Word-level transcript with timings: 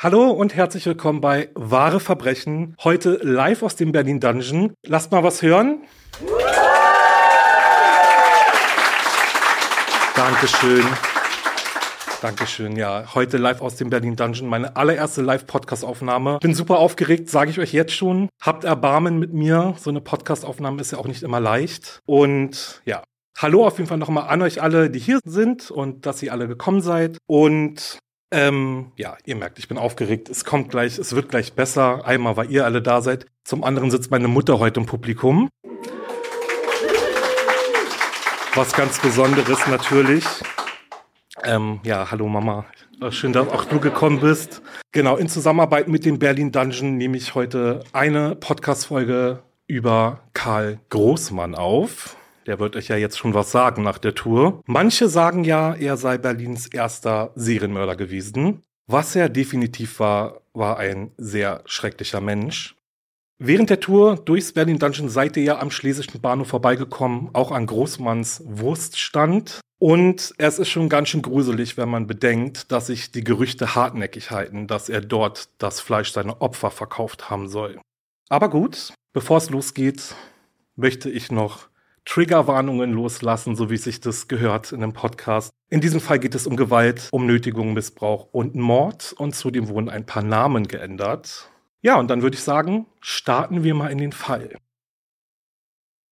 Hallo 0.00 0.30
und 0.30 0.54
herzlich 0.54 0.86
willkommen 0.86 1.20
bei 1.20 1.50
Wahre 1.56 1.98
Verbrechen. 1.98 2.76
Heute 2.84 3.18
live 3.20 3.64
aus 3.64 3.74
dem 3.74 3.90
Berlin 3.90 4.20
Dungeon. 4.20 4.72
Lasst 4.86 5.10
mal 5.10 5.24
was 5.24 5.42
hören. 5.42 5.82
Dankeschön. 10.14 10.84
Dankeschön, 12.22 12.76
ja. 12.76 13.12
Heute 13.12 13.38
live 13.38 13.60
aus 13.60 13.74
dem 13.74 13.90
Berlin 13.90 14.14
Dungeon, 14.14 14.48
meine 14.48 14.76
allererste 14.76 15.20
Live-Podcast-Aufnahme. 15.22 16.38
Bin 16.40 16.54
super 16.54 16.78
aufgeregt, 16.78 17.28
sage 17.28 17.50
ich 17.50 17.58
euch 17.58 17.72
jetzt 17.72 17.92
schon. 17.92 18.28
Habt 18.40 18.62
Erbarmen 18.62 19.18
mit 19.18 19.32
mir. 19.32 19.74
So 19.78 19.90
eine 19.90 20.00
Podcast-Aufnahme 20.00 20.80
ist 20.80 20.92
ja 20.92 20.98
auch 20.98 21.08
nicht 21.08 21.24
immer 21.24 21.40
leicht. 21.40 22.02
Und 22.06 22.82
ja, 22.84 23.02
hallo 23.36 23.66
auf 23.66 23.78
jeden 23.78 23.88
Fall 23.88 23.98
nochmal 23.98 24.28
an 24.28 24.42
euch 24.42 24.62
alle, 24.62 24.90
die 24.90 25.00
hier 25.00 25.18
sind 25.24 25.72
und 25.72 26.06
dass 26.06 26.22
ihr 26.22 26.30
alle 26.30 26.46
gekommen 26.46 26.82
seid. 26.82 27.18
Und 27.26 27.98
ähm, 28.30 28.92
ja, 28.96 29.16
ihr 29.24 29.36
merkt, 29.36 29.58
ich 29.58 29.68
bin 29.68 29.78
aufgeregt. 29.78 30.28
Es 30.28 30.44
kommt 30.44 30.70
gleich, 30.70 30.98
es 30.98 31.14
wird 31.14 31.28
gleich 31.28 31.54
besser. 31.54 32.04
Einmal, 32.04 32.36
weil 32.36 32.50
ihr 32.50 32.64
alle 32.64 32.82
da 32.82 33.00
seid. 33.00 33.26
Zum 33.44 33.64
anderen 33.64 33.90
sitzt 33.90 34.10
meine 34.10 34.28
Mutter 34.28 34.58
heute 34.58 34.80
im 34.80 34.86
Publikum. 34.86 35.48
Was 38.54 38.72
ganz 38.72 38.98
Besonderes 39.00 39.66
natürlich. 39.66 40.24
Ähm, 41.44 41.80
ja, 41.84 42.10
hallo 42.10 42.28
Mama. 42.28 42.66
Schön, 43.10 43.32
dass 43.32 43.48
auch 43.48 43.64
du 43.64 43.78
gekommen 43.78 44.20
bist. 44.20 44.60
Genau, 44.92 45.16
in 45.16 45.28
Zusammenarbeit 45.28 45.88
mit 45.88 46.04
dem 46.04 46.18
Berlin 46.18 46.50
Dungeon 46.50 46.96
nehme 46.96 47.16
ich 47.16 47.34
heute 47.34 47.84
eine 47.92 48.34
Podcast-Folge 48.34 49.42
über 49.68 50.20
Karl 50.34 50.80
Großmann 50.90 51.54
auf. 51.54 52.17
Der 52.48 52.58
wird 52.58 52.76
euch 52.76 52.88
ja 52.88 52.96
jetzt 52.96 53.18
schon 53.18 53.34
was 53.34 53.52
sagen 53.52 53.82
nach 53.82 53.98
der 53.98 54.14
Tour. 54.14 54.62
Manche 54.64 55.10
sagen 55.10 55.44
ja, 55.44 55.74
er 55.74 55.98
sei 55.98 56.16
Berlins 56.16 56.66
erster 56.66 57.30
Serienmörder 57.34 57.94
gewesen. 57.94 58.62
Was 58.86 59.14
er 59.14 59.28
definitiv 59.28 60.00
war, 60.00 60.40
war 60.54 60.78
ein 60.78 61.12
sehr 61.18 61.62
schrecklicher 61.66 62.22
Mensch. 62.22 62.74
Während 63.38 63.68
der 63.68 63.80
Tour 63.80 64.16
durchs 64.16 64.54
Berlin 64.54 64.78
Dungeon 64.78 65.10
seid 65.10 65.36
ihr 65.36 65.42
ja 65.42 65.58
am 65.58 65.70
Schlesischen 65.70 66.22
Bahnhof 66.22 66.48
vorbeigekommen, 66.48 67.28
auch 67.34 67.52
an 67.52 67.66
Großmanns 67.66 68.42
Wurststand. 68.46 69.60
Und 69.78 70.32
es 70.38 70.58
ist 70.58 70.70
schon 70.70 70.88
ganz 70.88 71.10
schön 71.10 71.20
gruselig, 71.20 71.76
wenn 71.76 71.90
man 71.90 72.06
bedenkt, 72.06 72.72
dass 72.72 72.86
sich 72.86 73.12
die 73.12 73.24
Gerüchte 73.24 73.74
hartnäckig 73.74 74.30
halten, 74.30 74.66
dass 74.66 74.88
er 74.88 75.02
dort 75.02 75.50
das 75.58 75.82
Fleisch 75.82 76.12
seiner 76.12 76.40
Opfer 76.40 76.70
verkauft 76.70 77.28
haben 77.28 77.50
soll. 77.50 77.78
Aber 78.30 78.48
gut, 78.48 78.94
bevor 79.12 79.36
es 79.36 79.50
losgeht, 79.50 80.14
möchte 80.76 81.10
ich 81.10 81.30
noch 81.30 81.68
Triggerwarnungen 82.08 82.90
loslassen, 82.90 83.54
so 83.54 83.68
wie 83.68 83.76
sich 83.76 84.00
das 84.00 84.28
gehört 84.28 84.72
in 84.72 84.82
einem 84.82 84.94
Podcast. 84.94 85.50
In 85.68 85.82
diesem 85.82 86.00
Fall 86.00 86.18
geht 86.18 86.34
es 86.34 86.46
um 86.46 86.56
Gewalt, 86.56 87.08
um 87.12 87.26
Nötigung, 87.26 87.74
Missbrauch 87.74 88.28
und 88.32 88.54
Mord 88.54 89.12
und 89.12 89.34
zudem 89.34 89.68
wurden 89.68 89.90
ein 89.90 90.06
paar 90.06 90.22
Namen 90.22 90.66
geändert. 90.66 91.50
Ja, 91.82 91.96
und 91.96 92.08
dann 92.08 92.22
würde 92.22 92.34
ich 92.34 92.42
sagen, 92.42 92.86
starten 93.00 93.62
wir 93.62 93.74
mal 93.74 93.92
in 93.92 93.98
den 93.98 94.12
Fall. 94.12 94.56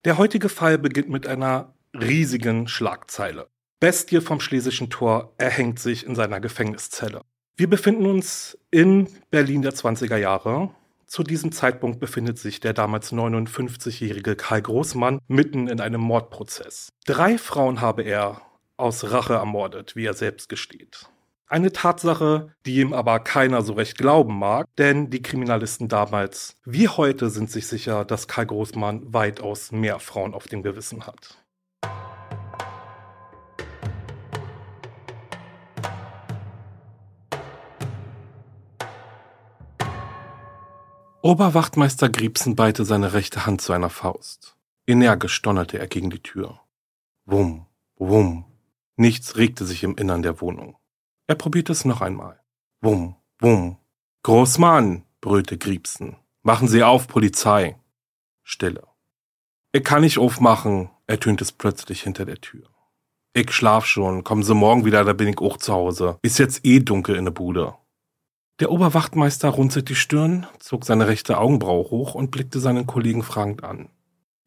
Der 0.05 0.19
heutige 0.19 0.51
Fall 0.51 0.77
beginnt 0.77 1.09
mit 1.09 1.27
einer 1.27 1.73
riesigen 1.95 2.69
Schlagzeile. 2.69 3.49
Bestie 3.81 4.21
vom 4.21 4.41
Schlesischen 4.41 4.91
Tor 4.91 5.33
erhängt 5.39 5.79
sich 5.79 6.05
in 6.05 6.15
seiner 6.15 6.41
Gefängniszelle. 6.41 7.23
Wir 7.57 7.71
befinden 7.71 8.05
uns 8.05 8.59
in 8.71 9.09
Berlin 9.31 9.63
der 9.63 9.73
20er 9.73 10.19
Jahre 10.19 10.75
zu 11.07 11.23
diesem 11.23 11.53
Zeitpunkt 11.53 12.01
befindet 12.01 12.39
sich 12.39 12.61
der 12.61 12.73
damals 12.73 13.13
59-jährige 13.13 14.37
Karl 14.37 14.63
Großmann 14.63 15.21
mitten 15.29 15.69
in 15.69 15.81
einem 15.81 16.01
Mordprozess. 16.01 16.91
Drei 17.05 17.39
Frauen 17.39 17.81
habe 17.81 18.03
er 18.03 18.43
aus 18.77 19.11
Rache 19.11 19.35
ermordet, 19.35 19.97
wie 19.97 20.05
er 20.05 20.15
selbst 20.15 20.49
gesteht. 20.49 21.09
Eine 21.49 21.73
Tatsache, 21.73 22.55
die 22.67 22.81
ihm 22.81 22.93
aber 22.93 23.21
keiner 23.21 23.63
so 23.63 23.75
recht 23.75 23.97
glauben 23.99 24.37
mag, 24.37 24.67
denn 24.79 25.11
die 25.11 25.23
Kriminalisten 25.23 25.87
damals 25.87 26.57
wie 26.65 26.89
heute 26.89 27.31
sind 27.31 27.53
sich 27.53 27.69
sicher, 27.69 28.05
dass 28.05 28.27
Karl 28.27 28.47
Großmann 28.47 29.15
weitaus 29.15 29.71
mehr 29.71 30.01
Frauen 30.01 30.35
auf 30.35 30.49
dem 30.49 30.65
Gewissen 30.65 31.07
hat. 31.07 31.46
Oberwachtmeister 41.27 42.09
Griebsen 42.09 42.55
ballte 42.55 42.85
seine 42.85 43.13
rechte 43.13 43.47
Hand 43.47 43.61
zu 43.61 43.73
einer 43.73 43.91
Faust. 43.91 44.57
Energisch 44.87 45.43
donnerte 45.43 45.77
er 45.77 45.89
gegen 45.89 46.09
die 46.09 46.23
Tür. 46.23 46.61
Wumm, 47.25 47.67
wumm. 47.97 48.45
Nichts 48.95 49.37
regte 49.37 49.67
sich 49.67 49.83
im 49.83 49.97
Innern 49.97 50.23
der 50.23 50.41
Wohnung. 50.41 50.77
Er 51.27 51.35
probierte 51.35 51.73
es 51.73 51.85
noch 51.85 52.01
einmal. 52.01 52.41
Wumm, 52.81 53.17
wumm. 53.41 53.77
Großmann, 54.23 55.03
brüllte 55.21 55.59
Griebsen. 55.59 56.15
Machen 56.43 56.69
Sie 56.69 56.85
auf, 56.85 57.09
Polizei. 57.09 57.77
Stille. 58.45 58.87
Ich 59.73 59.83
kann 59.83 60.03
nicht 60.03 60.19
aufmachen, 60.19 60.91
ertönte 61.09 61.43
es 61.43 61.51
plötzlich 61.51 62.05
hinter 62.05 62.25
der 62.25 62.41
Tür. 62.41 62.69
Ich 63.33 63.51
schlaf 63.51 63.85
schon, 63.85 64.23
kommen 64.23 64.45
Sie 64.45 64.55
morgen 64.55 64.85
wieder, 64.85 65.05
da 65.05 65.13
bin 65.13 65.27
ich 65.27 65.39
auch 65.39 65.57
zu 65.57 65.73
Hause. 65.73 66.21
Ist 66.23 66.39
jetzt 66.39 66.65
eh 66.65 66.79
dunkel 66.79 67.17
in 67.17 67.25
der 67.25 67.33
Bude. 67.33 67.75
Der 68.59 68.71
Oberwachtmeister 68.71 69.51
runzelte 69.51 69.93
die 69.93 69.95
Stirn, 69.95 70.47
zog 70.61 70.87
seine 70.87 71.09
rechte 71.09 71.37
Augenbraue 71.37 71.91
hoch 71.91 72.15
und 72.15 72.31
blickte 72.31 72.59
seinen 72.59 72.87
Kollegen 72.87 73.23
fragend 73.23 73.63
an. 73.65 73.91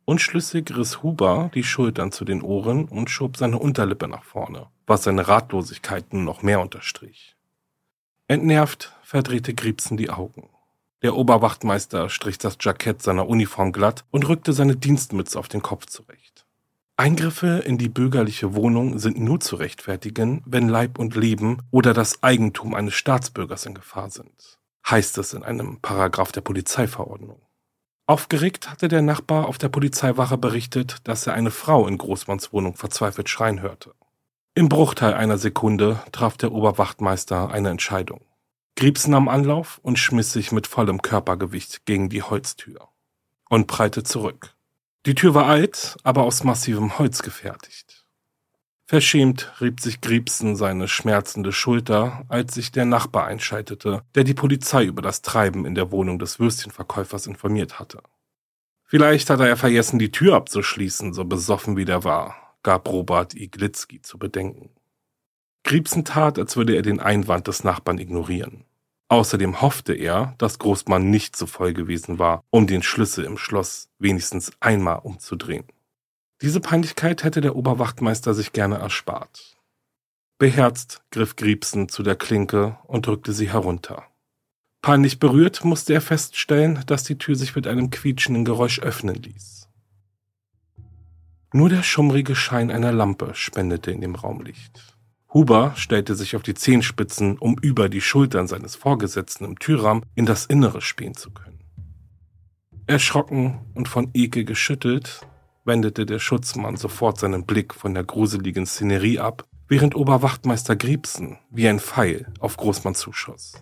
Unschlüssig 0.05 0.75
riss 0.75 1.03
Huber 1.03 1.51
die 1.53 1.63
Schultern 1.63 2.11
zu 2.11 2.25
den 2.25 2.41
Ohren 2.41 2.85
und 2.85 3.11
schob 3.11 3.37
seine 3.37 3.59
Unterlippe 3.59 4.07
nach 4.07 4.23
vorne, 4.23 4.65
was 4.87 5.03
seine 5.03 5.27
Ratlosigkeit 5.27 6.11
nun 6.11 6.23
noch 6.23 6.41
mehr 6.41 6.59
unterstrich. 6.59 7.35
Entnervt 8.27 8.95
verdrehte 9.03 9.53
Griebsen 9.53 9.95
die 9.95 10.09
Augen. 10.09 10.49
Der 11.03 11.15
Oberwachtmeister 11.15 12.09
strich 12.09 12.39
das 12.39 12.57
Jackett 12.59 13.03
seiner 13.03 13.27
Uniform 13.27 13.71
glatt 13.71 14.05
und 14.09 14.27
rückte 14.27 14.53
seine 14.53 14.75
Dienstmütze 14.75 15.37
auf 15.37 15.47
den 15.47 15.61
Kopf 15.61 15.85
zurecht. 15.85 16.47
Eingriffe 16.99 17.63
in 17.65 17.77
die 17.77 17.87
bürgerliche 17.87 18.55
Wohnung 18.55 18.99
sind 18.99 19.17
nur 19.17 19.39
zu 19.39 19.55
rechtfertigen, 19.55 20.43
wenn 20.45 20.67
Leib 20.67 20.99
und 20.99 21.15
Leben 21.15 21.59
oder 21.71 21.93
das 21.93 22.21
Eigentum 22.23 22.75
eines 22.75 22.93
Staatsbürgers 22.93 23.65
in 23.65 23.73
Gefahr 23.73 24.09
sind, 24.09 24.59
heißt 24.85 25.17
es 25.17 25.33
in 25.33 25.43
einem 25.43 25.79
Paragraph 25.81 26.33
der 26.33 26.41
Polizeiverordnung. 26.41 27.41
Aufgeregt 28.05 28.69
hatte 28.69 28.89
der 28.89 29.01
Nachbar 29.01 29.47
auf 29.47 29.57
der 29.57 29.69
Polizeiwache 29.69 30.37
berichtet, 30.37 30.97
dass 31.05 31.25
er 31.25 31.35
eine 31.35 31.51
Frau 31.51 31.87
in 31.87 31.97
Großmanns 31.97 32.51
Wohnung 32.51 32.75
verzweifelt 32.75 33.29
schreien 33.29 33.61
hörte. 33.61 33.93
Im 34.53 34.67
Bruchteil 34.67 35.13
einer 35.13 35.37
Sekunde 35.37 36.03
traf 36.11 36.35
der 36.35 36.51
Oberwachtmeister 36.51 37.49
eine 37.49 37.69
Entscheidung. 37.69 38.25
Griebsen 38.75 39.11
nahm 39.11 39.29
Anlauf 39.29 39.79
und 39.83 39.99
schmiss 39.99 40.33
sich 40.33 40.51
mit 40.51 40.67
vollem 40.67 41.01
Körpergewicht 41.01 41.85
gegen 41.85 42.09
die 42.09 42.23
Holztür 42.23 42.89
und 43.47 43.67
prallte 43.67 44.03
zurück. 44.03 44.53
Die 45.05 45.15
Tür 45.15 45.33
war 45.33 45.45
alt, 45.45 45.97
aber 46.03 46.23
aus 46.23 46.43
massivem 46.43 46.99
Holz 46.99 47.21
gefertigt. 47.21 48.05
Verschämt 48.85 49.53
rieb 49.61 49.79
sich 49.79 50.01
Griebsen 50.01 50.55
seine 50.55 50.87
schmerzende 50.87 51.51
Schulter, 51.51 52.25
als 52.27 52.55
sich 52.55 52.71
der 52.71 52.85
Nachbar 52.85 53.27
einschaltete, 53.27 54.01
der 54.15 54.23
die 54.23 54.33
Polizei 54.33 54.83
über 54.83 55.01
das 55.01 55.21
Treiben 55.21 55.65
in 55.65 55.75
der 55.75 55.91
Wohnung 55.91 56.17
des 56.17 56.39
Würstchenverkäufers 56.39 57.27
informiert 57.27 57.79
hatte. 57.79 58.01
Vielleicht 58.85 59.29
hatte 59.29 59.47
er 59.47 59.57
vergessen, 59.57 59.99
die 59.99 60.11
Tür 60.11 60.35
abzuschließen, 60.35 61.13
so 61.13 61.23
besoffen 61.23 61.77
wie 61.77 61.85
der 61.85 62.03
war, 62.03 62.35
gab 62.63 62.89
Robert 62.89 63.35
Iglitzki 63.35 64.01
zu 64.01 64.17
bedenken. 64.17 64.71
Griebsen 65.63 66.03
tat, 66.03 66.39
als 66.39 66.57
würde 66.57 66.75
er 66.75 66.81
den 66.81 66.99
Einwand 66.99 67.47
des 67.47 67.63
Nachbarn 67.63 67.99
ignorieren. 67.99 68.65
Außerdem 69.09 69.61
hoffte 69.61 69.93
er, 69.93 70.35
dass 70.37 70.59
Großmann 70.59 71.09
nicht 71.09 71.35
so 71.35 71.47
voll 71.47 71.73
gewesen 71.73 72.19
war, 72.19 72.43
um 72.51 72.67
den 72.67 72.83
Schlüssel 72.83 73.25
im 73.25 73.37
Schloss 73.37 73.89
wenigstens 73.97 74.51
einmal 74.59 74.99
umzudrehen. 74.99 75.65
Diese 76.41 76.61
Peinlichkeit 76.61 77.23
hätte 77.23 77.41
der 77.41 77.55
Oberwachtmeister 77.55 78.33
sich 78.33 78.53
gerne 78.53 78.77
erspart. 78.77 79.57
Beherzt 80.37 81.01
griff 81.11 81.35
Griebsen 81.35 81.89
zu 81.89 82.03
der 82.03 82.15
Klinke 82.15 82.77
und 82.85 83.07
drückte 83.07 83.33
sie 83.33 83.51
herunter. 83.51 84.05
Peinlich 84.81 85.19
berührt 85.19 85.65
musste 85.65 85.93
er 85.93 86.01
feststellen, 86.01 86.83
dass 86.85 87.03
die 87.03 87.17
Tür 87.17 87.35
sich 87.35 87.55
mit 87.55 87.67
einem 87.67 87.89
quietschenden 87.89 88.45
Geräusch 88.45 88.79
öffnen 88.79 89.15
ließ. 89.15 89.67
Nur 91.51 91.67
der 91.67 91.83
schummrige 91.83 92.35
Schein 92.35 92.69
einer 92.69 92.91
Lampe 92.91 93.31
spendete 93.33 93.91
in 93.91 94.01
dem 94.01 94.15
Raum 94.15 94.41
Licht. 94.41 94.98
Huber 95.33 95.73
stellte 95.75 96.15
sich 96.15 96.35
auf 96.35 96.41
die 96.41 96.55
Zehenspitzen, 96.55 97.37
um 97.37 97.55
über 97.61 97.87
die 97.87 98.01
Schultern 98.01 98.47
seines 98.47 98.75
Vorgesetzten 98.75 99.45
im 99.45 99.59
Türrahmen 99.59 100.03
in 100.15 100.25
das 100.25 100.45
Innere 100.45 100.81
spähen 100.81 101.15
zu 101.15 101.29
können. 101.31 101.59
Erschrocken 102.87 103.59
und 103.75 103.87
von 103.87 104.09
Ekel 104.15 104.43
geschüttelt, 104.43 105.21
wendete 105.65 106.07
der 106.07 106.17
Schutzmann 106.17 106.77
sofort 106.77 107.19
seinen 107.19 107.45
Blick 107.45 107.75
von 107.75 107.93
der 107.93 108.03
gruseligen 108.03 108.65
Szenerie 108.65 109.19
ab, 109.19 109.45
während 109.67 109.95
Oberwachtmeister 109.95 110.75
Griebsen 110.75 111.37
wie 111.51 111.67
ein 111.67 111.79
Pfeil 111.79 112.33
auf 112.39 112.57
Großmann 112.57 112.95
zuschoss. 112.95 113.61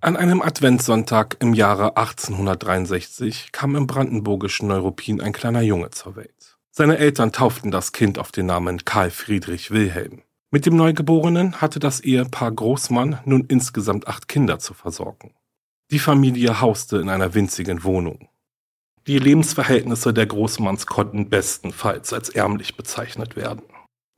An 0.00 0.16
einem 0.16 0.42
Adventssonntag 0.42 1.38
im 1.40 1.54
Jahre 1.54 1.96
1863 1.96 3.50
kam 3.50 3.74
im 3.74 3.88
brandenburgischen 3.88 4.68
Neuruppin 4.68 5.20
ein 5.20 5.32
kleiner 5.32 5.62
Junge 5.62 5.90
zur 5.90 6.14
Welt. 6.14 6.33
Seine 6.76 6.98
Eltern 6.98 7.30
tauften 7.30 7.70
das 7.70 7.92
Kind 7.92 8.18
auf 8.18 8.32
den 8.32 8.46
Namen 8.46 8.84
Karl 8.84 9.12
Friedrich 9.12 9.70
Wilhelm. 9.70 10.22
Mit 10.50 10.66
dem 10.66 10.74
Neugeborenen 10.74 11.60
hatte 11.60 11.78
das 11.78 12.00
Ehepaar 12.00 12.50
Großmann 12.50 13.20
nun 13.24 13.44
insgesamt 13.46 14.08
acht 14.08 14.26
Kinder 14.26 14.58
zu 14.58 14.74
versorgen. 14.74 15.34
Die 15.92 16.00
Familie 16.00 16.60
hauste 16.60 16.96
in 16.96 17.10
einer 17.10 17.32
winzigen 17.32 17.84
Wohnung. 17.84 18.28
Die 19.06 19.20
Lebensverhältnisse 19.20 20.12
der 20.12 20.26
Großmanns 20.26 20.86
konnten 20.86 21.28
bestenfalls 21.30 22.12
als 22.12 22.28
ärmlich 22.28 22.76
bezeichnet 22.76 23.36
werden. 23.36 23.62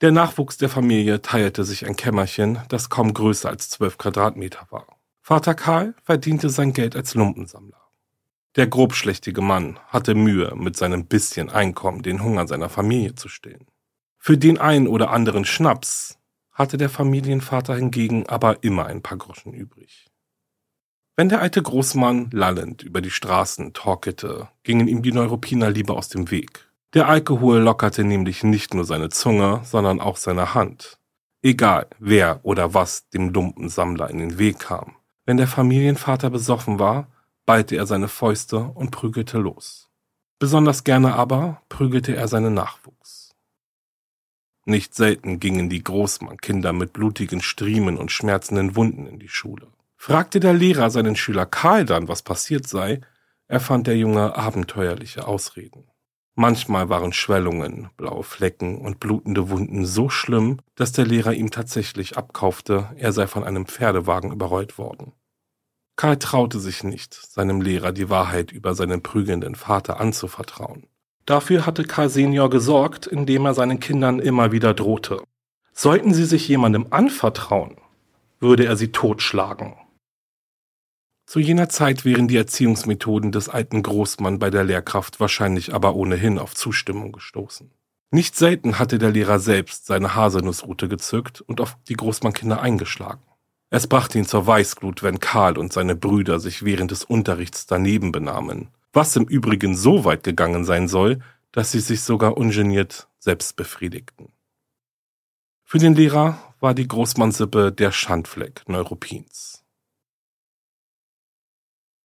Der 0.00 0.12
Nachwuchs 0.12 0.56
der 0.56 0.70
Familie 0.70 1.20
teilte 1.20 1.62
sich 1.62 1.86
ein 1.86 1.96
Kämmerchen, 1.96 2.60
das 2.70 2.88
kaum 2.88 3.12
größer 3.12 3.50
als 3.50 3.68
zwölf 3.68 3.98
Quadratmeter 3.98 4.66
war. 4.70 4.86
Vater 5.20 5.54
Karl 5.54 5.94
verdiente 6.04 6.48
sein 6.48 6.72
Geld 6.72 6.96
als 6.96 7.12
Lumpensammler. 7.12 7.85
Der 8.56 8.66
grobschlächtige 8.66 9.42
Mann 9.42 9.78
hatte 9.88 10.14
Mühe, 10.14 10.54
mit 10.56 10.76
seinem 10.76 11.06
bisschen 11.06 11.50
Einkommen 11.50 12.02
den 12.02 12.22
Hunger 12.22 12.48
seiner 12.48 12.70
Familie 12.70 13.14
zu 13.14 13.28
stillen. 13.28 13.66
Für 14.18 14.38
den 14.38 14.56
einen 14.56 14.88
oder 14.88 15.10
anderen 15.10 15.44
Schnaps 15.44 16.18
hatte 16.50 16.78
der 16.78 16.88
Familienvater 16.88 17.76
hingegen 17.76 18.26
aber 18.28 18.64
immer 18.64 18.86
ein 18.86 19.02
paar 19.02 19.18
Groschen 19.18 19.52
übrig. 19.52 20.06
Wenn 21.16 21.28
der 21.28 21.42
alte 21.42 21.62
Großmann 21.62 22.30
lallend 22.32 22.82
über 22.82 23.02
die 23.02 23.10
Straßen 23.10 23.74
torkelte, 23.74 24.48
gingen 24.62 24.88
ihm 24.88 25.02
die 25.02 25.12
Neuruppiner 25.12 25.70
lieber 25.70 25.94
aus 25.94 26.08
dem 26.08 26.30
Weg. 26.30 26.70
Der 26.94 27.08
Alkohol 27.08 27.58
lockerte 27.58 28.04
nämlich 28.04 28.42
nicht 28.42 28.72
nur 28.72 28.84
seine 28.84 29.10
Zunge, 29.10 29.60
sondern 29.64 30.00
auch 30.00 30.16
seine 30.16 30.54
Hand. 30.54 30.98
Egal, 31.42 31.88
wer 31.98 32.40
oder 32.42 32.72
was 32.72 33.08
dem 33.10 33.34
dumpen 33.34 33.68
Sammler 33.68 34.08
in 34.08 34.18
den 34.18 34.38
Weg 34.38 34.60
kam. 34.60 34.96
Wenn 35.26 35.36
der 35.36 35.46
Familienvater 35.46 36.30
besoffen 36.30 36.78
war, 36.78 37.08
ballte 37.46 37.76
er 37.76 37.86
seine 37.86 38.08
Fäuste 38.08 38.58
und 38.58 38.90
prügelte 38.90 39.38
los. 39.38 39.88
Besonders 40.38 40.84
gerne 40.84 41.14
aber 41.14 41.62
prügelte 41.68 42.14
er 42.14 42.28
seinen 42.28 42.52
Nachwuchs. 42.52 43.34
Nicht 44.66 44.94
selten 44.94 45.38
gingen 45.38 45.70
die 45.70 45.82
Großmann-Kinder 45.82 46.72
mit 46.72 46.92
blutigen 46.92 47.40
Striemen 47.40 47.96
und 47.96 48.10
schmerzenden 48.10 48.74
Wunden 48.74 49.06
in 49.06 49.20
die 49.20 49.28
Schule. 49.28 49.68
Fragte 49.96 50.40
der 50.40 50.52
Lehrer 50.52 50.90
seinen 50.90 51.16
Schüler 51.16 51.46
Karl 51.46 51.84
dann, 51.84 52.08
was 52.08 52.22
passiert 52.22 52.66
sei, 52.66 53.00
erfand 53.46 53.86
der 53.86 53.96
Junge 53.96 54.36
abenteuerliche 54.36 55.26
Ausreden. 55.26 55.88
Manchmal 56.34 56.90
waren 56.90 57.14
Schwellungen, 57.14 57.88
blaue 57.96 58.22
Flecken 58.22 58.78
und 58.78 59.00
blutende 59.00 59.48
Wunden 59.48 59.86
so 59.86 60.10
schlimm, 60.10 60.58
dass 60.74 60.92
der 60.92 61.06
Lehrer 61.06 61.32
ihm 61.32 61.50
tatsächlich 61.50 62.18
abkaufte, 62.18 62.90
er 62.96 63.12
sei 63.12 63.26
von 63.26 63.42
einem 63.42 63.66
Pferdewagen 63.66 64.32
überrollt 64.32 64.76
worden. 64.76 65.12
Karl 65.96 66.18
traute 66.18 66.60
sich 66.60 66.84
nicht, 66.84 67.14
seinem 67.14 67.62
Lehrer 67.62 67.92
die 67.92 68.10
Wahrheit 68.10 68.52
über 68.52 68.74
seinen 68.74 69.02
prügelnden 69.02 69.54
Vater 69.54 69.98
anzuvertrauen. 69.98 70.86
Dafür 71.24 71.66
hatte 71.66 71.84
Karl 71.84 72.10
Senior 72.10 72.50
gesorgt, 72.50 73.06
indem 73.06 73.46
er 73.46 73.54
seinen 73.54 73.80
Kindern 73.80 74.20
immer 74.20 74.52
wieder 74.52 74.74
drohte. 74.74 75.22
Sollten 75.72 76.14
sie 76.14 76.26
sich 76.26 76.46
jemandem 76.48 76.86
anvertrauen, 76.90 77.76
würde 78.38 78.66
er 78.66 78.76
sie 78.76 78.92
totschlagen. 78.92 79.74
Zu 81.26 81.40
jener 81.40 81.68
Zeit 81.68 82.04
wären 82.04 82.28
die 82.28 82.36
Erziehungsmethoden 82.36 83.32
des 83.32 83.48
alten 83.48 83.82
Großmann 83.82 84.38
bei 84.38 84.50
der 84.50 84.62
Lehrkraft 84.62 85.18
wahrscheinlich 85.18 85.74
aber 85.74 85.96
ohnehin 85.96 86.38
auf 86.38 86.54
Zustimmung 86.54 87.10
gestoßen. 87.10 87.72
Nicht 88.12 88.36
selten 88.36 88.78
hatte 88.78 88.98
der 88.98 89.10
Lehrer 89.10 89.40
selbst 89.40 89.86
seine 89.86 90.14
Haselnussrute 90.14 90.88
gezückt 90.88 91.40
und 91.40 91.60
auf 91.60 91.76
die 91.88 91.94
Großmannkinder 91.94 92.60
eingeschlagen. 92.60 93.22
Es 93.70 93.86
brachte 93.86 94.18
ihn 94.18 94.26
zur 94.26 94.46
Weißglut, 94.46 95.02
wenn 95.02 95.18
Karl 95.18 95.58
und 95.58 95.72
seine 95.72 95.96
Brüder 95.96 96.38
sich 96.38 96.64
während 96.64 96.90
des 96.92 97.04
Unterrichts 97.04 97.66
daneben 97.66 98.12
benahmen, 98.12 98.68
was 98.92 99.16
im 99.16 99.24
Übrigen 99.24 99.76
so 99.76 100.04
weit 100.04 100.22
gegangen 100.22 100.64
sein 100.64 100.88
soll, 100.88 101.20
dass 101.52 101.72
sie 101.72 101.80
sich 101.80 102.02
sogar 102.02 102.36
ungeniert 102.36 103.08
selbst 103.18 103.56
befriedigten. 103.56 104.32
Für 105.64 105.78
den 105.78 105.94
Lehrer 105.94 106.54
war 106.60 106.74
die 106.74 106.86
Großmannsippe 106.86 107.72
der 107.72 107.90
Schandfleck 107.90 108.68
Neuruppins. 108.68 109.64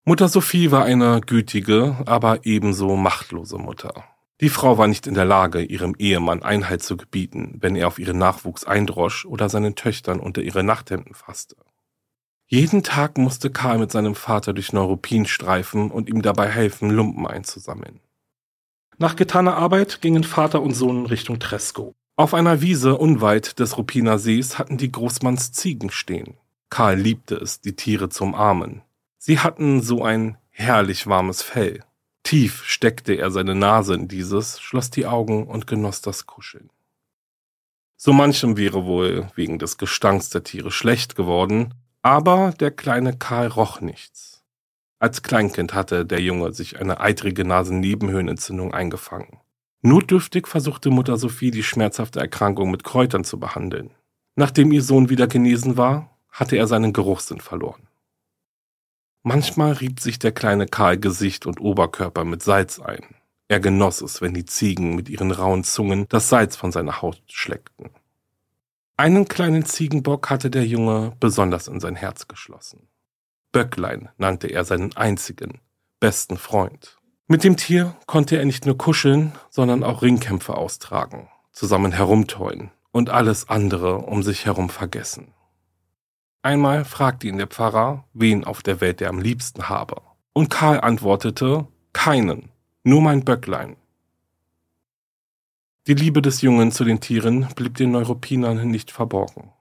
Mutter 0.03 0.29
Sophie 0.29 0.71
war 0.71 0.83
eine 0.83 1.21
gütige, 1.21 2.01
aber 2.07 2.43
ebenso 2.43 2.95
machtlose 2.95 3.59
Mutter. 3.59 4.03
Die 4.41 4.49
Frau 4.49 4.79
war 4.79 4.87
nicht 4.87 5.05
in 5.05 5.13
der 5.13 5.25
Lage, 5.25 5.61
ihrem 5.61 5.95
Ehemann 5.99 6.41
Einhalt 6.41 6.81
zu 6.81 6.97
gebieten, 6.97 7.57
wenn 7.59 7.75
er 7.75 7.87
auf 7.87 7.99
ihren 7.99 8.17
Nachwuchs 8.17 8.63
eindrosch 8.63 9.25
oder 9.25 9.49
seinen 9.49 9.75
Töchtern 9.75 10.19
unter 10.19 10.41
ihre 10.41 10.63
Nachthemden 10.63 11.13
fasste. 11.13 11.55
Jeden 12.47 12.81
Tag 12.81 13.19
musste 13.19 13.51
Karl 13.51 13.77
mit 13.77 13.91
seinem 13.91 14.15
Vater 14.15 14.53
durch 14.53 14.73
Neuruppin 14.73 15.27
streifen 15.27 15.91
und 15.91 16.09
ihm 16.09 16.23
dabei 16.23 16.49
helfen, 16.49 16.89
Lumpen 16.89 17.27
einzusammeln. 17.27 17.99
Nach 18.97 19.15
getaner 19.15 19.55
Arbeit 19.55 20.01
gingen 20.01 20.23
Vater 20.23 20.61
und 20.61 20.73
Sohn 20.73 21.05
Richtung 21.05 21.39
Tresco. 21.39 21.93
Auf 22.15 22.33
einer 22.33 22.61
Wiese 22.61 22.97
unweit 22.97 23.59
des 23.59 23.77
Ruppiner 23.77 24.17
Sees 24.17 24.57
hatten 24.57 24.77
die 24.77 24.91
Großmanns 24.91 25.51
Ziegen 25.53 25.91
stehen. 25.91 26.35
Karl 26.71 26.97
liebte 26.97 27.35
es, 27.35 27.61
die 27.61 27.75
Tiere 27.75 28.09
zu 28.09 28.23
umarmen. 28.23 28.81
Sie 29.17 29.39
hatten 29.39 29.81
so 29.81 30.03
ein 30.03 30.37
herrlich 30.49 31.05
warmes 31.05 31.43
Fell. 31.43 31.83
Tief 32.23 32.63
steckte 32.65 33.13
er 33.13 33.31
seine 33.31 33.55
Nase 33.55 33.95
in 33.95 34.07
dieses, 34.07 34.59
schloss 34.59 34.89
die 34.89 35.05
Augen 35.05 35.47
und 35.47 35.67
genoss 35.67 36.01
das 36.01 36.25
Kuscheln. 36.25 36.69
So 37.97 38.13
manchem 38.13 38.57
wäre 38.57 38.85
wohl 38.85 39.27
wegen 39.35 39.59
des 39.59 39.77
Gestanks 39.77 40.29
der 40.29 40.43
Tiere 40.43 40.71
schlecht 40.71 41.15
geworden, 41.15 41.73
aber 42.01 42.53
der 42.59 42.71
kleine 42.71 43.17
Karl 43.17 43.47
roch 43.47 43.81
nichts. 43.81 44.43
Als 44.99 45.23
Kleinkind 45.23 45.73
hatte 45.73 46.05
der 46.05 46.19
Junge 46.19 46.53
sich 46.53 46.79
eine 46.79 46.99
eitrige 46.99 47.43
Nasennebenhöhlenentzündung 47.43 48.73
eingefangen. 48.73 49.39
Notdürftig 49.81 50.47
versuchte 50.47 50.91
Mutter 50.91 51.17
Sophie 51.17 51.49
die 51.49 51.63
schmerzhafte 51.63 52.19
Erkrankung 52.19 52.69
mit 52.69 52.83
Kräutern 52.83 53.23
zu 53.23 53.39
behandeln. 53.39 53.91
Nachdem 54.35 54.71
ihr 54.71 54.83
Sohn 54.83 55.09
wieder 55.09 55.27
genesen 55.27 55.75
war, 55.75 56.09
hatte 56.29 56.55
er 56.55 56.67
seinen 56.67 56.93
Geruchssinn 56.93 57.41
verloren. 57.41 57.87
Manchmal 59.23 59.73
rieb 59.73 59.99
sich 59.99 60.17
der 60.17 60.31
kleine 60.31 60.65
Karl 60.65 60.97
Gesicht 60.97 61.45
und 61.45 61.61
Oberkörper 61.61 62.25
mit 62.25 62.41
Salz 62.41 62.79
ein. 62.79 63.03
Er 63.47 63.59
genoss 63.59 64.01
es, 64.01 64.21
wenn 64.21 64.33
die 64.33 64.45
Ziegen 64.45 64.95
mit 64.95 65.09
ihren 65.09 65.31
rauen 65.31 65.63
Zungen 65.63 66.07
das 66.09 66.29
Salz 66.29 66.55
von 66.55 66.71
seiner 66.71 67.01
Haut 67.01 67.21
schleckten. 67.27 67.91
Einen 68.97 69.27
kleinen 69.27 69.65
Ziegenbock 69.65 70.29
hatte 70.29 70.49
der 70.49 70.65
Junge 70.65 71.13
besonders 71.19 71.67
in 71.67 71.79
sein 71.79 71.95
Herz 71.95 72.27
geschlossen. 72.27 72.87
Böcklein 73.51 74.09
nannte 74.17 74.47
er 74.47 74.63
seinen 74.63 74.95
einzigen, 74.95 75.59
besten 75.99 76.37
Freund. 76.37 76.97
Mit 77.27 77.43
dem 77.43 77.57
Tier 77.57 77.95
konnte 78.07 78.37
er 78.37 78.45
nicht 78.45 78.65
nur 78.65 78.77
kuscheln, 78.77 79.33
sondern 79.49 79.83
auch 79.83 80.01
Ringkämpfe 80.01 80.55
austragen, 80.55 81.29
zusammen 81.51 81.91
herumtollen 81.91 82.71
und 82.91 83.09
alles 83.09 83.49
andere 83.49 83.99
um 83.99 84.23
sich 84.23 84.45
herum 84.45 84.69
vergessen. 84.69 85.33
Einmal 86.43 86.85
fragte 86.85 87.27
ihn 87.27 87.37
der 87.37 87.47
Pfarrer, 87.47 88.05
wen 88.13 88.43
auf 88.43 88.63
der 88.63 88.81
Welt 88.81 89.01
er 89.01 89.09
am 89.09 89.19
liebsten 89.19 89.69
habe. 89.69 90.01
Und 90.33 90.49
Karl 90.49 90.79
antwortete, 90.79 91.67
Keinen. 91.93 92.49
Nur 92.83 93.01
mein 93.01 93.23
Böcklein. 93.23 93.75
Die 95.87 95.93
Liebe 95.93 96.21
des 96.21 96.41
Jungen 96.41 96.71
zu 96.71 96.83
den 96.83 96.99
Tieren 96.99 97.47
blieb 97.55 97.75
den 97.75 97.91
Neuruppinern 97.91 98.67
nicht 98.67 98.91
verborgen. 98.91 99.51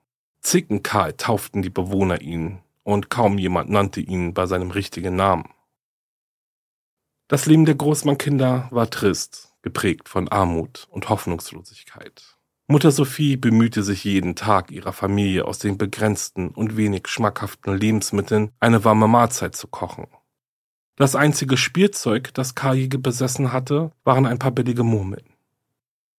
Zickenkarl 0.40 1.14
tauften 1.14 1.60
die 1.60 1.70
Bewohner 1.70 2.22
ihn, 2.22 2.60
und 2.82 3.10
kaum 3.10 3.36
jemand 3.36 3.68
nannte 3.70 4.00
ihn 4.00 4.32
bei 4.32 4.46
seinem 4.46 4.70
richtigen 4.70 5.16
Namen. 5.16 5.48
Das 7.28 7.46
Leben 7.46 7.64
der 7.64 7.74
Großmannkinder 7.74 8.68
war 8.70 8.90
trist, 8.90 9.54
geprägt 9.62 10.08
von 10.08 10.28
Armut 10.28 10.88
und 10.90 11.08
Hoffnungslosigkeit. 11.08 12.39
Mutter 12.70 12.92
Sophie 12.92 13.36
bemühte 13.36 13.82
sich 13.82 14.04
jeden 14.04 14.36
Tag 14.36 14.70
ihrer 14.70 14.92
Familie 14.92 15.44
aus 15.44 15.58
den 15.58 15.76
begrenzten 15.76 16.50
und 16.50 16.76
wenig 16.76 17.08
schmackhaften 17.08 17.76
Lebensmitteln 17.76 18.52
eine 18.60 18.84
warme 18.84 19.08
Mahlzeit 19.08 19.56
zu 19.56 19.66
kochen. 19.66 20.06
Das 20.94 21.16
einzige 21.16 21.56
Spielzeug, 21.56 22.32
das 22.32 22.54
Karl 22.54 22.86
besessen 22.86 23.52
hatte, 23.52 23.90
waren 24.04 24.24
ein 24.24 24.38
paar 24.38 24.52
billige 24.52 24.84
Murmeln. 24.84 25.24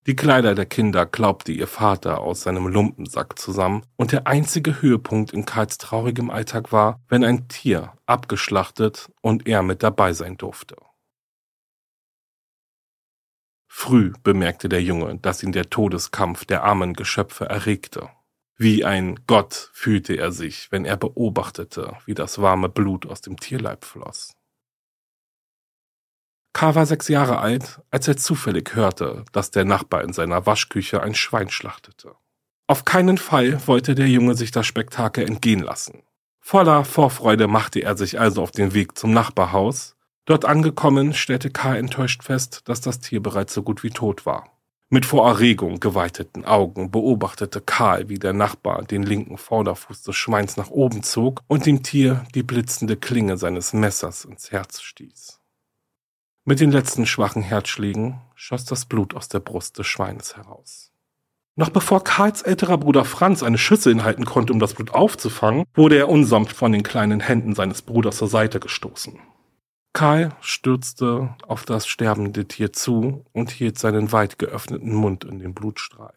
Die 0.07 0.15
Kleider 0.17 0.53
der 0.53 0.65
Kinder 0.65 1.05
glaubte 1.05 1.53
ihr 1.53 1.67
Vater 1.67 2.19
aus 2.19 2.41
seinem 2.41 2.67
Lumpensack 2.67 3.39
zusammen, 3.39 3.83
und 3.95 4.11
der 4.11 4.27
einzige 4.27 4.81
Höhepunkt 4.81 5.31
in 5.31 5.45
Karls 5.45 5.77
traurigem 5.77 6.29
Alltag 6.29 6.73
war, 6.73 6.99
wenn 7.07 7.23
ein 7.23 7.47
Tier 7.47 7.93
abgeschlachtet 8.07 9.09
und 9.21 9.47
er 9.47 9.63
mit 9.63 9.83
dabei 9.83 10.11
sein 10.11 10.35
durfte. 10.35 10.75
Früh 13.73 14.11
bemerkte 14.21 14.67
der 14.67 14.83
Junge, 14.83 15.17
dass 15.19 15.41
ihn 15.41 15.53
der 15.53 15.69
Todeskampf 15.69 16.43
der 16.43 16.63
armen 16.65 16.93
Geschöpfe 16.93 17.45
erregte. 17.45 18.09
Wie 18.57 18.83
ein 18.83 19.21
Gott 19.27 19.71
fühlte 19.73 20.13
er 20.13 20.33
sich, 20.33 20.71
wenn 20.71 20.83
er 20.83 20.97
beobachtete, 20.97 21.93
wie 22.05 22.13
das 22.13 22.41
warme 22.41 22.67
Blut 22.67 23.07
aus 23.07 23.21
dem 23.21 23.39
Tierleib 23.39 23.85
floss. 23.85 24.35
K. 26.53 26.75
war 26.75 26.85
sechs 26.85 27.07
Jahre 27.07 27.39
alt, 27.39 27.81
als 27.89 28.09
er 28.09 28.17
zufällig 28.17 28.75
hörte, 28.75 29.23
dass 29.31 29.51
der 29.51 29.63
Nachbar 29.63 30.03
in 30.03 30.11
seiner 30.11 30.45
Waschküche 30.45 31.01
ein 31.01 31.15
Schwein 31.15 31.49
schlachtete. 31.49 32.15
Auf 32.67 32.83
keinen 32.83 33.17
Fall 33.17 33.65
wollte 33.67 33.95
der 33.95 34.09
Junge 34.09 34.35
sich 34.35 34.51
das 34.51 34.67
Spektakel 34.67 35.25
entgehen 35.25 35.63
lassen. 35.63 36.03
Voller 36.41 36.83
Vorfreude 36.83 37.47
machte 37.47 37.79
er 37.79 37.95
sich 37.97 38.19
also 38.19 38.43
auf 38.43 38.51
den 38.51 38.73
Weg 38.73 38.97
zum 38.97 39.13
Nachbarhaus. 39.13 39.95
Dort 40.25 40.45
angekommen, 40.45 41.13
stellte 41.13 41.49
K. 41.49 41.75
enttäuscht 41.75 42.23
fest, 42.23 42.61
dass 42.65 42.81
das 42.81 42.99
Tier 42.99 43.21
bereits 43.21 43.53
so 43.53 43.63
gut 43.63 43.83
wie 43.83 43.89
tot 43.89 44.25
war. 44.25 44.51
Mit 44.93 45.05
vor 45.05 45.25
Erregung 45.27 45.79
geweiteten 45.79 46.43
Augen 46.43 46.91
beobachtete 46.91 47.61
Karl, 47.61 48.09
wie 48.09 48.19
der 48.19 48.33
Nachbar 48.33 48.83
den 48.83 49.03
linken 49.03 49.37
Vorderfuß 49.37 50.03
des 50.03 50.15
Schweins 50.17 50.57
nach 50.57 50.69
oben 50.69 51.01
zog 51.01 51.41
und 51.47 51.65
dem 51.65 51.81
Tier 51.81 52.25
die 52.35 52.43
blitzende 52.43 52.97
Klinge 52.97 53.37
seines 53.37 53.71
Messers 53.71 54.25
ins 54.25 54.51
Herz 54.51 54.81
stieß. 54.81 55.39
Mit 56.43 56.59
den 56.59 56.71
letzten 56.71 57.05
schwachen 57.05 57.41
Herzschlägen 57.41 58.19
schoss 58.35 58.65
das 58.65 58.85
Blut 58.85 59.15
aus 59.15 59.29
der 59.29 59.39
Brust 59.39 59.79
des 59.79 59.87
Schweines 59.87 60.35
heraus. 60.35 60.91
Noch 61.55 61.69
bevor 61.69 62.03
Karls 62.03 62.41
älterer 62.41 62.77
Bruder 62.77 63.05
Franz 63.05 63.43
eine 63.43 63.57
Schüssel 63.57 63.93
inhalten 63.93 64.25
konnte, 64.25 64.51
um 64.51 64.59
das 64.59 64.73
Blut 64.73 64.93
aufzufangen, 64.93 65.63
wurde 65.73 65.97
er 65.97 66.09
unsanft 66.09 66.55
von 66.55 66.73
den 66.73 66.83
kleinen 66.83 67.21
Händen 67.21 67.55
seines 67.55 67.81
Bruders 67.81 68.17
zur 68.17 68.27
Seite 68.27 68.59
gestoßen. 68.59 69.19
Karl 69.93 70.31
stürzte 70.39 71.35
auf 71.47 71.65
das 71.65 71.87
sterbende 71.87 72.47
Tier 72.47 72.71
zu 72.71 73.25
und 73.33 73.51
hielt 73.51 73.77
seinen 73.77 74.11
weit 74.11 74.39
geöffneten 74.39 74.93
Mund 74.93 75.23
in 75.23 75.39
den 75.39 75.53
Blutstrahl. 75.53 76.13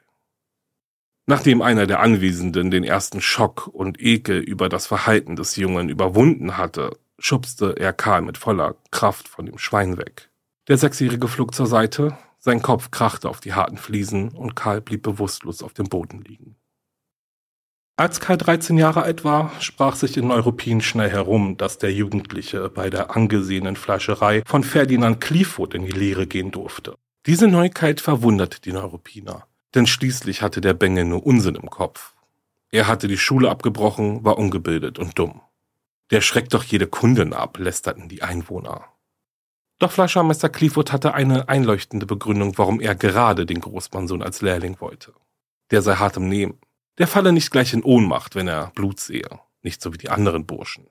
Nachdem 1.27 1.63
einer 1.63 1.87
der 1.87 2.01
Anwesenden 2.01 2.71
den 2.71 2.85
ersten 2.85 3.21
Schock 3.21 3.67
und 3.67 4.01
Ekel 4.01 4.39
über 4.39 4.69
das 4.69 4.87
Verhalten 4.87 5.37
des 5.37 5.57
Jungen 5.57 5.89
überwunden 5.89 6.57
hatte, 6.57 6.99
schubste 7.19 7.75
er 7.79 7.93
Karl 7.93 8.23
mit 8.23 8.37
voller 8.37 8.77
Kraft 8.91 9.29
von 9.29 9.47
dem 9.47 9.59
Schwein 9.59 9.97
weg. 9.97 10.31
Der 10.69 10.77
Sechsjährige 10.77 11.29
flog 11.29 11.55
zur 11.55 11.67
Seite, 11.67 12.17
sein 12.39 12.61
Kopf 12.61 12.91
krachte 12.91 13.31
auf 13.31 13.41
die 13.41 13.55
harten 13.55 13.79
Fliesen 13.79 14.29
und 14.29 14.55
Karl 14.55 14.83
blieb 14.83 15.03
bewusstlos 15.03 15.63
auf 15.63 15.73
dem 15.73 15.87
Boden 15.87 16.21
liegen. 16.23 16.57
Als 17.97 18.19
Karl 18.19 18.39
13 18.39 18.77
Jahre 18.77 19.05
alt 19.05 19.23
war, 19.23 19.53
sprach 19.61 19.95
sich 19.95 20.17
in 20.17 20.27
Neuruppin 20.27 20.81
schnell 20.81 21.11
herum, 21.11 21.57
dass 21.57 21.79
der 21.79 21.93
Jugendliche 21.93 22.69
bei 22.69 22.91
der 22.91 23.15
angesehenen 23.15 23.77
Fleischerei 23.77 24.43
von 24.47 24.65
Ferdinand 24.65 25.21
Clifford 25.21 25.75
in 25.75 25.85
die 25.85 25.93
Lehre 25.93 26.27
gehen 26.27 26.51
durfte. 26.51 26.97
Diese 27.27 27.47
Neuigkeit 27.47 28.01
verwunderte 28.01 28.61
die 28.61 28.73
Neuruppiner, 28.73 29.47
denn 29.77 29.87
schließlich 29.87 30.43
hatte 30.43 30.61
der 30.61 30.75
Bengel 30.75 31.05
nur 31.05 31.25
Unsinn 31.25 31.55
im 31.55 31.71
Kopf. 31.71 32.15
Er 32.73 32.89
hatte 32.89 33.07
die 33.07 33.17
Schule 33.17 33.49
abgebrochen, 33.49 34.25
war 34.25 34.39
ungebildet 34.39 34.99
und 34.99 35.17
dumm. 35.17 35.41
Der 36.11 36.21
schreckt 36.21 36.53
doch 36.53 36.65
jede 36.65 36.89
Kundin 36.89 37.33
ab, 37.33 37.59
lästerten 37.59 38.09
die 38.09 38.25
Einwohner. 38.25 38.87
Doch 39.79 39.93
Fleischermeister 39.93 40.49
Clifford 40.49 40.91
hatte 40.91 41.15
eine 41.15 41.49
einleuchtende 41.49 42.07
Begründung, 42.07 42.59
warum 42.59 42.81
er 42.81 42.97
gerade 42.97 43.47
den 43.47 43.61
Großmannsohn 43.61 44.21
als 44.21 44.43
Lehrling 44.43 44.81
wollte. 44.81 45.13
Der 45.71 45.81
sei 45.81 45.95
hart 45.95 46.17
im 46.17 46.29
Nehmen. 46.29 46.59
Der 46.99 47.09
falle 47.09 47.33
nicht 47.33 47.51
gleich 47.51 47.73
in 47.73 47.83
Ohnmacht, 47.83 48.35
wenn 48.35 48.49
er 48.49 48.71
Blut 48.75 49.01
sehe, 49.01 49.41
nicht 49.63 49.83
so 49.83 49.93
wie 49.93 49.99
die 49.99 50.11
anderen 50.11 50.47
Burschen. 50.47 50.89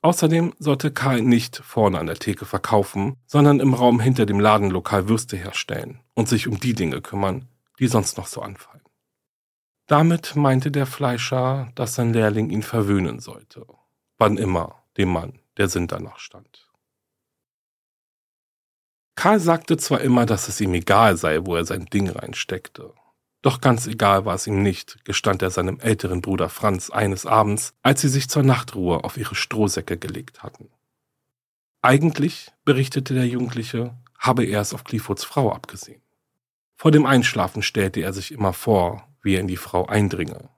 Außerdem 0.00 0.54
sollte 0.58 0.90
Karl 0.90 1.22
nicht 1.22 1.56
vorne 1.56 1.98
an 1.98 2.06
der 2.06 2.16
Theke 2.16 2.44
verkaufen, 2.44 3.16
sondern 3.26 3.60
im 3.60 3.74
Raum 3.74 4.00
hinter 4.00 4.26
dem 4.26 4.40
Ladenlokal 4.40 5.08
Würste 5.08 5.36
herstellen 5.36 6.00
und 6.14 6.28
sich 6.28 6.48
um 6.48 6.58
die 6.58 6.74
Dinge 6.74 7.00
kümmern, 7.00 7.48
die 7.78 7.86
sonst 7.86 8.16
noch 8.16 8.26
so 8.26 8.40
anfallen. 8.40 8.82
Damit 9.86 10.34
meinte 10.34 10.70
der 10.70 10.86
Fleischer, 10.86 11.70
dass 11.74 11.94
sein 11.94 12.12
Lehrling 12.12 12.50
ihn 12.50 12.62
verwöhnen 12.62 13.20
sollte 13.20 13.66
wann 14.22 14.36
immer 14.36 14.84
dem 14.96 15.08
Mann 15.08 15.40
der 15.56 15.68
Sinn 15.68 15.88
danach 15.88 16.20
stand. 16.20 16.70
Karl 19.16 19.40
sagte 19.40 19.76
zwar 19.76 20.00
immer, 20.00 20.26
dass 20.26 20.46
es 20.46 20.60
ihm 20.60 20.72
egal 20.74 21.16
sei, 21.16 21.44
wo 21.44 21.56
er 21.56 21.64
sein 21.64 21.86
Ding 21.86 22.08
reinsteckte. 22.08 22.94
Doch 23.42 23.60
ganz 23.60 23.88
egal 23.88 24.24
war 24.24 24.36
es 24.36 24.46
ihm 24.46 24.62
nicht, 24.62 25.04
gestand 25.04 25.42
er 25.42 25.50
seinem 25.50 25.80
älteren 25.80 26.22
Bruder 26.22 26.48
Franz 26.48 26.90
eines 26.90 27.26
Abends, 27.26 27.74
als 27.82 28.00
sie 28.00 28.08
sich 28.08 28.28
zur 28.28 28.44
Nachtruhe 28.44 29.02
auf 29.02 29.16
ihre 29.16 29.34
Strohsäcke 29.34 29.98
gelegt 29.98 30.44
hatten. 30.44 30.70
Eigentlich, 31.82 32.52
berichtete 32.64 33.14
der 33.14 33.26
Jugendliche, 33.26 33.98
habe 34.16 34.44
er 34.44 34.60
es 34.60 34.72
auf 34.72 34.84
Cliffords 34.84 35.24
Frau 35.24 35.52
abgesehen. 35.52 36.00
Vor 36.76 36.92
dem 36.92 37.04
Einschlafen 37.04 37.62
stellte 37.62 38.00
er 38.00 38.12
sich 38.12 38.30
immer 38.30 38.52
vor, 38.52 39.08
wie 39.22 39.34
er 39.34 39.40
in 39.40 39.48
die 39.48 39.56
Frau 39.56 39.86
eindringe, 39.86 40.48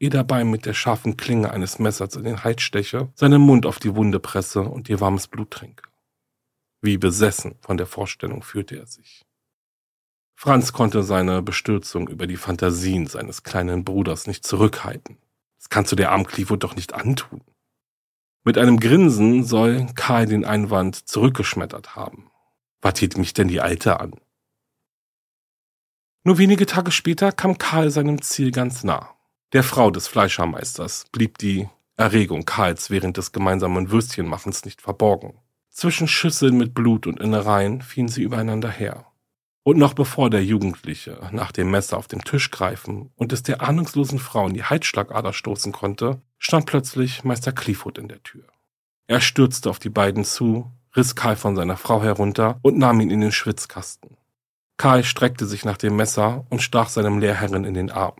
ihr 0.00 0.10
dabei 0.10 0.42
mit 0.42 0.66
der 0.66 0.74
scharfen 0.74 1.16
Klinge 1.16 1.52
eines 1.52 1.78
Messers 1.78 2.16
in 2.16 2.24
den 2.24 2.42
Hals 2.42 2.62
steche, 2.62 3.12
seinen 3.14 3.40
Mund 3.40 3.66
auf 3.66 3.78
die 3.78 3.94
Wunde 3.94 4.18
presse 4.18 4.62
und 4.62 4.88
ihr 4.88 5.00
warmes 5.00 5.28
Blut 5.28 5.52
trinke. 5.52 5.84
Wie 6.80 6.98
besessen 6.98 7.54
von 7.60 7.76
der 7.76 7.86
Vorstellung 7.86 8.42
fühlte 8.42 8.76
er 8.76 8.86
sich. 8.86 9.24
Franz 10.44 10.72
konnte 10.72 11.04
seine 11.04 11.40
Bestürzung 11.40 12.08
über 12.08 12.26
die 12.26 12.36
Fantasien 12.36 13.06
seines 13.06 13.44
kleinen 13.44 13.84
Bruders 13.84 14.26
nicht 14.26 14.44
zurückhalten. 14.44 15.18
Das 15.56 15.68
kannst 15.68 15.92
du 15.92 15.96
der 15.96 16.10
armen 16.10 16.26
Clifford 16.26 16.64
doch 16.64 16.74
nicht 16.74 16.94
antun. 16.94 17.42
Mit 18.42 18.58
einem 18.58 18.80
Grinsen 18.80 19.44
soll 19.44 19.86
Karl 19.94 20.26
den 20.26 20.44
Einwand 20.44 21.08
zurückgeschmettert 21.08 21.94
haben. 21.94 22.32
Was 22.80 22.98
hielt 22.98 23.16
mich 23.18 23.34
denn 23.34 23.46
die 23.46 23.60
Alte 23.60 24.00
an? 24.00 24.14
Nur 26.24 26.38
wenige 26.38 26.66
Tage 26.66 26.90
später 26.90 27.30
kam 27.30 27.56
Karl 27.56 27.92
seinem 27.92 28.20
Ziel 28.20 28.50
ganz 28.50 28.82
nah. 28.82 29.14
Der 29.52 29.62
Frau 29.62 29.92
des 29.92 30.08
Fleischermeisters 30.08 31.04
blieb 31.12 31.38
die 31.38 31.68
Erregung 31.96 32.44
Karls 32.44 32.90
während 32.90 33.16
des 33.16 33.30
gemeinsamen 33.30 33.92
Würstchenmachens 33.92 34.64
nicht 34.64 34.82
verborgen. 34.82 35.38
Zwischen 35.70 36.08
Schüsseln 36.08 36.58
mit 36.58 36.74
Blut 36.74 37.06
und 37.06 37.20
Innereien 37.20 37.80
fielen 37.80 38.08
sie 38.08 38.24
übereinander 38.24 38.72
her. 38.72 39.06
Und 39.64 39.78
noch 39.78 39.94
bevor 39.94 40.28
der 40.28 40.44
Jugendliche 40.44 41.28
nach 41.30 41.52
dem 41.52 41.70
Messer 41.70 41.96
auf 41.96 42.08
dem 42.08 42.24
Tisch 42.24 42.50
greifen 42.50 43.12
und 43.14 43.32
es 43.32 43.44
der 43.44 43.62
ahnungslosen 43.62 44.18
Frau 44.18 44.48
in 44.48 44.54
die 44.54 44.64
Halsschlagader 44.64 45.32
stoßen 45.32 45.70
konnte, 45.70 46.20
stand 46.38 46.66
plötzlich 46.66 47.22
Meister 47.22 47.52
Clifford 47.52 47.98
in 47.98 48.08
der 48.08 48.22
Tür. 48.24 48.44
Er 49.06 49.20
stürzte 49.20 49.70
auf 49.70 49.78
die 49.78 49.90
beiden 49.90 50.24
zu, 50.24 50.72
riss 50.96 51.14
Karl 51.14 51.36
von 51.36 51.54
seiner 51.54 51.76
Frau 51.76 52.02
herunter 52.02 52.58
und 52.62 52.76
nahm 52.76 53.00
ihn 53.00 53.10
in 53.10 53.20
den 53.20 53.32
Schwitzkasten. 53.32 54.16
Karl 54.78 55.04
streckte 55.04 55.46
sich 55.46 55.64
nach 55.64 55.76
dem 55.76 55.94
Messer 55.94 56.44
und 56.50 56.60
stach 56.60 56.88
seinem 56.88 57.18
Lehrherrin 57.18 57.64
in 57.64 57.74
den 57.74 57.90
Arm. 57.90 58.16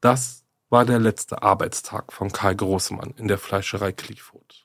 Das 0.00 0.44
war 0.70 0.84
der 0.84 1.00
letzte 1.00 1.42
Arbeitstag 1.42 2.12
von 2.12 2.30
Karl 2.30 2.54
Großmann 2.54 3.14
in 3.16 3.26
der 3.26 3.38
Fleischerei 3.38 3.90
Clifford. 3.90 4.63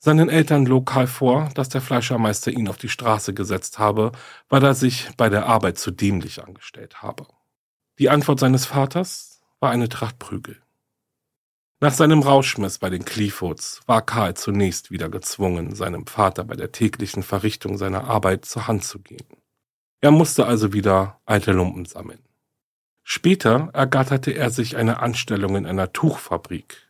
Seinen 0.00 0.28
Eltern 0.28 0.64
log 0.64 0.86
Karl 0.86 1.08
vor, 1.08 1.50
dass 1.54 1.68
der 1.68 1.80
Fleischermeister 1.80 2.52
ihn 2.52 2.68
auf 2.68 2.76
die 2.76 2.88
Straße 2.88 3.34
gesetzt 3.34 3.80
habe, 3.80 4.12
weil 4.48 4.62
er 4.62 4.74
sich 4.74 5.08
bei 5.16 5.28
der 5.28 5.46
Arbeit 5.46 5.78
zu 5.78 5.90
dämlich 5.90 6.42
angestellt 6.42 7.02
habe. 7.02 7.26
Die 7.98 8.08
Antwort 8.08 8.38
seines 8.38 8.66
Vaters 8.66 9.40
war 9.58 9.70
eine 9.70 9.88
Tracht 9.88 10.20
Prügel. 10.20 10.62
Nach 11.80 11.92
seinem 11.92 12.22
Rauschmiss 12.22 12.78
bei 12.78 12.90
den 12.90 13.04
Cliffords 13.04 13.80
war 13.86 14.02
Karl 14.02 14.34
zunächst 14.34 14.90
wieder 14.90 15.08
gezwungen, 15.08 15.74
seinem 15.74 16.06
Vater 16.06 16.44
bei 16.44 16.54
der 16.54 16.72
täglichen 16.72 17.22
Verrichtung 17.22 17.76
seiner 17.76 18.04
Arbeit 18.04 18.44
zur 18.44 18.66
Hand 18.66 18.84
zu 18.84 19.00
gehen. 19.00 19.26
Er 20.00 20.12
musste 20.12 20.46
also 20.46 20.72
wieder 20.72 21.20
alte 21.24 21.52
Lumpen 21.52 21.84
sammeln. 21.84 22.22
Später 23.02 23.70
ergatterte 23.72 24.32
er 24.32 24.50
sich 24.50 24.76
eine 24.76 25.00
Anstellung 25.00 25.56
in 25.56 25.66
einer 25.66 25.92
Tuchfabrik. 25.92 26.87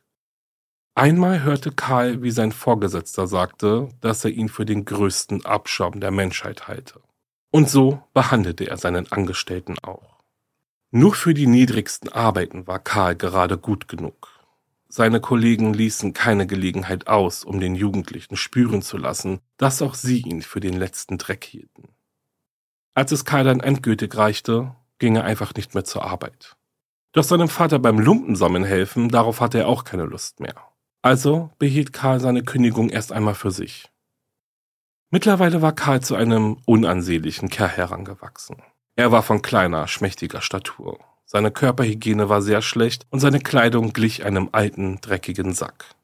Einmal 0.98 1.44
hörte 1.44 1.70
Karl, 1.70 2.22
wie 2.24 2.32
sein 2.32 2.50
Vorgesetzter 2.50 3.28
sagte, 3.28 3.88
dass 4.00 4.24
er 4.24 4.32
ihn 4.32 4.48
für 4.48 4.64
den 4.64 4.84
größten 4.84 5.46
Abschaum 5.46 6.00
der 6.00 6.10
Menschheit 6.10 6.66
halte. 6.66 7.00
Und 7.52 7.70
so 7.70 8.02
behandelte 8.14 8.64
er 8.64 8.78
seinen 8.78 9.06
Angestellten 9.12 9.78
auch. 9.78 10.18
Nur 10.90 11.14
für 11.14 11.34
die 11.34 11.46
niedrigsten 11.46 12.08
Arbeiten 12.08 12.66
war 12.66 12.80
Karl 12.80 13.14
gerade 13.14 13.58
gut 13.58 13.86
genug. 13.86 14.40
Seine 14.88 15.20
Kollegen 15.20 15.72
ließen 15.72 16.14
keine 16.14 16.48
Gelegenheit 16.48 17.06
aus, 17.06 17.44
um 17.44 17.60
den 17.60 17.76
Jugendlichen 17.76 18.36
spüren 18.36 18.82
zu 18.82 18.96
lassen, 18.96 19.38
dass 19.56 19.82
auch 19.82 19.94
sie 19.94 20.22
ihn 20.22 20.42
für 20.42 20.58
den 20.58 20.74
letzten 20.74 21.16
Dreck 21.16 21.44
hielten. 21.44 21.90
Als 22.94 23.12
es 23.12 23.24
Karl 23.24 23.44
dann 23.44 23.60
endgültig 23.60 24.16
reichte, 24.16 24.74
ging 24.98 25.14
er 25.14 25.22
einfach 25.22 25.54
nicht 25.54 25.74
mehr 25.74 25.84
zur 25.84 26.02
Arbeit. 26.02 26.56
Doch 27.12 27.22
seinem 27.22 27.48
Vater 27.48 27.78
beim 27.78 28.00
Lumpensammeln 28.00 28.64
helfen, 28.64 29.10
darauf 29.10 29.40
hatte 29.40 29.58
er 29.58 29.68
auch 29.68 29.84
keine 29.84 30.04
Lust 30.04 30.40
mehr. 30.40 30.56
Also 31.02 31.50
behielt 31.58 31.92
Karl 31.92 32.20
seine 32.20 32.42
Kündigung 32.42 32.90
erst 32.90 33.12
einmal 33.12 33.34
für 33.34 33.50
sich. 33.50 33.90
Mittlerweile 35.10 35.62
war 35.62 35.72
Karl 35.72 36.00
zu 36.02 36.16
einem 36.16 36.58
unansehnlichen 36.66 37.48
Kerl 37.48 37.70
herangewachsen. 37.70 38.56
Er 38.96 39.12
war 39.12 39.22
von 39.22 39.42
kleiner, 39.42 39.86
schmächtiger 39.86 40.40
Statur. 40.40 40.98
Seine 41.24 41.50
Körperhygiene 41.50 42.28
war 42.28 42.42
sehr 42.42 42.62
schlecht 42.62 43.06
und 43.10 43.20
seine 43.20 43.38
Kleidung 43.38 43.92
glich 43.92 44.24
einem 44.24 44.48
alten, 44.52 45.00
dreckigen 45.00 45.52
Sack. 45.52 45.94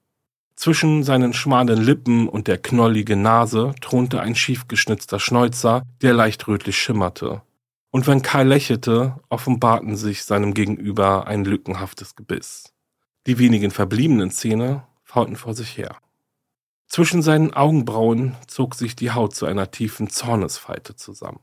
Zwischen 0.55 1.03
seinen 1.03 1.33
schmalen 1.33 1.83
Lippen 1.83 2.29
und 2.29 2.47
der 2.47 2.59
knolligen 2.59 3.23
Nase 3.23 3.75
thronte 3.81 4.21
ein 4.21 4.37
schief 4.37 4.69
geschnitzter 4.69 5.19
Schnäuzer, 5.19 5.83
der 6.03 6.13
leicht 6.13 6.47
rötlich 6.47 6.79
schimmerte. 6.79 7.43
Und 7.91 8.07
wenn 8.07 8.23
Karl 8.23 8.49
lächelte, 8.49 9.21
offenbarten 9.29 9.97
sich 9.97 10.25
seinem 10.25 10.55
Gegenüber 10.55 11.27
ein 11.27 11.45
lückenhaftes 11.45 12.17
Gebiss. 12.17 12.74
Die 13.27 13.39
wenigen 13.39 13.71
verbliebenen 13.71 14.31
Zähne 14.31 14.87
faulten 15.03 15.37
vor 15.37 15.55
sich 15.55 15.77
her. 15.79 15.97
Zwischen 16.87 17.23
seinen 17.23 17.55
Augenbrauen 17.55 18.37
zog 18.47 18.75
sich 18.75 18.95
die 18.95 19.11
Haut 19.11 19.35
zu 19.35 19.47
einer 19.47 19.71
tiefen 19.71 20.11
Zornesfalte 20.11 20.95
zusammen. 20.97 21.41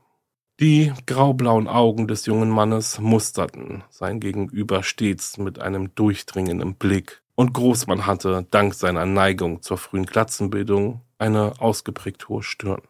Die 0.60 0.92
graublauen 1.06 1.66
Augen 1.66 2.06
des 2.06 2.26
jungen 2.26 2.50
Mannes 2.50 3.00
musterten 3.00 3.82
sein 3.90 4.20
Gegenüber 4.20 4.82
stets 4.82 5.38
mit 5.38 5.58
einem 5.58 5.94
durchdringenden 5.94 6.76
Blick, 6.76 7.22
und 7.34 7.54
Großmann 7.54 8.06
hatte, 8.06 8.46
dank 8.50 8.74
seiner 8.74 9.06
Neigung 9.06 9.62
zur 9.62 9.78
frühen 9.78 10.06
Glatzenbildung, 10.06 11.00
eine 11.18 11.60
ausgeprägt 11.60 12.28
hohe 12.28 12.42
Stirn. 12.42 12.82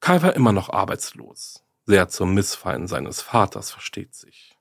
Karl 0.00 0.22
war 0.22 0.36
immer 0.36 0.52
noch 0.52 0.70
arbeitslos, 0.70 1.64
sehr 1.84 2.08
zum 2.08 2.34
Missfallen 2.34 2.86
seines 2.86 3.22
Vaters 3.22 3.70
versteht 3.70 4.14
sich. 4.14 4.55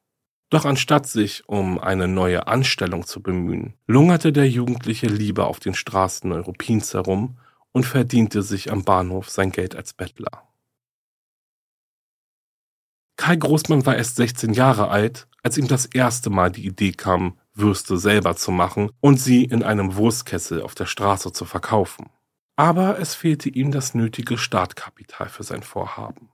Doch 0.49 0.65
anstatt 0.65 1.07
sich 1.07 1.47
um 1.49 1.79
eine 1.79 2.07
neue 2.07 2.47
Anstellung 2.47 3.05
zu 3.05 3.21
bemühen, 3.21 3.73
lungerte 3.87 4.31
der 4.31 4.47
Jugendliche 4.49 5.07
lieber 5.07 5.47
auf 5.47 5.59
den 5.59 5.73
Straßen 5.73 6.31
Europins 6.31 6.93
herum 6.93 7.37
und 7.71 7.85
verdiente 7.85 8.43
sich 8.43 8.71
am 8.71 8.83
Bahnhof 8.83 9.29
sein 9.29 9.51
Geld 9.51 9.75
als 9.75 9.93
Bettler. 9.93 10.47
Kai 13.17 13.37
Großmann 13.37 13.85
war 13.85 13.95
erst 13.95 14.17
16 14.17 14.53
Jahre 14.53 14.89
alt, 14.89 15.27
als 15.41 15.57
ihm 15.57 15.67
das 15.67 15.85
erste 15.85 16.29
Mal 16.29 16.51
die 16.51 16.65
Idee 16.65 16.91
kam, 16.91 17.39
Würste 17.53 17.97
selber 17.97 18.35
zu 18.35 18.51
machen 18.51 18.91
und 18.99 19.17
sie 19.17 19.45
in 19.45 19.63
einem 19.63 19.95
Wurstkessel 19.95 20.61
auf 20.61 20.75
der 20.75 20.85
Straße 20.85 21.31
zu 21.31 21.45
verkaufen. 21.45 22.09
Aber 22.57 22.99
es 22.99 23.15
fehlte 23.15 23.49
ihm 23.49 23.71
das 23.71 23.93
nötige 23.93 24.37
Startkapital 24.37 25.29
für 25.29 25.43
sein 25.43 25.63
Vorhaben. 25.63 26.29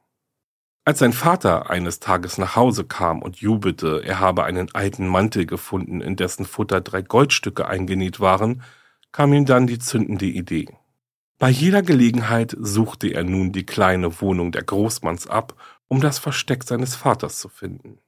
Als 0.84 1.00
sein 1.00 1.14
Vater 1.14 1.70
eines 1.70 2.00
Tages 2.00 2.40
nach 2.40 2.56
Hause 2.56 2.86
kam 2.86 3.22
und 3.22 3.38
jubelte, 3.38 4.02
er 4.04 4.20
habe 4.20 4.46
einen 4.46 4.74
alten 4.74 5.08
Mantel 5.08 5.46
gefunden, 5.46 6.02
in 6.02 6.16
dessen 6.16 6.44
Futter 6.46 6.82
drei 6.82 7.04
Goldstücke 7.04 7.68
eingenäht 7.68 8.20
waren, 8.20 8.64
kam 9.12 9.32
ihm 9.34 9.46
dann 9.46 9.68
die 9.68 9.78
zündende 9.78 10.26
Idee. 10.26 10.68
Bei 11.38 11.50
jeder 11.50 11.84
Gelegenheit 11.84 12.56
suchte 12.60 13.10
er 13.10 13.24
nun 13.24 13.52
die 13.52 13.66
kleine 13.66 14.22
Wohnung 14.22 14.52
der 14.52 14.64
Großmanns 14.64 15.28
ab, 15.28 15.56
um 15.88 16.02
das 16.02 16.18
Versteck 16.18 16.64
seines 16.64 16.96
Vaters 16.96 17.40
zu 17.40 17.50
finden. 17.50 18.00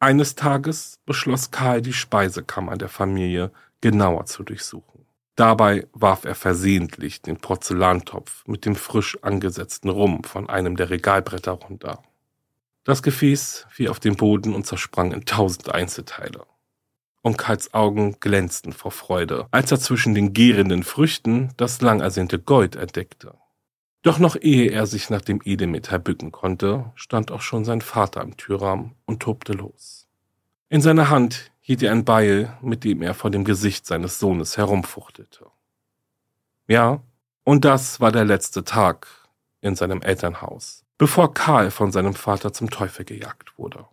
Eines 0.00 0.34
Tages 0.34 1.00
beschloss 1.06 1.50
Karl, 1.50 1.80
die 1.80 1.92
Speisekammer 1.92 2.76
der 2.76 2.88
Familie 2.88 3.52
genauer 3.80 4.26
zu 4.26 4.42
durchsuchen. 4.42 4.95
Dabei 5.36 5.86
warf 5.92 6.24
er 6.24 6.34
versehentlich 6.34 7.22
den 7.22 7.36
Porzellantopf 7.36 8.42
mit 8.46 8.64
dem 8.64 8.74
frisch 8.74 9.22
angesetzten 9.22 9.90
Rum 9.90 10.24
von 10.24 10.48
einem 10.48 10.76
der 10.76 10.90
Regalbretter 10.90 11.52
runter. 11.52 12.02
Das 12.84 13.02
Gefäß 13.02 13.66
fiel 13.68 13.88
auf 13.88 14.00
den 14.00 14.16
Boden 14.16 14.54
und 14.54 14.66
zersprang 14.66 15.12
in 15.12 15.24
tausend 15.24 15.72
Einzelteile 15.72 16.46
und 17.26 17.36
Karls 17.36 17.74
Augen 17.74 18.20
glänzten 18.20 18.72
vor 18.72 18.92
Freude, 18.92 19.48
als 19.50 19.72
er 19.72 19.80
zwischen 19.80 20.14
den 20.14 20.32
gärenden 20.32 20.84
Früchten 20.84 21.50
das 21.56 21.80
lang 21.80 22.00
ersehnte 22.00 22.38
Gold 22.38 22.76
entdeckte. 22.76 23.34
Doch 24.02 24.20
noch 24.20 24.36
ehe 24.40 24.70
er 24.70 24.86
sich 24.86 25.10
nach 25.10 25.22
dem 25.22 25.40
Edelmetall 25.44 25.98
bücken 25.98 26.30
konnte, 26.30 26.92
stand 26.94 27.32
auch 27.32 27.40
schon 27.40 27.64
sein 27.64 27.80
Vater 27.80 28.20
am 28.20 28.36
Türrahmen 28.36 28.92
und 29.06 29.20
tobte 29.20 29.54
los. 29.54 30.06
In 30.68 30.80
seiner 30.80 31.10
Hand 31.10 31.50
hielt 31.66 31.82
er 31.82 31.90
ein 31.90 32.04
Beil, 32.04 32.56
mit 32.62 32.84
dem 32.84 33.02
er 33.02 33.12
vor 33.12 33.28
dem 33.28 33.42
Gesicht 33.42 33.86
seines 33.86 34.20
Sohnes 34.20 34.56
herumfuchtelte. 34.56 35.46
Ja, 36.68 37.02
und 37.42 37.64
das 37.64 37.98
war 37.98 38.12
der 38.12 38.24
letzte 38.24 38.62
Tag 38.62 39.08
in 39.62 39.74
seinem 39.74 40.00
Elternhaus, 40.00 40.84
bevor 40.96 41.34
Karl 41.34 41.72
von 41.72 41.90
seinem 41.90 42.14
Vater 42.14 42.52
zum 42.52 42.70
Teufel 42.70 43.04
gejagt 43.04 43.58
wurde. 43.58 43.84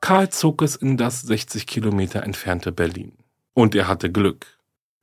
Karl 0.00 0.28
zog 0.28 0.62
es 0.62 0.76
in 0.76 0.96
das 0.96 1.22
60 1.22 1.66
Kilometer 1.66 2.22
entfernte 2.22 2.70
Berlin. 2.70 3.18
Und 3.54 3.74
er 3.74 3.88
hatte 3.88 4.12
Glück. 4.12 4.46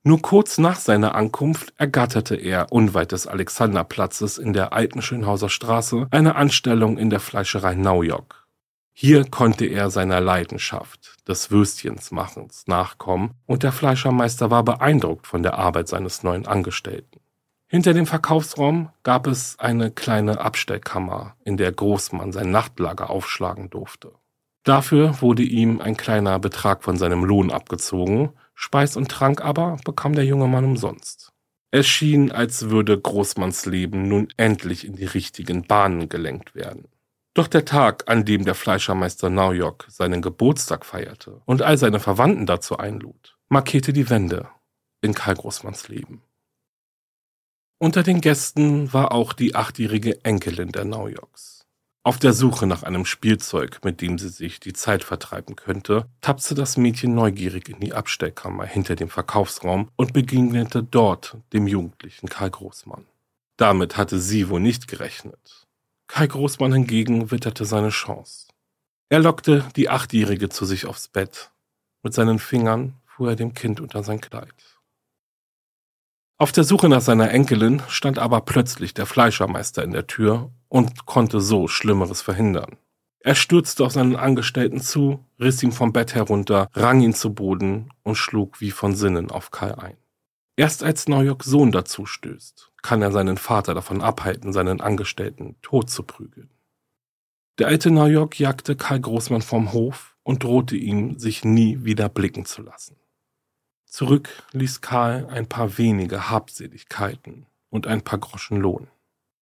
Nur 0.04 0.20
kurz 0.20 0.58
nach 0.58 0.78
seiner 0.80 1.14
Ankunft 1.14 1.74
ergatterte 1.78 2.36
er 2.36 2.72
unweit 2.72 3.12
des 3.12 3.28
Alexanderplatzes 3.28 4.40
in 4.40 4.52
der 4.52 4.74
alten 4.74 5.04
Schönhauser 5.04 5.50
Straße 5.50 6.08
eine 6.10 6.36
Anstellung 6.36 6.98
in 6.98 7.12
der 7.12 7.20
Fleischerei 7.20 7.76
Naujock. 7.76 8.48
Hier 8.94 9.26
konnte 9.30 9.66
er 9.66 9.92
seiner 9.92 10.20
Leidenschaft, 10.20 11.18
des 11.28 11.52
Würstchensmachens, 11.52 12.66
nachkommen 12.66 13.36
und 13.46 13.62
der 13.62 13.72
Fleischermeister 13.72 14.50
war 14.50 14.64
beeindruckt 14.64 15.28
von 15.28 15.44
der 15.44 15.60
Arbeit 15.60 15.88
seines 15.88 16.24
neuen 16.24 16.48
Angestellten. 16.48 17.20
Hinter 17.68 17.94
dem 17.94 18.08
Verkaufsraum 18.08 18.90
gab 19.04 19.28
es 19.28 19.58
eine 19.60 19.92
kleine 19.92 20.42
Abstellkammer, 20.42 21.36
in 21.46 21.58
der 21.58 21.72
Großmann 21.72 22.32
sein 22.32 22.52
Nachtlager 22.52 23.12
aufschlagen 23.12 23.70
durfte. 23.70 24.14
Dafür 24.64 25.22
wurde 25.22 25.44
ihm 25.44 25.80
ein 25.80 25.96
kleiner 25.96 26.38
Betrag 26.38 26.84
von 26.84 26.98
seinem 26.98 27.24
Lohn 27.24 27.52
abgezogen, 27.52 28.32
Speis 28.64 28.96
und 28.96 29.10
Trank 29.10 29.44
aber 29.44 29.78
bekam 29.84 30.14
der 30.14 30.24
junge 30.24 30.48
Mann 30.48 30.64
umsonst. 30.64 31.34
Es 31.72 31.88
schien, 31.88 32.32
als 32.32 32.70
würde 32.70 33.00
Großmanns 33.00 33.66
Leben 33.66 34.08
nun 34.08 34.28
endlich 34.38 34.86
in 34.86 34.96
die 34.96 35.06
richtigen 35.06 35.64
Bahnen 35.64 36.10
gelenkt 36.10 36.54
werden. 36.54 36.88
Doch 37.34 37.48
der 37.48 37.66
Tag, 37.66 38.08
an 38.08 38.24
dem 38.24 38.46
der 38.46 38.54
Fleischermeister 38.54 39.32
Naujok 39.32 39.88
seinen 39.90 40.22
Geburtstag 40.22 40.86
feierte 40.86 41.42
und 41.46 41.64
all 41.64 41.80
seine 41.80 42.00
Verwandten 42.00 42.46
dazu 42.46 42.78
einlud, 42.78 43.36
markierte 43.50 43.94
die 43.94 44.12
Wende 44.12 44.48
in 45.02 45.16
Karl 45.16 45.36
Großmanns 45.36 45.88
Leben. 45.88 46.22
Unter 47.80 48.04
den 48.04 48.22
Gästen 48.22 48.94
war 48.94 49.12
auch 49.12 49.34
die 49.34 49.56
achtjährige 49.56 50.24
Enkelin 50.24 50.72
der 50.72 50.86
Naujoks. 50.86 51.61
Auf 52.04 52.18
der 52.18 52.34
Suche 52.34 52.66
nach 52.66 52.82
einem 52.82 53.06
Spielzeug, 53.06 53.80
mit 53.84 54.02
dem 54.02 54.18
sie 54.18 54.30
sich 54.30 54.60
die 54.60 54.74
Zeit 54.74 55.04
vertreiben 55.04 55.56
könnte, 55.56 56.08
tapste 56.20 56.56
das 56.56 56.76
Mädchen 56.76 57.14
neugierig 57.14 57.70
in 57.70 57.80
die 57.80 57.94
Abstellkammer 57.94 58.66
hinter 58.66 58.96
dem 58.96 59.10
Verkaufsraum 59.10 59.88
und 59.98 60.12
begegnete 60.12 60.82
dort 60.82 61.38
dem 61.54 61.68
jugendlichen 61.68 62.28
Karl 62.28 62.50
Großmann. 62.50 63.06
Damit 63.56 63.98
hatte 63.98 64.18
sie 64.18 64.50
wohl 64.50 64.62
nicht 64.62 64.88
gerechnet. 64.88 65.68
Karl 66.08 66.28
Großmann 66.28 66.74
hingegen 66.74 67.30
witterte 67.30 67.66
seine 67.66 67.90
Chance. 67.90 68.48
Er 69.10 69.20
lockte 69.20 69.66
die 69.76 69.90
Achtjährige 69.90 70.50
zu 70.50 70.66
sich 70.66 70.88
aufs 70.88 71.08
Bett. 71.08 71.52
Mit 72.02 72.16
seinen 72.16 72.40
Fingern 72.40 72.96
fuhr 73.06 73.30
er 73.30 73.36
dem 73.36 73.54
Kind 73.54 73.80
unter 73.80 74.02
sein 74.02 74.22
Kleid. 74.22 74.80
Auf 76.40 76.52
der 76.52 76.64
Suche 76.64 76.90
nach 76.90 77.02
seiner 77.02 77.30
Enkelin 77.30 77.84
stand 77.90 78.18
aber 78.18 78.42
plötzlich 78.42 78.96
der 78.96 79.06
Fleischermeister 79.06 79.84
in 79.84 79.92
der 79.92 80.08
Tür 80.08 80.52
und 80.72 81.06
konnte 81.06 81.42
so 81.42 81.68
Schlimmeres 81.68 82.22
verhindern. 82.22 82.78
Er 83.20 83.36
stürzte 83.36 83.84
auf 83.86 83.92
seinen 83.92 84.16
Angestellten 84.16 84.80
zu, 84.80 85.24
riss 85.38 85.62
ihn 85.62 85.74
vom 85.74 85.92
Bett 85.92 86.16
herunter, 86.16 86.70
rang 86.74 87.02
ihn 87.02 87.14
zu 87.14 87.34
Boden 87.34 87.90
und 88.04 88.16
schlug 88.16 88.62
wie 88.62 88.72
von 88.72 88.96
Sinnen 88.96 89.30
auf 89.30 89.52
Karl 89.52 89.76
ein. 89.76 89.98
Erst 90.56 90.82
als 90.82 91.10
Neujork 91.10 91.44
Sohn 91.44 91.74
dazu 91.74 92.06
stößt, 92.06 92.72
kann 92.82 93.02
er 93.02 93.12
seinen 93.12 93.38
Vater 93.38 93.74
davon 93.74 94.02
abhalten, 94.02 94.54
seinen 94.54 94.80
Angestellten 94.80 95.58
tot 95.62 95.90
zu 95.90 96.04
prügeln. 96.04 96.50
Der 97.60 97.68
alte 97.68 97.92
Neujork 97.92 98.40
jagte 98.40 98.78
Karl 98.78 99.02
Großmann 99.02 99.42
vom 99.42 99.74
Hof 99.74 100.16
und 100.24 100.44
drohte 100.44 100.78
ihm, 100.78 101.20
sich 101.20 101.44
nie 101.44 101.84
wieder 101.84 102.08
blicken 102.08 102.46
zu 102.46 102.62
lassen. 102.62 102.96
Zurück 103.86 104.30
ließ 104.54 104.80
Karl 104.80 105.28
ein 105.30 105.50
paar 105.50 105.78
wenige 105.78 106.30
Habseligkeiten 106.30 107.46
und 107.70 107.88
ein 107.88 108.04
paar 108.04 108.20
Groschen 108.20 108.58
Lohn. 108.58 108.88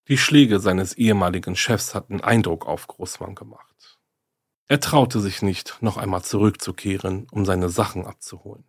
Die 0.09 0.17
Schläge 0.17 0.59
seines 0.59 0.93
ehemaligen 0.93 1.55
Chefs 1.55 1.93
hatten 1.93 2.19
Eindruck 2.19 2.65
auf 2.65 2.87
Großmann 2.87 3.35
gemacht. 3.35 3.99
Er 4.67 4.79
traute 4.79 5.19
sich 5.19 5.43
nicht, 5.43 5.77
noch 5.81 5.97
einmal 5.97 6.23
zurückzukehren, 6.23 7.27
um 7.29 7.45
seine 7.45 7.69
Sachen 7.69 8.07
abzuholen. 8.07 8.63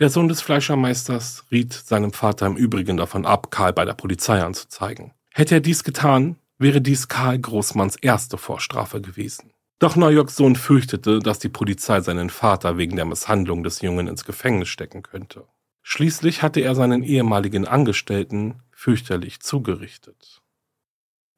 Der 0.00 0.10
Sohn 0.10 0.26
des 0.26 0.42
Fleischermeisters 0.42 1.44
riet 1.52 1.72
seinem 1.72 2.12
Vater 2.12 2.46
im 2.46 2.56
Übrigen 2.56 2.96
davon 2.96 3.26
ab, 3.26 3.52
Karl 3.52 3.74
bei 3.74 3.84
der 3.84 3.94
Polizei 3.94 4.42
anzuzeigen. 4.42 5.14
Hätte 5.32 5.54
er 5.54 5.60
dies 5.60 5.84
getan, 5.84 6.34
wäre 6.58 6.80
dies 6.80 7.06
Karl 7.06 7.38
Großmanns 7.38 7.94
erste 7.94 8.36
Vorstrafe 8.36 9.00
gewesen. 9.00 9.52
Doch 9.78 9.94
Neuyorks 9.94 10.34
Sohn 10.34 10.56
fürchtete, 10.56 11.20
dass 11.20 11.38
die 11.38 11.48
Polizei 11.48 12.00
seinen 12.00 12.28
Vater 12.28 12.76
wegen 12.76 12.96
der 12.96 13.04
Misshandlung 13.04 13.62
des 13.62 13.82
Jungen 13.82 14.08
ins 14.08 14.24
Gefängnis 14.24 14.68
stecken 14.68 15.04
könnte. 15.04 15.46
Schließlich 15.82 16.42
hatte 16.42 16.58
er 16.58 16.74
seinen 16.74 17.04
ehemaligen 17.04 17.68
Angestellten 17.68 18.62
fürchterlich 18.72 19.38
zugerichtet. 19.38 20.42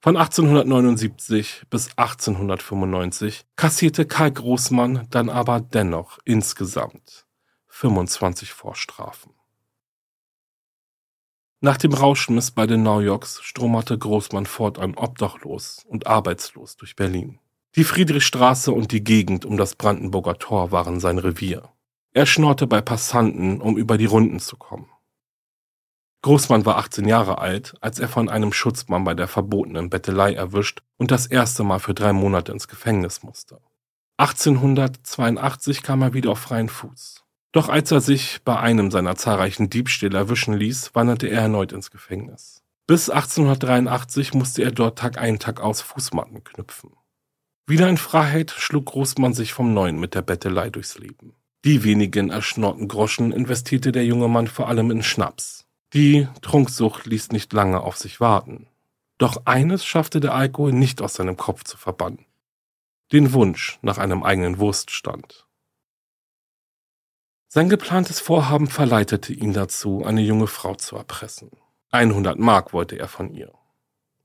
Von 0.00 0.16
1879 0.16 1.64
bis 1.70 1.88
1895 1.96 3.44
kassierte 3.56 4.06
Karl 4.06 4.30
Großmann 4.30 5.08
dann 5.10 5.28
aber 5.28 5.60
dennoch 5.60 6.20
insgesamt 6.24 7.26
25 7.66 8.52
Vorstrafen. 8.52 9.32
Nach 11.60 11.76
dem 11.76 11.94
Rauschmiss 11.94 12.52
bei 12.52 12.68
den 12.68 12.84
New 12.84 13.00
Yorks 13.00 13.40
stromerte 13.42 13.98
Großmann 13.98 14.46
fortan 14.46 14.94
obdachlos 14.94 15.84
und 15.88 16.06
arbeitslos 16.06 16.76
durch 16.76 16.94
Berlin. 16.94 17.40
Die 17.74 17.82
Friedrichstraße 17.82 18.70
und 18.70 18.92
die 18.92 19.02
Gegend 19.02 19.44
um 19.44 19.56
das 19.56 19.74
Brandenburger 19.74 20.38
Tor 20.38 20.70
waren 20.70 21.00
sein 21.00 21.18
Revier. 21.18 21.72
Er 22.12 22.26
schnorrte 22.26 22.68
bei 22.68 22.80
Passanten, 22.80 23.60
um 23.60 23.76
über 23.76 23.98
die 23.98 24.06
Runden 24.06 24.38
zu 24.38 24.56
kommen. 24.56 24.88
Großmann 26.22 26.66
war 26.66 26.78
18 26.78 27.06
Jahre 27.06 27.38
alt, 27.38 27.74
als 27.80 28.00
er 28.00 28.08
von 28.08 28.28
einem 28.28 28.52
Schutzmann 28.52 29.04
bei 29.04 29.14
der 29.14 29.28
verbotenen 29.28 29.88
Bettelei 29.88 30.34
erwischt 30.34 30.82
und 30.96 31.10
das 31.10 31.26
erste 31.26 31.62
Mal 31.62 31.78
für 31.78 31.94
drei 31.94 32.12
Monate 32.12 32.52
ins 32.52 32.66
Gefängnis 32.66 33.22
musste. 33.22 33.60
1882 34.16 35.82
kam 35.82 36.02
er 36.02 36.12
wieder 36.12 36.32
auf 36.32 36.40
freien 36.40 36.68
Fuß. 36.68 37.24
Doch 37.52 37.68
als 37.68 37.92
er 37.92 38.00
sich 38.00 38.40
bei 38.44 38.58
einem 38.58 38.90
seiner 38.90 39.14
zahlreichen 39.14 39.70
Diebstähle 39.70 40.18
erwischen 40.18 40.54
ließ, 40.54 40.94
wanderte 40.94 41.28
er 41.28 41.42
erneut 41.42 41.72
ins 41.72 41.90
Gefängnis. 41.90 42.62
Bis 42.88 43.10
1883 43.10 44.34
musste 44.34 44.62
er 44.62 44.72
dort 44.72 44.98
Tag 44.98 45.18
ein, 45.18 45.38
Tag 45.38 45.60
aus 45.60 45.82
Fußmatten 45.82 46.42
knüpfen. 46.42 46.90
Wieder 47.66 47.88
in 47.88 47.96
Freiheit 47.96 48.50
schlug 48.50 48.86
Großmann 48.86 49.34
sich 49.34 49.52
vom 49.52 49.72
Neuen 49.72 50.00
mit 50.00 50.14
der 50.14 50.22
Bettelei 50.22 50.70
durchs 50.70 50.98
Leben. 50.98 51.34
Die 51.64 51.84
wenigen 51.84 52.30
erschnorrten 52.30 52.88
Groschen 52.88 53.30
investierte 53.30 53.92
der 53.92 54.04
junge 54.04 54.28
Mann 54.28 54.46
vor 54.46 54.68
allem 54.68 54.90
in 54.90 55.02
Schnaps. 55.02 55.67
Die 55.94 56.28
Trunksucht 56.42 57.06
ließ 57.06 57.32
nicht 57.32 57.52
lange 57.52 57.80
auf 57.80 57.96
sich 57.96 58.20
warten. 58.20 58.66
Doch 59.16 59.42
eines 59.46 59.84
schaffte 59.84 60.20
der 60.20 60.34
Alkohol 60.34 60.72
nicht 60.72 61.00
aus 61.00 61.14
seinem 61.14 61.36
Kopf 61.36 61.64
zu 61.64 61.76
verbannen. 61.76 62.26
Den 63.10 63.32
Wunsch 63.32 63.78
nach 63.80 63.98
einem 63.98 64.22
eigenen 64.22 64.58
Wurststand. 64.58 65.46
Sein 67.48 67.70
geplantes 67.70 68.20
Vorhaben 68.20 68.66
verleitete 68.66 69.32
ihn 69.32 69.54
dazu, 69.54 70.04
eine 70.04 70.20
junge 70.20 70.46
Frau 70.46 70.74
zu 70.74 70.96
erpressen. 70.96 71.50
100 71.90 72.38
Mark 72.38 72.74
wollte 72.74 72.98
er 72.98 73.08
von 73.08 73.32
ihr. 73.32 73.50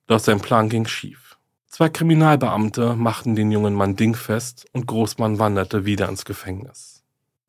Doch 0.08 0.20
sein 0.20 0.42
Plan 0.42 0.68
ging 0.68 0.86
schief. 0.86 1.38
Zwei 1.68 1.88
Kriminalbeamte 1.88 2.96
machten 2.96 3.36
den 3.36 3.52
jungen 3.52 3.74
Mann 3.74 3.96
dingfest 3.96 4.66
und 4.74 4.86
Großmann 4.86 5.40
wanderte 5.40 5.86
wieder 5.86 6.10
ins 6.10 6.26
Gefängnis. 6.26 7.04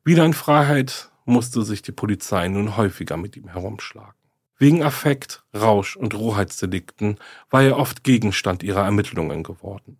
Wieder 0.05 0.23
in 0.25 0.33
Freiheit 0.33 1.11
musste 1.25 1.63
sich 1.63 1.81
die 1.81 1.91
Polizei 1.91 2.47
nun 2.47 2.77
häufiger 2.77 3.17
mit 3.17 3.35
ihm 3.35 3.49
herumschlagen. 3.49 4.13
Wegen 4.57 4.83
Affekt, 4.83 5.43
Rausch 5.53 5.97
und 5.97 6.13
Rohheitsdelikten 6.13 7.17
war 7.49 7.63
er 7.63 7.77
oft 7.77 8.03
Gegenstand 8.03 8.63
ihrer 8.63 8.85
Ermittlungen 8.85 9.43
geworden. 9.43 9.97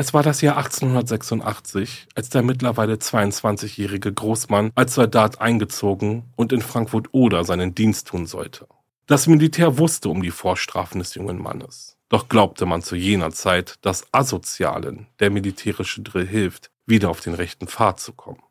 Es 0.00 0.14
war 0.14 0.22
das 0.22 0.40
Jahr 0.40 0.56
1886, 0.56 2.06
als 2.14 2.30
der 2.30 2.42
mittlerweile 2.42 2.94
22-jährige 2.94 4.12
Großmann 4.12 4.70
als 4.76 4.94
Soldat 4.94 5.40
eingezogen 5.40 6.32
und 6.36 6.52
in 6.52 6.62
Frankfurt-Oder 6.62 7.44
seinen 7.44 7.74
Dienst 7.74 8.06
tun 8.06 8.24
sollte. 8.24 8.68
Das 9.06 9.26
Militär 9.26 9.76
wusste 9.76 10.08
um 10.08 10.22
die 10.22 10.30
Vorstrafen 10.30 11.00
des 11.00 11.14
jungen 11.16 11.42
Mannes. 11.42 11.96
Doch 12.08 12.28
glaubte 12.28 12.64
man 12.64 12.80
zu 12.82 12.94
jener 12.94 13.32
Zeit, 13.32 13.74
dass 13.82 14.06
Asozialen 14.12 15.08
der 15.18 15.30
militärische 15.30 16.00
Drill 16.02 16.26
hilft, 16.26 16.70
wieder 16.86 17.10
auf 17.10 17.20
den 17.20 17.34
rechten 17.34 17.66
Pfad 17.66 17.98
zu 18.00 18.12
kommen. 18.12 18.42